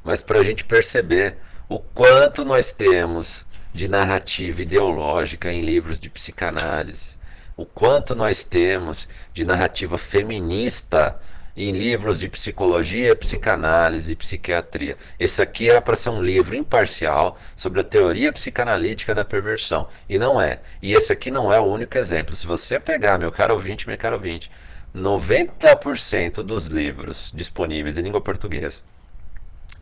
mas 0.03 0.21
para 0.21 0.39
a 0.39 0.43
gente 0.43 0.65
perceber 0.65 1.37
o 1.67 1.79
quanto 1.79 2.43
nós 2.43 2.73
temos 2.73 3.45
de 3.71 3.87
narrativa 3.87 4.61
ideológica 4.63 5.51
em 5.53 5.61
livros 5.61 5.99
de 5.99 6.09
psicanálise, 6.09 7.18
o 7.59 7.65
quanto 7.65 8.15
nós 8.15 8.41
temos 8.41 9.09
de 9.33 9.43
narrativa 9.43 9.97
feminista 9.97 11.19
em 11.57 11.73
livros 11.73 12.17
de 12.17 12.29
psicologia, 12.29 13.13
psicanálise 13.13 14.13
e 14.13 14.15
psiquiatria. 14.15 14.95
Esse 15.19 15.41
aqui 15.41 15.69
era 15.69 15.81
para 15.81 15.97
ser 15.97 16.07
um 16.07 16.23
livro 16.23 16.55
imparcial 16.55 17.37
sobre 17.57 17.81
a 17.81 17.83
teoria 17.83 18.31
psicanalítica 18.31 19.13
da 19.13 19.25
perversão. 19.25 19.89
E 20.07 20.17
não 20.17 20.41
é. 20.41 20.61
E 20.81 20.93
esse 20.93 21.11
aqui 21.11 21.29
não 21.29 21.51
é 21.51 21.59
o 21.59 21.65
único 21.65 21.97
exemplo. 21.97 22.33
Se 22.33 22.47
você 22.47 22.79
pegar, 22.79 23.19
meu 23.19 23.29
caro 23.29 23.55
ouvinte, 23.55 23.85
minha 23.85 23.97
caro 23.97 24.15
ouvinte, 24.15 24.49
90% 24.95 26.35
dos 26.41 26.67
livros 26.67 27.29
disponíveis 27.35 27.97
em 27.97 28.03
língua 28.03 28.21
portuguesa 28.21 28.79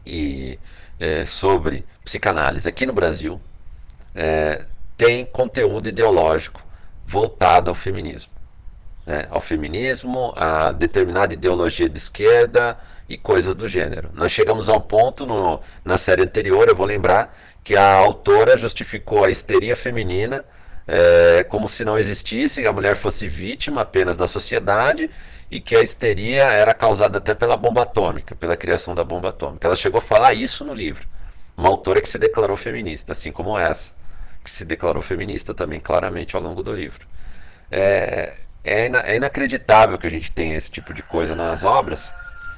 e 0.04 0.58
é, 1.00 1.26
sobre 1.26 1.86
psicanálise 2.04 2.68
aqui 2.68 2.88
no 2.88 2.94
Brasil 2.94 3.40
é, 4.16 4.66
tem 4.98 5.26
conteúdo 5.26 5.90
ideológico 5.90 6.66
voltado 7.08 7.70
ao 7.70 7.76
feminismo. 7.76 8.32
Né? 9.06 9.26
Ao 9.32 9.40
feminismo, 9.40 10.34
a 10.36 10.74
determinada 10.74 11.34
ideologia 11.34 11.88
de 11.88 11.98
esquerda 11.98 12.78
e 13.08 13.18
coisas 13.18 13.56
do 13.56 13.68
gênero. 13.68 14.10
Nós 14.14 14.32
chegamos 14.32 14.68
a 14.68 14.74
um 14.74 14.82
ponto 14.82 15.26
no, 15.26 15.62
na 15.86 15.98
série 15.98 16.24
anterior, 16.24 16.68
eu 16.68 16.76
vou 16.76 16.86
lembrar, 16.86 17.36
que 17.64 17.76
a 17.78 17.96
autora 17.96 18.58
justificou 18.58 19.24
a 19.24 19.30
histeria 19.30 19.76
feminina 19.76 20.44
é, 20.86 21.44
como 21.44 21.68
se 21.68 21.84
não 21.84 21.98
existisse, 21.98 22.62
que 22.62 22.68
a 22.68 22.72
mulher 22.72 22.96
fosse 22.96 23.28
vítima 23.28 23.82
apenas 23.82 24.18
da 24.18 24.28
sociedade 24.28 25.10
e 25.52 25.60
que 25.60 25.76
a 25.76 25.82
histeria 25.82 26.44
era 26.44 26.74
causada 26.74 27.18
até 27.18 27.34
pela 27.34 27.58
bomba 27.58 27.84
atômica, 27.84 28.36
pela 28.36 28.56
criação 28.58 28.96
da 28.96 29.04
bomba 29.04 29.30
atômica. 29.30 29.68
Ela 29.68 29.76
chegou 29.76 30.00
a 30.00 30.02
falar 30.02 30.34
isso 30.34 30.64
no 30.64 30.74
livro. 30.74 31.08
Uma 31.56 31.70
autora 31.70 32.02
que 32.02 32.10
se 32.10 32.18
declarou 32.18 32.56
feminista, 32.56 33.14
assim 33.14 33.32
como 33.32 33.58
essa, 33.58 33.92
que 34.48 34.52
se 34.54 34.64
declarou 34.64 35.04
feminista 35.04 35.54
também 35.54 35.78
claramente 35.78 36.34
ao 36.34 36.42
longo 36.42 36.64
do 36.64 36.74
livro. 36.74 37.06
É, 37.70 38.34
é, 38.64 38.86
ina 38.86 39.00
é 39.00 39.18
inacreditável 39.18 39.98
que 39.98 40.08
a 40.08 40.10
gente 40.10 40.32
tenha 40.32 40.56
esse 40.56 40.72
tipo 40.72 40.94
de 40.94 41.04
coisa 41.04 41.36
nas 41.36 41.66
obras, 41.66 42.10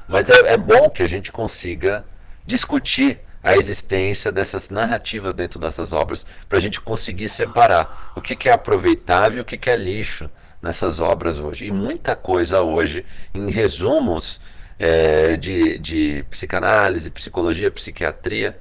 mas 0.07 0.29
é, 0.29 0.53
é 0.53 0.57
bom 0.57 0.87
que 0.87 1.01
a 1.01 1.07
gente 1.07 1.31
consiga 1.31 2.05
discutir 2.45 3.19
a 3.43 3.55
existência 3.55 4.31
dessas 4.31 4.69
narrativas 4.69 5.33
dentro 5.33 5.59
dessas 5.59 5.91
obras, 5.91 6.27
para 6.47 6.59
a 6.59 6.61
gente 6.61 6.79
conseguir 6.79 7.27
separar 7.27 8.11
o 8.15 8.21
que, 8.21 8.35
que 8.35 8.47
é 8.47 8.51
aproveitável 8.51 9.39
e 9.39 9.41
o 9.41 9.45
que, 9.45 9.57
que 9.57 9.69
é 9.69 9.75
lixo 9.75 10.29
nessas 10.61 10.99
obras 10.99 11.39
hoje. 11.39 11.65
E 11.65 11.71
muita 11.71 12.15
coisa 12.15 12.61
hoje, 12.61 13.03
em 13.33 13.49
resumos 13.49 14.39
é, 14.77 15.35
de, 15.37 15.79
de 15.79 16.23
psicanálise, 16.29 17.09
psicologia, 17.09 17.71
psiquiatria, 17.71 18.59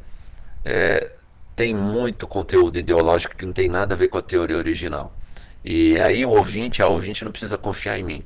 é, 0.64 1.17
tem 1.58 1.74
muito 1.74 2.24
conteúdo 2.24 2.78
ideológico 2.78 3.34
que 3.34 3.44
não 3.44 3.52
tem 3.52 3.68
nada 3.68 3.92
a 3.92 3.98
ver 3.98 4.06
com 4.06 4.16
a 4.16 4.22
teoria 4.22 4.56
original. 4.56 5.12
E 5.64 5.98
aí 5.98 6.24
o 6.24 6.30
ouvinte, 6.30 6.80
a 6.80 6.86
ouvinte 6.86 7.24
não 7.24 7.32
precisa 7.32 7.58
confiar 7.58 7.98
em 7.98 8.04
mim. 8.04 8.24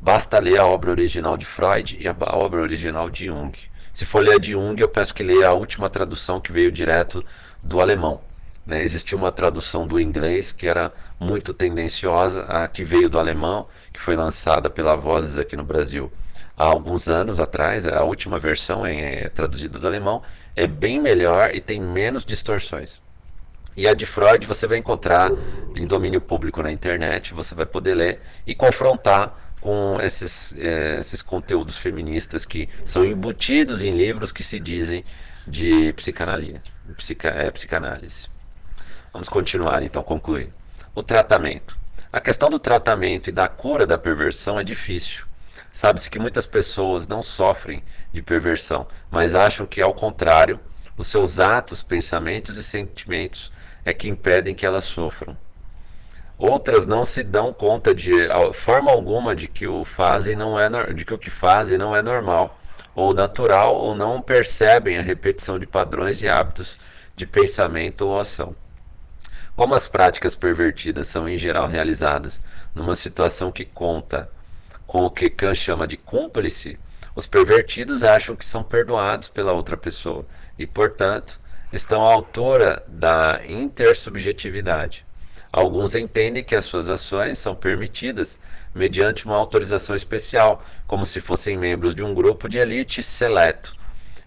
Basta 0.00 0.38
ler 0.38 0.60
a 0.60 0.64
obra 0.64 0.92
original 0.92 1.36
de 1.36 1.44
Freud 1.44 1.98
e 2.00 2.06
a 2.06 2.14
obra 2.36 2.60
original 2.60 3.10
de 3.10 3.26
Jung. 3.26 3.58
Se 3.92 4.06
for 4.06 4.22
ler 4.22 4.36
a 4.36 4.38
de 4.38 4.52
Jung, 4.52 4.80
eu 4.80 4.88
peço 4.88 5.12
que 5.12 5.24
leia 5.24 5.48
a 5.48 5.52
última 5.52 5.90
tradução 5.90 6.40
que 6.40 6.52
veio 6.52 6.70
direto 6.70 7.24
do 7.60 7.80
alemão. 7.80 8.20
Né? 8.64 8.84
Existia 8.84 9.18
uma 9.18 9.32
tradução 9.32 9.84
do 9.84 9.98
inglês 9.98 10.52
que 10.52 10.68
era 10.68 10.92
muito 11.18 11.52
tendenciosa, 11.52 12.44
a 12.44 12.68
que 12.68 12.84
veio 12.84 13.08
do 13.08 13.18
alemão, 13.18 13.66
que 13.92 14.00
foi 14.00 14.14
lançada 14.14 14.70
pela 14.70 14.94
Vozes 14.94 15.38
aqui 15.38 15.56
no 15.56 15.64
Brasil 15.64 16.08
há 16.56 16.66
alguns 16.66 17.08
anos 17.08 17.40
atrás. 17.40 17.84
A 17.84 18.04
última 18.04 18.38
versão 18.38 18.86
é, 18.86 19.24
é 19.24 19.28
traduzida 19.28 19.76
do 19.76 19.86
alemão, 19.88 20.22
é 20.54 20.66
bem 20.66 21.00
melhor 21.00 21.54
e 21.54 21.60
tem 21.60 21.80
menos 21.80 22.24
distorções. 22.24 23.00
E 23.76 23.86
a 23.86 23.94
de 23.94 24.04
Freud 24.04 24.46
você 24.46 24.66
vai 24.66 24.78
encontrar 24.78 25.30
em 25.74 25.86
domínio 25.86 26.20
público 26.20 26.62
na 26.62 26.72
internet, 26.72 27.32
você 27.32 27.54
vai 27.54 27.66
poder 27.66 27.94
ler 27.94 28.20
e 28.46 28.54
confrontar 28.54 29.54
com 29.60 29.98
esses, 30.00 30.54
é, 30.58 30.98
esses 30.98 31.22
conteúdos 31.22 31.76
feministas 31.76 32.44
que 32.44 32.68
são 32.84 33.04
embutidos 33.04 33.82
em 33.82 33.96
livros 33.96 34.32
que 34.32 34.42
se 34.42 34.58
dizem 34.58 35.04
de 35.46 35.92
psicanálise. 35.92 36.60
Psica, 36.96 37.28
é, 37.28 37.50
psicanálise. 37.50 38.28
Vamos 39.12 39.28
continuar 39.28 39.82
então, 39.82 40.02
concluir. 40.02 40.52
O 40.94 41.02
tratamento. 41.02 41.78
A 42.12 42.20
questão 42.20 42.50
do 42.50 42.58
tratamento 42.58 43.28
e 43.28 43.32
da 43.32 43.48
cura 43.48 43.86
da 43.86 43.96
perversão 43.96 44.58
é 44.58 44.64
difícil. 44.64 45.24
Sabe-se 45.70 46.10
que 46.10 46.18
muitas 46.18 46.46
pessoas 46.46 47.06
não 47.06 47.22
sofrem 47.22 47.82
de 48.12 48.22
perversão, 48.22 48.86
mas 49.10 49.34
acham 49.34 49.66
que, 49.66 49.80
ao 49.80 49.94
contrário, 49.94 50.58
os 50.96 51.06
seus 51.06 51.38
atos, 51.38 51.82
pensamentos 51.82 52.56
e 52.56 52.62
sentimentos 52.62 53.52
é 53.84 53.94
que 53.94 54.08
impedem 54.08 54.54
que 54.54 54.66
elas 54.66 54.84
sofram. 54.84 55.36
Outras 56.36 56.86
não 56.86 57.04
se 57.04 57.22
dão 57.22 57.52
conta 57.52 57.94
de 57.94 58.12
forma 58.54 58.90
alguma 58.90 59.36
de 59.36 59.46
que 59.46 59.66
o 59.66 59.84
fazem 59.84 60.34
não 60.34 60.58
é 60.58 60.92
de 60.92 61.04
que 61.04 61.14
o 61.14 61.18
que 61.18 61.30
fazem 61.30 61.76
não 61.76 61.94
é 61.94 62.02
normal 62.02 62.58
ou 62.94 63.14
natural 63.14 63.76
ou 63.76 63.94
não 63.94 64.20
percebem 64.20 64.98
a 64.98 65.02
repetição 65.02 65.58
de 65.58 65.66
padrões 65.66 66.22
e 66.22 66.28
hábitos 66.28 66.78
de 67.14 67.26
pensamento 67.26 68.06
ou 68.06 68.18
ação. 68.18 68.54
Como 69.54 69.74
as 69.74 69.86
práticas 69.86 70.34
pervertidas 70.34 71.06
são 71.06 71.28
em 71.28 71.36
geral 71.36 71.68
realizadas 71.68 72.40
numa 72.74 72.94
situação 72.94 73.52
que 73.52 73.64
conta 73.64 74.30
com 74.90 75.04
o 75.04 75.10
que 75.10 75.30
Kant 75.30 75.54
chama 75.54 75.86
de 75.86 75.96
cúmplice, 75.96 76.76
os 77.14 77.24
pervertidos 77.24 78.02
acham 78.02 78.34
que 78.34 78.44
são 78.44 78.64
perdoados 78.64 79.28
pela 79.28 79.52
outra 79.52 79.76
pessoa 79.76 80.26
e, 80.58 80.66
portanto, 80.66 81.40
estão 81.72 82.04
à 82.04 82.12
altura 82.12 82.82
da 82.88 83.40
intersubjetividade. 83.48 85.06
Alguns 85.52 85.94
entendem 85.94 86.42
que 86.42 86.56
as 86.56 86.64
suas 86.64 86.88
ações 86.88 87.38
são 87.38 87.54
permitidas 87.54 88.40
mediante 88.74 89.26
uma 89.26 89.36
autorização 89.36 89.94
especial, 89.94 90.60
como 90.88 91.06
se 91.06 91.20
fossem 91.20 91.56
membros 91.56 91.94
de 91.94 92.02
um 92.02 92.12
grupo 92.12 92.48
de 92.48 92.58
elite 92.58 93.00
seleto, 93.00 93.76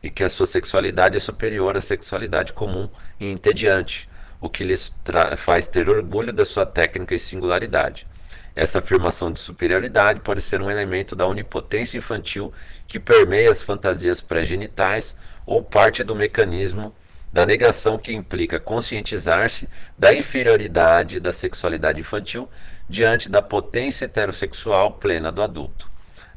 e 0.02 0.10
que 0.10 0.24
a 0.24 0.30
sua 0.30 0.46
sexualidade 0.46 1.18
é 1.18 1.20
superior 1.20 1.76
à 1.76 1.82
sexualidade 1.82 2.54
comum 2.54 2.90
e 3.20 3.30
entediante, 3.30 4.08
o 4.40 4.50
que 4.50 4.64
lhes 4.64 4.94
faz 5.36 5.68
ter 5.68 5.90
orgulho 5.90 6.32
da 6.32 6.46
sua 6.46 6.66
técnica 6.66 7.14
e 7.14 7.20
singularidade. 7.20 8.08
Essa 8.56 8.80
afirmação 8.80 9.32
de 9.32 9.40
superioridade 9.40 10.20
pode 10.20 10.42
ser 10.42 10.62
um 10.62 10.70
elemento 10.70 11.16
da 11.16 11.26
onipotência 11.26 11.98
infantil 11.98 12.54
que 12.88 13.00
permeia 13.00 13.52
as 13.52 13.62
fantasias 13.62 14.22
pré-genitais 14.22 15.16
ou 15.46 15.64
parte 15.64 16.04
do 16.04 16.16
mecanismo 16.16 16.94
da 17.32 17.48
negação 17.48 17.98
que 17.98 18.14
implica 18.14 18.60
conscientizar-se 18.60 19.68
da 19.98 20.14
inferioridade 20.14 21.20
da 21.20 21.34
sexualidade 21.34 22.00
infantil 22.00 22.48
diante 22.88 23.28
da 23.28 23.42
potência 23.42 24.06
heterossexual 24.06 24.92
plena 24.92 25.32
do 25.32 25.42
adulto. 25.42 25.90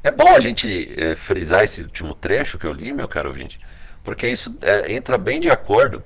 É 0.03 0.11
bom 0.11 0.29
a 0.29 0.41
gente 0.41 0.95
é, 0.97 1.14
frisar 1.14 1.64
esse 1.64 1.83
último 1.83 2.14
trecho 2.14 2.59
que 2.59 2.67
eu 2.67 2.73
li, 2.73 2.95
meu 2.95 3.09
caro 3.09 3.29
ouvinte, 3.29 3.61
porque 4.03 4.27
isso 4.27 4.57
é, 4.62 4.93
entra 4.93 5.19
bem 5.19 5.39
de 5.39 5.51
acordo 5.51 6.03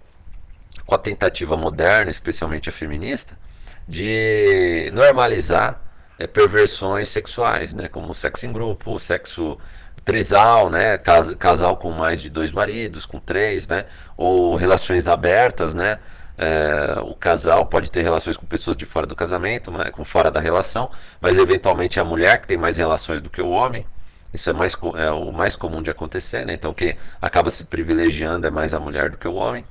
com 0.85 0.95
a 0.95 0.99
tentativa 0.99 1.57
moderna, 1.57 2.11
especialmente 2.11 2.69
a 2.69 2.73
feminista, 2.73 3.39
de 3.87 4.91
normalizar 4.93 5.90
é, 6.21 6.27
perversões 6.27 7.09
sexuais, 7.09 7.73
né, 7.73 7.89
como 7.89 8.13
sexo 8.13 8.45
em 8.45 8.53
grupo, 8.53 8.99
sexo 8.99 9.59
trisal, 10.05 10.69
né, 10.69 10.99
casal, 10.99 11.37
casal 11.37 11.77
com 11.79 11.91
mais 11.91 12.21
de 12.21 12.29
dois 12.29 12.53
maridos, 12.53 13.07
com 13.07 13.19
três, 13.19 13.67
né, 13.67 13.87
ou 14.19 14.55
relações 14.55 15.09
abertas, 15.09 15.75
né, 15.75 15.99
é, 16.37 17.01
o 17.03 17.15
casal 17.15 17.65
pode 17.67 17.91
ter 17.91 18.03
relações 18.03 18.37
com 18.37 18.45
pessoas 18.45 18.77
de 18.77 18.85
fora 18.85 19.07
do 19.07 19.17
casamento, 19.17 19.71
né, 19.71 19.91
com 19.91 20.05
fora 20.05 20.31
da 20.31 20.41
relação, 20.41 20.91
mas 21.21 21.39
eventualmente 21.39 21.99
a 21.99 22.05
mulher 22.05 22.41
que 22.41 22.47
tem 22.47 22.59
mais 22.59 22.77
relações 22.77 23.23
do 23.23 23.31
que 23.31 23.41
o 23.41 23.49
homem. 23.49 23.87
Isso 24.33 24.49
é, 24.49 24.53
mais, 24.53 24.77
é 24.97 25.11
o 25.11 25.33
mais 25.33 25.57
comum 25.57 25.83
de 25.83 25.91
acontecer, 25.91 26.47
né? 26.47 26.53
Então, 26.55 26.73
quem 26.73 26.97
acaba 27.21 27.51
se 27.51 27.65
privilegiando 27.65 28.47
é 28.47 28.51
mais 28.51 28.73
a 28.73 28.79
mulher 28.79 29.11
do 29.11 29.17
que 29.17 29.27
o 29.27 29.35
homem. 29.35 29.65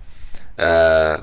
É, 0.57 1.21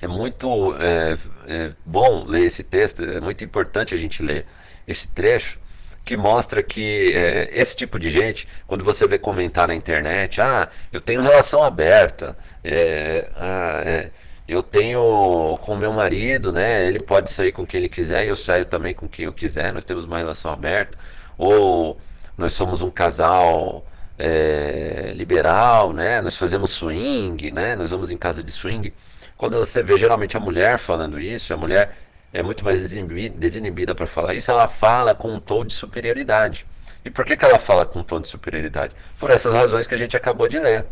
é 0.00 0.06
muito 0.08 0.74
é, 0.76 1.16
é 1.46 1.72
bom 1.84 2.24
ler 2.24 2.46
esse 2.46 2.64
texto, 2.64 3.04
é 3.04 3.20
muito 3.20 3.44
importante 3.44 3.94
a 3.94 3.98
gente 3.98 4.22
ler 4.22 4.46
esse 4.86 5.08
trecho 5.08 5.60
que 6.04 6.16
mostra 6.16 6.62
que 6.62 7.12
é, 7.14 7.50
esse 7.52 7.76
tipo 7.76 7.98
de 7.98 8.10
gente, 8.10 8.48
quando 8.66 8.84
você 8.84 9.06
vê 9.06 9.18
comentar 9.18 9.68
na 9.68 9.74
internet, 9.74 10.40
ah, 10.40 10.68
eu 10.92 11.00
tenho 11.00 11.22
relação 11.22 11.62
aberta, 11.62 12.36
é, 12.64 13.28
ah, 13.36 13.82
é, 13.84 14.10
eu 14.48 14.62
tenho 14.62 15.56
com 15.62 15.76
meu 15.76 15.92
marido, 15.92 16.52
né? 16.52 16.86
Ele 16.86 16.98
pode 16.98 17.30
sair 17.30 17.52
com 17.52 17.64
quem 17.66 17.78
ele 17.78 17.88
quiser, 17.88 18.26
eu 18.26 18.34
saio 18.34 18.64
também 18.64 18.94
com 18.94 19.08
quem 19.08 19.26
eu 19.26 19.32
quiser, 19.32 19.72
nós 19.72 19.84
temos 19.84 20.04
uma 20.04 20.18
relação 20.18 20.52
aberta, 20.52 20.98
ou 21.38 22.00
nós 22.36 22.52
somos 22.52 22.82
um 22.82 22.90
casal 22.90 23.86
é, 24.18 25.12
liberal, 25.14 25.92
né? 25.92 26.20
Nós 26.20 26.36
fazemos 26.36 26.70
swing, 26.72 27.52
né? 27.52 27.76
Nós 27.76 27.90
vamos 27.90 28.10
em 28.10 28.16
casa 28.16 28.42
de 28.42 28.50
swing. 28.50 28.92
Quando 29.40 29.56
você 29.56 29.82
vê 29.82 29.96
geralmente 29.96 30.36
a 30.36 30.40
mulher 30.40 30.78
falando 30.78 31.18
isso, 31.18 31.54
a 31.54 31.56
mulher 31.56 31.96
é 32.30 32.42
muito 32.42 32.62
mais 32.62 32.82
desinibida 32.92 33.94
para 33.94 34.06
falar 34.06 34.34
isso, 34.34 34.50
ela 34.50 34.68
fala 34.68 35.14
com 35.14 35.32
um 35.32 35.40
tom 35.40 35.64
de 35.64 35.72
superioridade. 35.72 36.66
E 37.02 37.08
por 37.08 37.24
que, 37.24 37.34
que 37.34 37.44
ela 37.46 37.58
fala 37.58 37.86
com 37.86 38.00
um 38.00 38.04
tom 38.04 38.20
de 38.20 38.28
superioridade? 38.28 38.94
Por 39.18 39.30
essas 39.30 39.54
razões 39.54 39.86
que 39.86 39.94
a 39.94 39.96
gente 39.96 40.14
acabou 40.14 40.46
de 40.46 40.58
ler. 40.58 40.84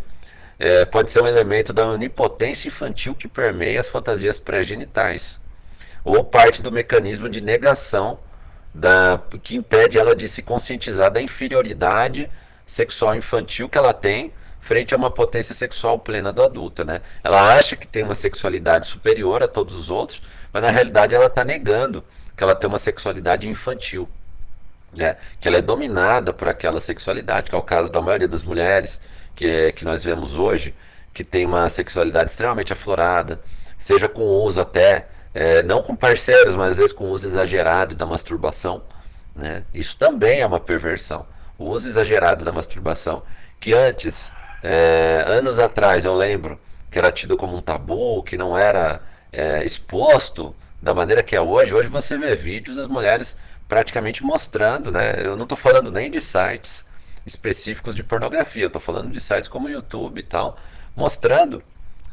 É, 0.58 0.86
pode 0.86 1.10
ser 1.10 1.22
um 1.22 1.26
elemento 1.26 1.74
da 1.74 1.86
onipotência 1.88 2.68
infantil 2.68 3.14
que 3.14 3.28
permeia 3.28 3.80
as 3.80 3.90
fantasias 3.90 4.38
pré-genitais, 4.38 5.38
ou 6.02 6.24
parte 6.24 6.62
do 6.62 6.72
mecanismo 6.72 7.28
de 7.28 7.42
negação 7.42 8.18
da, 8.72 9.20
que 9.42 9.56
impede 9.56 9.98
ela 9.98 10.16
de 10.16 10.26
se 10.26 10.40
conscientizar 10.40 11.10
da 11.10 11.20
inferioridade 11.20 12.30
sexual 12.64 13.14
infantil 13.14 13.68
que 13.68 13.76
ela 13.76 13.92
tem 13.92 14.32
frente 14.68 14.92
a 14.94 14.98
uma 14.98 15.10
potência 15.10 15.54
sexual 15.54 15.98
plena 15.98 16.30
do 16.30 16.42
adulto, 16.42 16.84
né? 16.84 17.00
Ela 17.24 17.56
acha 17.56 17.74
que 17.74 17.86
tem 17.86 18.02
uma 18.02 18.12
sexualidade 18.12 18.86
superior 18.86 19.42
a 19.42 19.48
todos 19.48 19.74
os 19.74 19.88
outros, 19.88 20.20
mas 20.52 20.62
na 20.62 20.70
realidade 20.70 21.14
ela 21.14 21.24
está 21.24 21.42
negando 21.42 22.04
que 22.36 22.44
ela 22.44 22.54
tem 22.54 22.68
uma 22.68 22.78
sexualidade 22.78 23.48
infantil, 23.48 24.06
né? 24.92 25.16
Que 25.40 25.48
ela 25.48 25.56
é 25.56 25.62
dominada 25.62 26.34
por 26.34 26.48
aquela 26.48 26.80
sexualidade, 26.82 27.48
que 27.48 27.56
é 27.56 27.58
o 27.58 27.62
caso 27.62 27.90
da 27.90 28.02
maioria 28.02 28.28
das 28.28 28.42
mulheres 28.42 29.00
que, 29.34 29.72
que 29.72 29.86
nós 29.86 30.04
vemos 30.04 30.34
hoje, 30.34 30.74
que 31.14 31.24
tem 31.24 31.46
uma 31.46 31.66
sexualidade 31.70 32.30
extremamente 32.30 32.70
aflorada, 32.70 33.40
seja 33.78 34.06
com 34.06 34.20
uso 34.20 34.60
até, 34.60 35.08
é, 35.32 35.62
não 35.62 35.82
com 35.82 35.96
parceiros, 35.96 36.54
mas 36.54 36.72
às 36.72 36.76
vezes 36.76 36.92
com 36.92 37.08
uso 37.08 37.26
exagerado 37.26 37.94
da 37.94 38.04
masturbação, 38.04 38.82
né? 39.34 39.64
Isso 39.72 39.96
também 39.96 40.42
é 40.42 40.46
uma 40.46 40.60
perversão. 40.60 41.24
O 41.56 41.70
uso 41.70 41.88
exagerado 41.88 42.44
da 42.44 42.52
masturbação, 42.52 43.22
que 43.58 43.72
antes 43.72 44.30
é, 44.62 45.24
anos 45.26 45.58
atrás, 45.58 46.04
eu 46.04 46.14
lembro 46.14 46.58
que 46.90 46.98
era 46.98 47.12
tido 47.12 47.36
como 47.36 47.56
um 47.56 47.62
tabu, 47.62 48.22
que 48.22 48.36
não 48.36 48.56
era 48.56 49.00
é, 49.32 49.64
exposto 49.64 50.54
da 50.80 50.94
maneira 50.94 51.22
que 51.22 51.36
é 51.36 51.40
hoje, 51.40 51.74
hoje 51.74 51.88
você 51.88 52.16
vê 52.16 52.34
vídeos 52.34 52.76
das 52.76 52.86
mulheres 52.86 53.36
praticamente 53.68 54.24
mostrando, 54.24 54.90
né? 54.90 55.14
Eu 55.24 55.36
não 55.36 55.42
estou 55.42 55.58
falando 55.58 55.90
nem 55.90 56.10
de 56.10 56.20
sites 56.20 56.84
específicos 57.26 57.94
de 57.94 58.02
pornografia, 58.02 58.64
eu 58.64 58.68
estou 58.68 58.80
falando 58.80 59.10
de 59.10 59.20
sites 59.20 59.48
como 59.48 59.66
o 59.66 59.70
YouTube 59.70 60.18
e 60.18 60.22
tal, 60.22 60.56
mostrando 60.96 61.62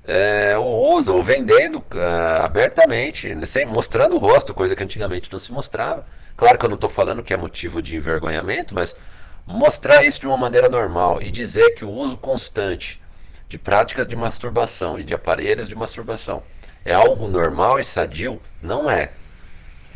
é, 0.07 0.57
o 0.57 0.95
uso, 0.95 1.13
ou 1.13 1.23
vendendo 1.23 1.79
uh, 1.79 2.43
abertamente, 2.43 3.33
sem, 3.45 3.65
mostrando 3.65 4.15
o 4.15 4.19
rosto, 4.19 4.53
coisa 4.53 4.75
que 4.75 4.83
antigamente 4.83 5.31
não 5.31 5.39
se 5.39 5.51
mostrava. 5.51 6.05
Claro 6.37 6.59
que 6.59 6.65
eu 6.65 6.69
não 6.69 6.75
estou 6.75 6.89
falando 6.89 7.23
que 7.23 7.33
é 7.33 7.37
motivo 7.37 7.81
de 7.81 7.95
envergonhamento, 7.95 8.75
mas 8.75 8.95
mostrar 9.45 10.03
isso 10.03 10.19
de 10.19 10.27
uma 10.27 10.37
maneira 10.37 10.69
normal 10.69 11.21
e 11.21 11.29
dizer 11.29 11.71
que 11.71 11.85
o 11.85 11.89
uso 11.89 12.17
constante 12.17 13.01
de 13.47 13.57
práticas 13.57 14.07
de 14.07 14.15
masturbação 14.15 14.99
e 14.99 15.03
de 15.03 15.13
aparelhos 15.13 15.67
de 15.67 15.75
masturbação 15.75 16.43
é 16.83 16.93
algo 16.93 17.27
normal 17.27 17.79
e 17.79 17.83
sadio, 17.83 18.41
não 18.61 18.89
é. 18.89 19.11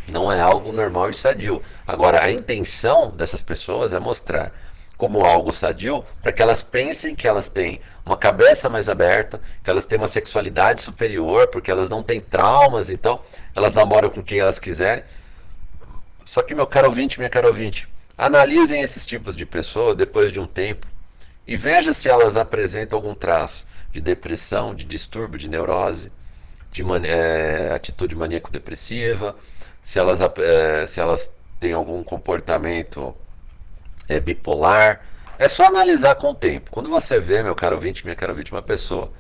Não 0.08 0.32
é 0.32 0.40
algo 0.42 0.72
normal 0.72 1.10
e 1.10 1.14
sadio. 1.14 1.62
Agora, 1.86 2.24
a 2.24 2.32
intenção 2.32 3.12
dessas 3.12 3.42
pessoas 3.42 3.94
é 3.94 4.00
mostrar 4.00 4.52
como 4.98 5.24
algo 5.24 5.52
sadio 5.52 6.04
para 6.22 6.34
que 6.34 6.42
elas 6.42 6.62
pensem 6.62 7.16
que 7.16 7.28
elas 7.28 7.48
têm 7.48 7.80
uma 8.06 8.18
cabeça 8.18 8.68
mais 8.68 8.90
aberta, 8.90 9.40
que 9.64 9.70
elas 9.70 9.86
têm 9.86 9.98
uma 10.00 10.08
sexualidade 10.08 10.82
superior, 10.82 11.48
porque 11.48 11.72
elas 11.72 11.90
não 11.90 12.02
têm 12.02 12.20
traumas, 12.20 12.90
então 12.90 13.22
elas 13.56 13.74
namoram 13.74 14.10
com 14.10 14.24
quem 14.24 14.40
elas 14.40 14.60
quiserem. 14.60 15.04
Só 16.26 16.42
que, 16.42 16.56
meu 16.56 16.68
caro 16.68 16.88
ouvinte, 16.88 17.20
minha 17.20 17.30
cara 17.30 17.48
ouvinte, 17.48 17.88
analisem 18.20 18.82
esses 18.82 19.06
tipos 19.06 19.36
de 19.36 19.46
pessoas 19.46 19.96
depois 19.96 20.34
de 20.34 20.40
um 20.42 20.46
tempo 20.46 20.86
e 21.48 21.56
veja 21.56 21.94
se 21.94 22.10
elas 22.10 22.36
apresentam 22.36 22.98
algum 22.98 23.16
traço 23.16 23.66
de 23.94 24.02
depressão, 24.02 24.76
de 24.76 24.84
distúrbio, 24.84 25.40
de 25.40 25.48
neurose, 25.48 26.12
de 26.70 26.84
é, 27.08 27.72
atitude 27.74 28.16
maníaco-depressiva, 28.16 29.36
se 29.82 29.98
elas, 29.98 30.20
é, 30.22 30.86
se 30.86 31.00
elas 31.00 31.34
têm 31.60 31.72
algum 31.72 32.04
comportamento 32.04 33.16
é, 34.08 34.20
bipolar. 34.20 35.02
É 35.40 35.48
só 35.48 35.66
analisar 35.66 36.16
com 36.16 36.32
o 36.32 36.36
tempo. 36.36 36.70
Quando 36.72 36.90
você 36.90 37.20
vê, 37.20 37.42
meu 37.42 37.56
caro 37.56 37.78
ouvinte, 37.78 38.04
minha 38.04 38.16
cara 38.16 38.34
ouvinte, 38.34 38.52
uma 38.52 38.62
pessoa 38.62 39.12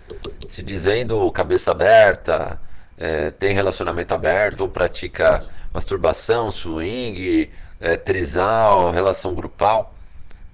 se 0.47 0.62
dizendo 0.62 1.32
cabeça 1.32 1.72
aberta, 1.72 2.60
é, 2.97 3.32
tem 3.32 3.54
relacionamento 3.54 4.14
aberto, 4.14 4.62
ou 4.62 4.70
pratica 4.70 5.41
masturbação, 5.74 6.52
swing, 6.52 7.50
é, 7.80 7.95
trisal, 7.95 8.91
relação 8.91 9.34
grupal, 9.34 9.93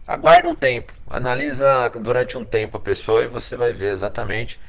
aguarde 0.07 0.47
um 0.47 0.55
tempo. 0.55 0.93
Analisa 1.09 1.89
durante 1.99 2.37
um 2.37 2.45
tempo 2.45 2.77
a 2.77 2.79
pessoa 2.79 3.23
e 3.23 3.27
você 3.27 3.55
vai 3.55 3.71
ver 3.71 3.91
exatamente 3.91 4.59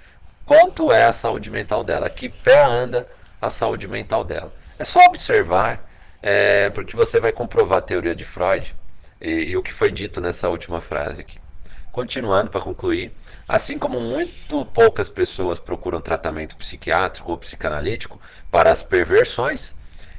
quanto 0.44 0.92
é 0.92 1.04
a 1.04 1.12
saúde 1.12 1.50
mental 1.50 1.82
dela, 1.82 2.08
que 2.08 2.28
pé 2.28 2.64
anda 2.64 3.06
a 3.40 3.50
saúde 3.50 3.88
mental 3.88 4.24
dela. 4.24 4.52
É 4.78 4.84
só 4.84 5.00
observar, 5.06 5.88
é, 6.22 6.70
porque 6.70 6.96
você 6.96 7.18
vai 7.18 7.32
comprovar 7.32 7.78
a 7.78 7.82
teoria 7.82 8.14
de 8.14 8.24
Freud 8.24 8.74
e, 9.20 9.30
e 9.30 9.56
o 9.56 9.62
que 9.62 9.72
foi 9.72 9.90
dito 9.90 10.20
nessa 10.20 10.48
última 10.48 10.80
frase 10.80 11.20
aqui. 11.20 11.38
Continuando 11.90 12.50
para 12.50 12.60
concluir, 12.60 13.10
assim 13.48 13.78
como 13.78 13.98
muito 14.00 14.66
poucas 14.66 15.08
pessoas 15.08 15.58
procuram 15.58 16.00
tratamento 16.00 16.56
psiquiátrico 16.56 17.30
ou 17.30 17.38
psicanalítico 17.38 18.20
para 18.50 18.70
as 18.70 18.82
perversões, 18.82 19.74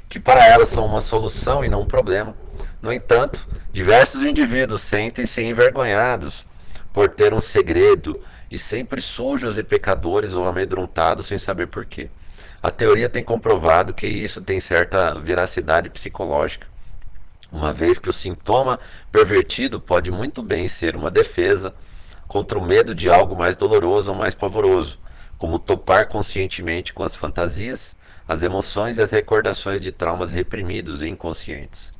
que 0.09 0.19
para 0.19 0.45
elas 0.45 0.69
são 0.69 0.85
uma 0.85 1.01
solução 1.01 1.63
e 1.63 1.69
não 1.69 1.81
um 1.81 1.85
problema. 1.85 2.35
No 2.81 2.91
entanto, 2.91 3.47
diversos 3.71 4.23
indivíduos 4.23 4.81
sentem-se 4.81 5.41
envergonhados 5.43 6.45
por 6.93 7.09
ter 7.09 7.33
um 7.33 7.39
segredo 7.39 8.19
e 8.49 8.57
sempre 8.57 9.01
sujos 9.01 9.57
e 9.57 9.63
pecadores 9.63 10.33
ou 10.33 10.47
amedrontados 10.47 11.27
sem 11.27 11.37
saber 11.37 11.67
porquê. 11.67 12.09
A 12.61 12.71
teoria 12.71 13.09
tem 13.09 13.23
comprovado 13.23 13.93
que 13.93 14.07
isso 14.07 14.41
tem 14.41 14.59
certa 14.59 15.13
veracidade 15.19 15.89
psicológica 15.89 16.67
uma 17.51 17.71
vez 17.71 17.97
que 17.97 18.09
o 18.09 18.13
sintoma 18.13 18.79
pervertido 19.11 19.79
pode 19.79 20.11
muito 20.11 20.43
bem 20.43 20.67
ser 20.67 20.95
uma 20.95 21.09
defesa 21.09 21.73
contra 22.27 22.59
o 22.59 22.65
medo 22.65 22.93
de 22.93 23.09
algo 23.09 23.35
mais 23.35 23.55
doloroso 23.55 24.11
ou 24.11 24.17
mais 24.17 24.35
pavoroso, 24.35 24.99
como 25.37 25.59
topar 25.59 26.07
conscientemente 26.07 26.93
com 26.93 27.03
as 27.03 27.15
fantasias, 27.15 27.95
as 28.27 28.43
emoções 28.43 28.97
e 28.97 29.01
as 29.01 29.11
recordações 29.11 29.79
de 29.79 29.91
traumas 29.91 30.31
reprimidos 30.31 31.01
e 31.01 31.07
inconscientes. 31.07 31.93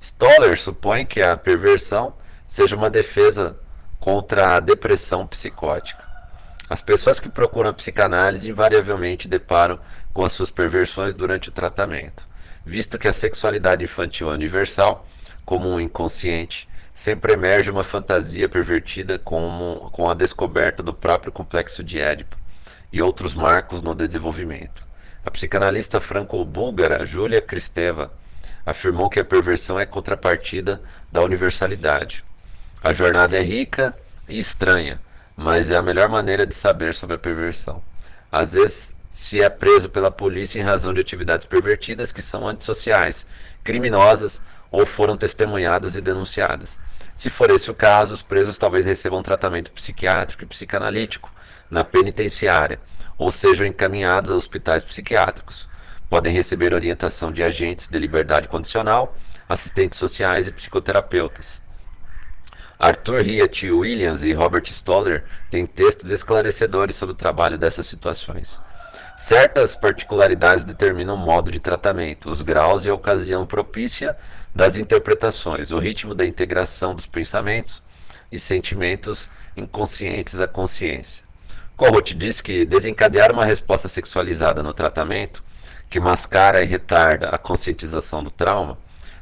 Stoller 0.00 0.58
supõe 0.58 1.04
que 1.04 1.20
a 1.20 1.36
perversão 1.36 2.14
seja 2.46 2.76
uma 2.76 2.88
defesa 2.88 3.58
contra 4.00 4.56
a 4.56 4.60
depressão 4.60 5.26
psicótica. 5.26 6.02
As 6.70 6.80
pessoas 6.80 7.18
que 7.18 7.28
procuram 7.28 7.70
a 7.70 7.74
psicanálise 7.74 8.48
invariavelmente 8.48 9.28
deparam 9.28 9.78
com 10.14 10.24
as 10.24 10.32
suas 10.32 10.50
perversões 10.50 11.14
durante 11.14 11.48
o 11.48 11.52
tratamento 11.52 12.28
visto 12.68 12.98
que 12.98 13.08
a 13.08 13.12
sexualidade 13.14 13.82
infantil 13.82 14.30
é 14.30 14.34
universal, 14.34 15.06
como 15.44 15.68
um 15.68 15.80
inconsciente, 15.80 16.68
sempre 16.92 17.32
emerge 17.32 17.70
uma 17.70 17.82
fantasia 17.82 18.46
pervertida 18.46 19.18
como, 19.18 19.90
com 19.90 20.08
a 20.10 20.14
descoberta 20.14 20.82
do 20.82 20.92
próprio 20.92 21.32
complexo 21.32 21.82
de 21.82 21.98
Édipo 21.98 22.36
e 22.92 23.00
outros 23.00 23.32
marcos 23.32 23.82
no 23.82 23.94
desenvolvimento. 23.94 24.86
A 25.28 25.30
psicanalista 25.30 26.00
franco-búlgara 26.00 27.04
Júlia 27.04 27.42
Kristeva 27.42 28.10
afirmou 28.64 29.10
que 29.10 29.20
a 29.20 29.24
perversão 29.24 29.78
é 29.78 29.84
contrapartida 29.84 30.80
da 31.12 31.20
universalidade. 31.20 32.24
A 32.82 32.94
jornada 32.94 33.36
é 33.36 33.42
rica 33.42 33.94
e 34.26 34.38
estranha, 34.38 34.98
mas 35.36 35.70
é 35.70 35.76
a 35.76 35.82
melhor 35.82 36.08
maneira 36.08 36.46
de 36.46 36.54
saber 36.54 36.94
sobre 36.94 37.16
a 37.16 37.18
perversão. 37.18 37.82
Às 38.32 38.54
vezes 38.54 38.94
se 39.10 39.42
é 39.42 39.50
preso 39.50 39.90
pela 39.90 40.10
polícia 40.10 40.60
em 40.60 40.64
razão 40.64 40.94
de 40.94 41.00
atividades 41.02 41.44
pervertidas 41.44 42.10
que 42.10 42.22
são 42.22 42.48
antissociais, 42.48 43.26
criminosas 43.62 44.40
ou 44.70 44.86
foram 44.86 45.14
testemunhadas 45.14 45.94
e 45.94 46.00
denunciadas. 46.00 46.78
Se 47.14 47.28
for 47.28 47.50
esse 47.50 47.70
o 47.70 47.74
caso, 47.74 48.14
os 48.14 48.22
presos 48.22 48.56
talvez 48.56 48.86
recebam 48.86 49.22
tratamento 49.22 49.72
psiquiátrico 49.72 50.44
e 50.44 50.46
psicanalítico 50.46 51.30
na 51.70 51.84
penitenciária 51.84 52.80
ou 53.18 53.30
sejam 53.30 53.66
encaminhados 53.66 54.30
a 54.30 54.34
hospitais 54.34 54.82
psiquiátricos. 54.82 55.68
Podem 56.08 56.32
receber 56.32 56.72
orientação 56.72 57.30
de 57.32 57.42
agentes 57.42 57.88
de 57.88 57.98
liberdade 57.98 58.48
condicional, 58.48 59.14
assistentes 59.48 59.98
sociais 59.98 60.46
e 60.46 60.52
psicoterapeutas. 60.52 61.60
Arthur 62.78 63.26
Hiat 63.26 63.70
Williams 63.70 64.22
e 64.22 64.32
Robert 64.32 64.62
Stoller 64.66 65.24
têm 65.50 65.66
textos 65.66 66.12
esclarecedores 66.12 66.94
sobre 66.94 67.12
o 67.12 67.18
trabalho 67.18 67.58
dessas 67.58 67.86
situações. 67.86 68.60
Certas 69.16 69.74
particularidades 69.74 70.64
determinam 70.64 71.16
o 71.16 71.18
modo 71.18 71.50
de 71.50 71.58
tratamento, 71.58 72.30
os 72.30 72.40
graus 72.40 72.86
e 72.86 72.88
a 72.88 72.94
ocasião 72.94 73.44
propícia 73.44 74.16
das 74.54 74.76
interpretações, 74.76 75.72
o 75.72 75.78
ritmo 75.80 76.14
da 76.14 76.24
integração 76.24 76.94
dos 76.94 77.04
pensamentos 77.04 77.82
e 78.30 78.38
sentimentos 78.38 79.28
inconscientes 79.56 80.38
à 80.38 80.46
consciência. 80.46 81.27
Corrut 81.78 82.12
diz 82.12 82.40
que 82.40 82.64
desencadear 82.64 83.30
uma 83.30 83.44
resposta 83.44 83.86
sexualizada 83.86 84.64
no 84.64 84.74
tratamento, 84.74 85.44
que 85.88 86.00
mascara 86.00 86.60
e 86.60 86.66
retarda 86.66 87.28
a 87.28 87.38
conscientização 87.38 88.20
do 88.20 88.32
trauma, 88.32 88.76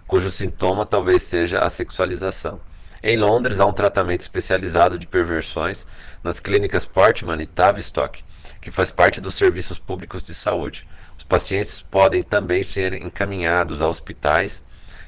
cujo 0.07 0.31
sintoma 0.31 0.87
talvez 0.87 1.23
seja 1.23 1.59
a 1.61 1.69
sexualização. 1.69 2.59
Em 3.03 3.15
Londres, 3.15 3.61
há 3.61 3.67
um 3.67 3.75
tratamento 3.75 4.23
especializado 4.23 4.99
de 4.99 5.07
perversões 5.07 5.85
nas 6.25 6.41
clínicas 6.41 6.87
Portman 6.87 7.43
e 7.43 7.47
Tavistock, 7.47 8.25
que 8.59 8.71
faz 8.71 8.89
parte 8.89 9.21
dos 9.21 9.35
serviços 9.35 9.79
públicos 9.79 10.23
de 10.23 10.33
saúde. 10.33 10.89
Os 11.15 11.25
pacientes 11.25 11.83
podem 11.83 12.23
também 12.23 12.63
ser 12.63 12.95
encaminhados 12.95 13.83
a 13.83 13.87
hospitais 13.87 14.63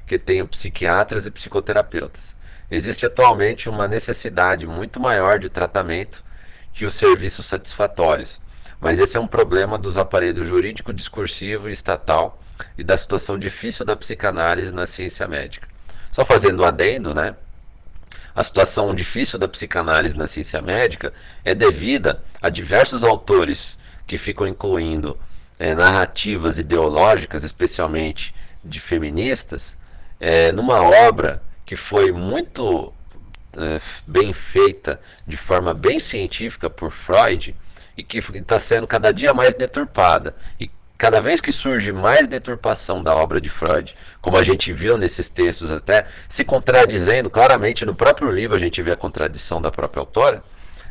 que 0.06 0.18
tenham 0.18 0.46
psiquiatras 0.46 1.24
e 1.24 1.30
psicoterapeutas. 1.30 2.36
Existe 2.70 3.06
atualmente 3.06 3.70
uma 3.70 3.88
necessidade 3.88 4.66
muito 4.66 5.00
maior 5.00 5.38
de 5.38 5.48
tratamento 5.48 6.27
que 6.78 6.86
os 6.86 6.94
serviços 6.94 7.44
satisfatórios, 7.44 8.38
mas 8.80 9.00
esse 9.00 9.16
é 9.16 9.20
um 9.20 9.26
problema 9.26 9.76
dos 9.76 9.96
aparelhos 9.96 10.48
jurídico, 10.48 10.92
discursivo 10.92 11.68
e 11.68 11.72
estatal 11.72 12.40
e 12.78 12.84
da 12.84 12.96
situação 12.96 13.36
difícil 13.36 13.84
da 13.84 13.96
psicanálise 13.96 14.70
na 14.70 14.86
ciência 14.86 15.26
médica. 15.26 15.66
Só 16.12 16.24
fazendo 16.24 16.62
um 16.62 16.64
adendo, 16.64 17.12
né? 17.12 17.34
A 18.32 18.44
situação 18.44 18.94
difícil 18.94 19.40
da 19.40 19.48
psicanálise 19.48 20.16
na 20.16 20.28
ciência 20.28 20.62
médica 20.62 21.12
é 21.44 21.52
devida 21.52 22.22
a 22.40 22.48
diversos 22.48 23.02
autores 23.02 23.76
que 24.06 24.16
ficam 24.16 24.46
incluindo 24.46 25.18
é, 25.58 25.74
narrativas 25.74 26.60
ideológicas, 26.60 27.42
especialmente 27.42 28.32
de 28.64 28.78
feministas, 28.78 29.76
é, 30.20 30.52
numa 30.52 30.80
obra 30.80 31.42
que 31.66 31.74
foi 31.74 32.12
muito 32.12 32.92
é, 33.56 33.80
bem 34.06 34.32
feita, 34.32 35.00
de 35.26 35.36
forma 35.36 35.72
bem 35.72 35.98
científica 35.98 36.68
por 36.68 36.90
Freud, 36.90 37.54
e 37.96 38.02
que 38.02 38.18
está 38.18 38.58
sendo 38.58 38.86
cada 38.86 39.12
dia 39.12 39.32
mais 39.34 39.54
deturpada. 39.54 40.34
E 40.60 40.70
cada 40.96 41.20
vez 41.20 41.40
que 41.40 41.52
surge 41.52 41.92
mais 41.92 42.28
deturpação 42.28 43.02
da 43.02 43.14
obra 43.14 43.40
de 43.40 43.48
Freud, 43.48 43.96
como 44.20 44.36
a 44.36 44.42
gente 44.42 44.72
viu 44.72 44.98
nesses 44.98 45.28
textos 45.28 45.70
até, 45.70 46.06
se 46.28 46.44
contradizendo 46.44 47.30
claramente 47.30 47.84
no 47.86 47.94
próprio 47.94 48.30
livro, 48.30 48.56
a 48.56 48.60
gente 48.60 48.82
vê 48.82 48.92
a 48.92 48.96
contradição 48.96 49.60
da 49.62 49.70
própria 49.70 50.00
autora, 50.00 50.42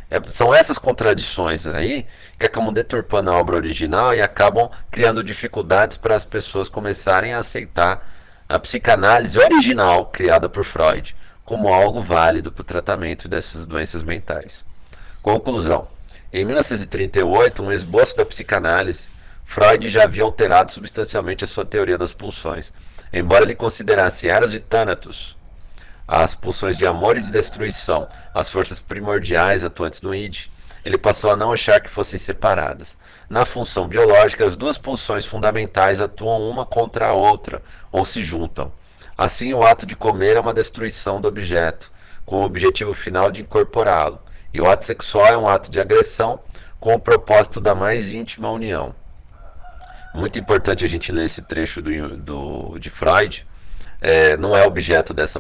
É, 0.10 0.22
são 0.32 0.56
essas 0.56 0.78
contradições 0.78 1.68
aí 1.68 2.06
que 2.40 2.46
acabam 2.46 2.72
deturpando 2.74 3.30
a 3.30 3.36
obra 3.36 3.58
original 3.58 4.16
e 4.16 4.22
acabam 4.22 4.70
criando 4.90 5.22
dificuldades 5.22 5.98
para 5.98 6.16
as 6.16 6.24
pessoas 6.24 6.70
começarem 6.70 7.34
a 7.34 7.40
aceitar 7.40 8.02
a 8.48 8.58
psicanálise 8.58 9.38
original 9.38 10.06
criada 10.06 10.48
por 10.48 10.64
Freud 10.64 11.14
como 11.48 11.74
algo 11.74 12.02
válido 12.02 12.52
para 12.52 12.62
o 12.62 12.66
tratamento 12.66 13.30
dessas 13.30 13.66
doenças 13.66 14.04
mentais. 14.04 14.66
Conclusão: 15.24 15.88
em 16.32 16.44
1938, 16.44 17.64
um 17.64 17.72
esboço 17.72 18.18
da 18.18 18.26
psicanálise, 18.26 19.08
Freud 19.46 19.88
já 19.88 20.04
havia 20.04 20.24
alterado 20.24 20.74
substancialmente 20.74 21.46
a 21.46 21.48
sua 21.48 21.66
teoria 21.66 21.98
das 21.98 22.12
pulsões, 22.12 22.74
embora 23.14 23.46
ele 23.46 23.56
considerasse 23.56 24.28
Eros 24.28 24.54
e 24.54 24.60
Thanatos 24.60 25.38
as 26.08 26.34
pulsões 26.34 26.78
de 26.78 26.86
amor 26.86 27.18
e 27.18 27.22
de 27.22 27.32
destruição, 27.32 28.08
as 28.34 28.50
forças 28.50 28.80
primordiais 28.80 29.64
atuantes 29.64 30.02
no 30.02 30.16
id, 30.16 30.46
ele 30.86 30.98
passou 30.98 31.32
a 31.32 31.36
não 31.36 31.52
achar 31.52 31.82
que 31.82 31.90
fossem 31.90 32.18
separadas. 32.18 32.98
Na 33.30 33.44
função 33.44 33.90
biológica, 33.90 34.46
as 34.46 34.56
duas 34.56 34.78
pulsões 34.78 35.26
fundamentais 35.26 36.00
atuam 36.00 36.50
uma 36.50 36.66
contra 36.66 37.08
a 37.08 37.14
outra, 37.14 37.62
ou 37.92 38.06
se 38.06 38.24
juntam. 38.24 38.72
Assim, 39.18 39.54
o 39.54 39.64
ato 39.64 39.86
de 39.86 39.96
comer 39.96 40.36
é 40.36 40.40
uma 40.40 40.54
destruição 40.54 41.20
do 41.20 41.28
objeto, 41.28 41.92
com 42.26 42.42
o 42.42 42.46
objetivo 42.46 42.94
final 42.94 43.32
de 43.32 43.42
incorporá-lo, 43.42 44.22
e 44.54 44.62
o 44.62 44.70
ato 44.70 44.86
sexual 44.86 45.28
é 45.28 45.38
um 45.38 45.48
ato 45.48 45.72
de 45.72 45.80
agressão 45.80 46.40
com 46.80 46.94
o 46.94 47.00
propósito 47.00 47.60
da 47.60 47.74
mais 47.74 48.14
íntima 48.14 48.52
união. 48.52 48.94
Muito 50.14 50.38
importante 50.38 50.86
a 50.86 50.88
gente 50.88 51.12
ler 51.12 51.26
esse 51.26 51.42
trecho 51.42 51.82
do, 51.82 52.18
do 52.18 52.80
de 52.80 52.90
Freud, 52.90 53.46
é, 54.00 54.38
não 54.38 54.56
é 54.56 54.66
objeto 54.66 55.14
dessa 55.14 55.40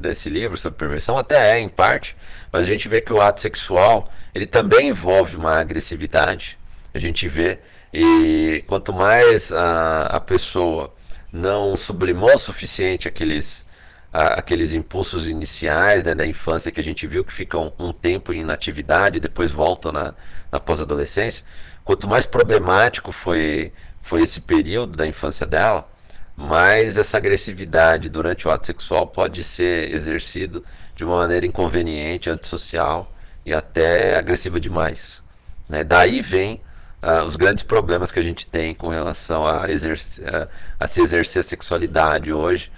desse 0.00 0.30
livro 0.30 0.56
sobre 0.56 0.78
perversão, 0.78 1.18
até 1.18 1.56
é 1.56 1.60
em 1.60 1.68
parte, 1.68 2.16
mas 2.50 2.62
a 2.62 2.70
gente 2.70 2.88
vê 2.88 3.00
que 3.00 3.12
o 3.12 3.20
ato 3.20 3.40
sexual 3.40 4.08
ele 4.34 4.46
também 4.46 4.88
envolve 4.88 5.36
uma 5.36 5.58
agressividade. 5.58 6.58
A 6.94 6.98
gente 6.98 7.28
vê 7.28 7.58
e 7.92 8.64
quanto 8.66 8.92
mais 8.92 9.52
a, 9.52 10.06
a 10.06 10.20
pessoa 10.20 10.94
não 11.32 11.76
sublimou 11.76 12.34
o 12.34 12.38
suficiente 12.38 13.08
aqueles 13.08 13.66
a, 14.12 14.38
aqueles 14.38 14.72
impulsos 14.72 15.28
iniciais 15.28 16.02
né, 16.04 16.14
da 16.14 16.26
infância 16.26 16.72
que 16.72 16.80
a 16.80 16.82
gente 16.82 17.06
viu 17.06 17.24
que 17.24 17.32
ficam 17.32 17.72
um 17.78 17.92
tempo 17.92 18.32
em 18.32 18.40
inatividade 18.40 19.20
depois 19.20 19.52
voltam 19.52 19.92
na, 19.92 20.14
na 20.50 20.58
pós-adolescência, 20.58 21.44
quanto 21.84 22.08
mais 22.08 22.24
problemático 22.26 23.12
foi 23.12 23.72
foi 24.02 24.22
esse 24.22 24.40
período 24.40 24.96
da 24.96 25.06
infância 25.06 25.46
dela, 25.46 25.86
mas 26.34 26.96
essa 26.96 27.18
agressividade 27.18 28.08
durante 28.08 28.48
o 28.48 28.50
ato 28.50 28.66
sexual 28.66 29.06
pode 29.06 29.44
ser 29.44 29.92
exercido 29.92 30.64
de 30.96 31.04
uma 31.04 31.18
maneira 31.18 31.44
inconveniente, 31.44 32.30
antissocial 32.30 33.12
e 33.44 33.52
até 33.52 34.16
agressiva 34.16 34.58
demais. 34.58 35.22
Né? 35.68 35.84
Daí 35.84 36.22
vem 36.22 36.60
uh, 37.02 37.24
os 37.24 37.36
grandes 37.36 37.62
problemas 37.62 38.10
que 38.10 38.18
a 38.18 38.22
gente 38.22 38.46
tem 38.46 38.74
com 38.74 38.88
relação 38.88 39.46
a, 39.46 39.64
a, 39.64 40.48
a 40.80 40.86
se 40.86 41.00
exercer 41.00 41.40
a 41.40 41.42
sexualidade 41.44 42.32
hoje. 42.32 42.70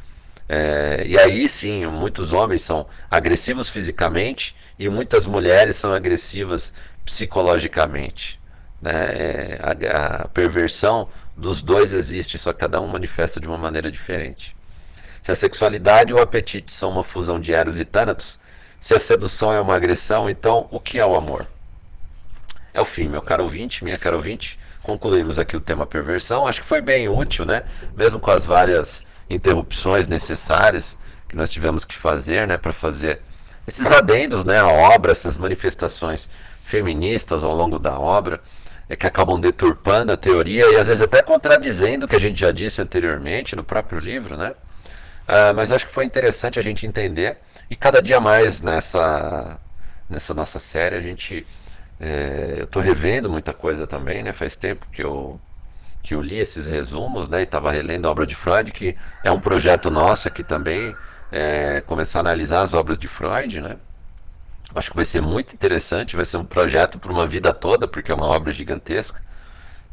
É, 0.49 1.05
e 1.07 1.16
aí 1.18 1.49
sim, 1.49 1.87
muitos 1.87 2.33
homens 2.33 2.62
são 2.62 2.87
agressivos 3.09 3.68
fisicamente 3.68 4.57
e 4.79 4.89
muitas 4.89 5.25
mulheres 5.25 5.77
são 5.77 5.93
agressivas 5.93 6.73
psicologicamente. 7.05 8.41
Né? 8.83 8.93
É, 8.93 9.61
a, 9.62 10.23
a 10.23 10.29
perversão 10.29 11.09
dos 11.37 11.62
dois 11.62 11.93
existe, 11.93 12.37
só 12.37 12.53
que 12.53 12.59
cada 12.59 12.81
um 12.81 12.89
manifesta 12.89 13.39
de 13.39 13.47
uma 13.47 13.59
maneira 13.59 13.91
diferente. 13.91 14.57
Se 15.23 15.31
a 15.31 15.37
sexualidade 15.37 16.11
e 16.11 16.14
o 16.14 16.21
apetite 16.21 16.73
são 16.73 16.91
uma 16.91 17.05
fusão 17.05 17.39
de 17.39 17.53
Eros 17.53 17.79
e 17.79 17.85
Thanatos, 17.85 18.39
se 18.79 18.95
a 18.95 19.01
sedução 19.01 19.53
é 19.53 19.61
uma 19.61 19.77
agressão, 19.77 20.29
então 20.29 20.66
o 20.71 20.81
que 20.81 20.99
é 20.99 21.05
o 21.05 21.14
amor? 21.14 21.47
É 22.73 22.81
o 22.81 22.85
fim, 22.85 23.09
meu 23.09 23.23
caro 23.23 23.45
ouvinte, 23.45 23.85
minha 23.85 23.99
caro 23.99 24.16
ouvinte. 24.16 24.59
Concluímos 24.83 25.39
aqui 25.39 25.57
o 25.57 25.61
tema 25.61 25.87
perversão. 25.87 26.47
Acho 26.47 26.61
que 26.61 26.66
foi 26.66 26.81
bem 26.81 27.09
útil, 27.09 27.45
né? 27.45 27.64
Mesmo 27.97 28.18
com 28.18 28.31
as 28.31 28.47
várias 28.47 29.05
interrupções 29.29 30.09
necessárias 30.09 30.97
que 31.29 31.37
nós 31.37 31.51
tivemos 31.51 31.85
que 31.85 31.95
fazer, 31.95 32.47
né, 32.49 32.57
para 32.57 32.73
fazer 32.73 33.21
esses 33.66 33.87
adendos, 33.87 34.45
né, 34.45 34.59
à 34.59 34.66
obra, 34.66 35.12
essas 35.12 35.37
manifestações 35.37 36.29
feministas 36.64 37.45
ao 37.45 37.55
longo 37.55 37.79
da 37.79 37.99
obra 37.99 38.41
é 38.89 38.97
que 38.97 39.07
acabam 39.07 39.39
deturpando 39.39 40.11
a 40.11 40.16
teoria 40.16 40.66
e 40.73 40.77
às 40.77 40.89
vezes 40.89 41.01
até 41.01 41.23
contradizendo 41.23 42.07
o 42.07 42.09
que 42.09 42.16
a 42.16 42.21
gente 42.21 42.41
já 42.41 42.51
disse 42.51 42.83
anteriormente 42.83 43.55
no 43.55 43.62
próprio 43.62 44.01
livro, 44.01 44.37
né? 44.37 44.51
Uh, 45.29 45.55
mas 45.55 45.71
acho 45.71 45.87
que 45.87 45.93
foi 45.93 46.05
interessante 46.05 46.59
a 46.59 46.62
gente 46.62 46.85
entender 46.85 47.39
e 47.71 47.77
cada 47.77 48.03
dia 48.03 48.18
mais 48.18 48.62
nessa 48.62 49.61
nessa 50.09 50.35
nossa 50.35 50.59
série 50.59 50.97
a 50.97 51.01
gente 51.01 51.47
é, 52.01 52.57
eu 52.59 52.65
estou 52.65 52.83
revendo 52.83 53.29
muita 53.31 53.53
coisa 53.53 53.87
também, 53.87 54.23
né? 54.23 54.33
Faz 54.33 54.57
tempo 54.57 54.87
que 54.91 55.03
eu 55.03 55.41
que 56.03 56.15
eu 56.15 56.23
li 56.23 56.37
esses 56.37 56.67
resumos, 56.67 57.29
né? 57.29 57.41
E 57.41 57.43
estava 57.45 57.71
relendo 57.71 58.07
a 58.09 58.11
obra 58.11 58.27
de 58.27 58.35
Freud, 58.35 58.73
que 58.73 58.97
é 59.23 59.31
um 59.31 59.39
projeto 59.39 59.91
nosso 59.91 60.27
aqui 60.29 60.43
também, 60.43 60.97
é, 61.31 61.83
começar 61.83 62.21
a 62.21 62.23
analisar 62.23 62.63
as 62.63 62.73
obras 62.73 62.99
de 62.99 63.07
Freud, 63.07 63.61
né? 63.61 63.77
Acho 64.75 64.91
que 64.91 64.97
vai 64.97 65.05
ser 65.05 65.21
muito 65.21 65.55
interessante, 65.55 66.17
vai 66.17 66.25
ser 66.25 66.37
um 66.39 66.45
projeto 66.45 66.99
para 66.99 67.13
uma 67.13 67.27
vida 67.27 67.53
toda, 67.53 67.87
porque 67.89 68.11
é 68.13 68.15
uma 68.15 68.27
obra 68.27 68.51
gigantesca. 68.53 69.21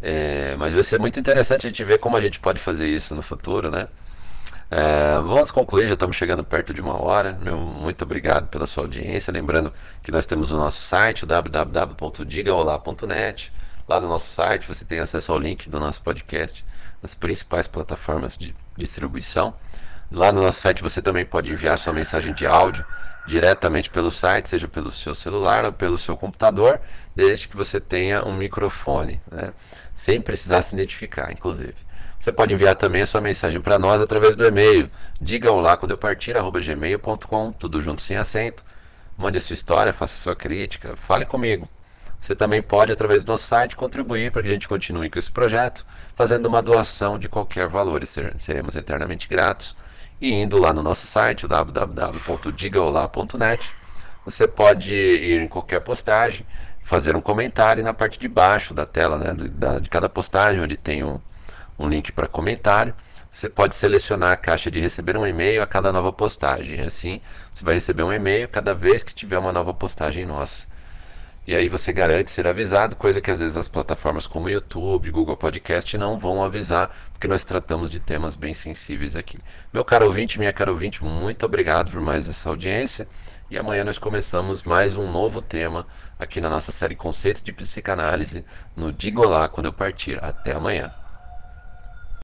É, 0.02 0.56
mas 0.58 0.74
vai 0.74 0.84
ser 0.84 1.00
muito 1.00 1.20
interessante 1.20 1.68
a 1.68 1.70
gente 1.70 1.84
ver 1.84 1.98
como 1.98 2.16
a 2.16 2.22
gente 2.22 2.40
pode 2.40 2.60
fazer 2.60 2.88
isso 2.88 3.16
no 3.16 3.22
futuro, 3.22 3.72
né? 3.72 3.88
É, 4.70 5.18
vamos 5.20 5.50
concluir, 5.50 5.88
já 5.88 5.94
estamos 5.94 6.18
chegando 6.18 6.44
perto 6.44 6.74
de 6.74 6.82
uma 6.82 7.02
hora. 7.02 7.40
Meu, 7.42 7.58
muito 7.58 8.04
obrigado 8.04 8.50
pela 8.50 8.68
sua 8.68 8.84
audiência. 8.84 9.32
Lembrando 9.32 9.72
que 10.04 10.12
nós 10.12 10.28
temos 10.28 10.52
o 10.52 10.58
nosso 10.58 10.82
site, 10.82 11.26
www.digaolá.net. 11.26 13.54
Lá 13.88 14.02
no 14.02 14.10
nosso 14.10 14.30
site 14.30 14.68
você 14.68 14.84
tem 14.84 15.00
acesso 15.00 15.32
ao 15.32 15.40
link 15.40 15.70
do 15.70 15.80
nosso 15.80 16.02
podcast 16.02 16.66
nas 17.02 17.16
principais 17.16 17.68
plataformas 17.68 18.38
de 18.38 18.56
distribuição. 18.76 19.54
Lá 20.12 20.32
no 20.32 20.42
nosso 20.42 20.60
site 20.60 20.84
você 20.84 21.02
também 21.02 21.26
pode 21.26 21.52
enviar 21.52 21.78
sua 21.78 21.94
mensagem 21.94 22.34
de 22.34 22.46
áudio 22.46 22.86
diretamente 23.26 23.90
pelo 23.90 24.10
site, 24.10 24.50
seja 24.50 24.68
pelo 24.68 24.90
seu 24.90 25.14
celular 25.14 25.66
ou 25.66 25.74
pelo 25.74 25.98
seu 25.98 26.16
computador, 26.16 26.80
desde 27.16 27.48
que 27.48 27.58
você 27.58 27.80
tenha 27.80 28.26
um 28.26 28.34
microfone, 28.34 29.22
né? 29.30 29.54
sem 29.94 30.22
precisar 30.22 30.62
se 30.62 30.74
identificar, 30.74 31.32
inclusive. 31.32 31.76
Você 32.18 32.32
pode 32.32 32.54
enviar 32.54 32.76
também 32.76 33.02
a 33.02 33.08
sua 33.08 33.22
mensagem 33.22 33.62
para 33.62 33.80
nós 33.80 34.02
através 34.02 34.36
do 34.36 34.46
e-mail. 34.46 34.90
Diga 35.22 35.50
quando 35.78 35.92
eu 35.92 35.98
partir, 35.98 36.36
arroba 36.36 36.60
gmail.com, 36.60 37.52
tudo 37.54 37.82
junto 37.82 38.02
sem 38.02 38.18
acento. 38.18 38.64
Mande 39.18 39.38
a 39.38 39.42
sua 39.42 39.54
história, 39.54 39.94
faça 39.94 40.16
a 40.16 40.18
sua 40.18 40.36
crítica, 40.36 40.96
fale 40.96 41.26
comigo. 41.26 41.70
Você 42.20 42.36
também 42.36 42.62
pode, 42.62 42.92
através 42.92 43.24
do 43.24 43.32
nosso 43.32 43.46
site, 43.46 43.76
contribuir 43.76 44.32
para 44.32 44.42
que 44.42 44.50
a 44.50 44.52
gente 44.52 44.68
continue 44.68 45.10
com 45.10 45.20
esse 45.20 45.32
projeto, 45.32 45.86
fazendo 46.16 46.48
uma 46.48 46.62
doação 46.62 47.18
de 47.18 47.30
qualquer 47.30 47.68
valor 47.68 48.04
e 48.04 48.06
seremos 48.06 48.76
eternamente 48.76 49.30
gratos. 49.30 49.76
E 50.20 50.34
indo 50.34 50.58
lá 50.58 50.74
no 50.74 50.84
nosso 50.84 51.06
site, 51.06 51.48
www.digaolá.net, 51.48 53.72
você 54.26 54.48
pode 54.48 54.94
ir 54.94 55.42
em 55.42 55.48
qualquer 55.48 55.80
postagem, 55.80 56.46
fazer 56.84 57.16
um 57.16 57.22
comentário 57.22 57.82
e 57.82 57.84
na 57.84 57.94
parte 57.94 58.20
de 58.20 58.28
baixo 58.28 58.74
da 58.74 58.86
tela, 58.86 59.18
né, 59.18 59.34
de, 59.34 59.50
de 59.82 59.90
cada 59.90 60.10
postagem, 60.10 60.60
onde 60.60 60.76
tem 60.76 61.04
um, 61.04 61.22
um 61.78 61.88
link 61.88 62.12
para 62.12 62.28
comentário, 62.28 62.94
você 63.32 63.50
pode 63.50 63.76
selecionar 63.76 64.32
a 64.32 64.38
caixa 64.38 64.72
de 64.72 64.80
receber 64.80 65.16
um 65.16 65.26
e-mail 65.26 65.62
a 65.62 65.68
cada 65.68 65.92
nova 65.92 66.12
postagem. 66.12 66.82
Assim, 66.82 67.22
você 67.54 67.64
vai 67.64 67.76
receber 67.76 68.04
um 68.04 68.12
e-mail 68.12 68.48
cada 68.48 68.74
vez 68.74 69.04
que 69.04 69.14
tiver 69.14 69.38
uma 69.38 69.52
nova 69.52 69.74
postagem 69.74 70.26
nossa. 70.26 70.66
E 71.46 71.56
aí 71.56 71.70
você 71.70 71.94
garante 71.94 72.30
ser 72.30 72.46
avisado, 72.46 72.96
coisa 72.96 73.22
que 73.22 73.32
às 73.32 73.40
vezes 73.40 73.56
as 73.56 73.70
plataformas 73.70 74.28
como 74.28 74.50
YouTube, 74.50 75.12
Google 75.12 75.38
Podcast 75.38 75.98
não 75.98 76.20
vão 76.20 76.44
avisar, 76.44 76.94
porque 77.14 77.28
nós 77.28 77.46
tratamos 77.46 77.90
de 77.90 78.02
temas 78.02 78.36
bem 78.36 78.54
sensíveis 78.54 79.16
aqui. 79.16 79.40
Meu 79.72 79.86
caro 79.86 80.08
ouvinte, 80.08 80.38
minha 80.40 80.52
cara 80.52 80.72
ouvinte, 80.72 81.02
muito 81.06 81.46
obrigado 81.46 81.92
por 81.92 82.02
mais 82.02 82.28
essa 82.28 82.50
audiência. 82.50 83.08
E 83.50 83.58
amanhã 83.58 83.86
nós 83.86 83.98
começamos 83.98 84.64
mais 84.64 84.98
um 84.98 85.10
novo 85.10 85.42
tema 85.42 85.88
aqui 86.20 86.42
na 86.42 86.50
nossa 86.50 86.74
série 86.74 86.96
Conceitos 86.96 87.42
de 87.42 87.54
Psicanálise 87.54 88.44
no 88.76 88.92
Digo 88.92 89.26
Lá 89.26 89.48
quando 89.48 89.68
eu 89.68 89.74
partir. 89.74 90.22
Até 90.22 90.52
amanhã. 90.52 91.07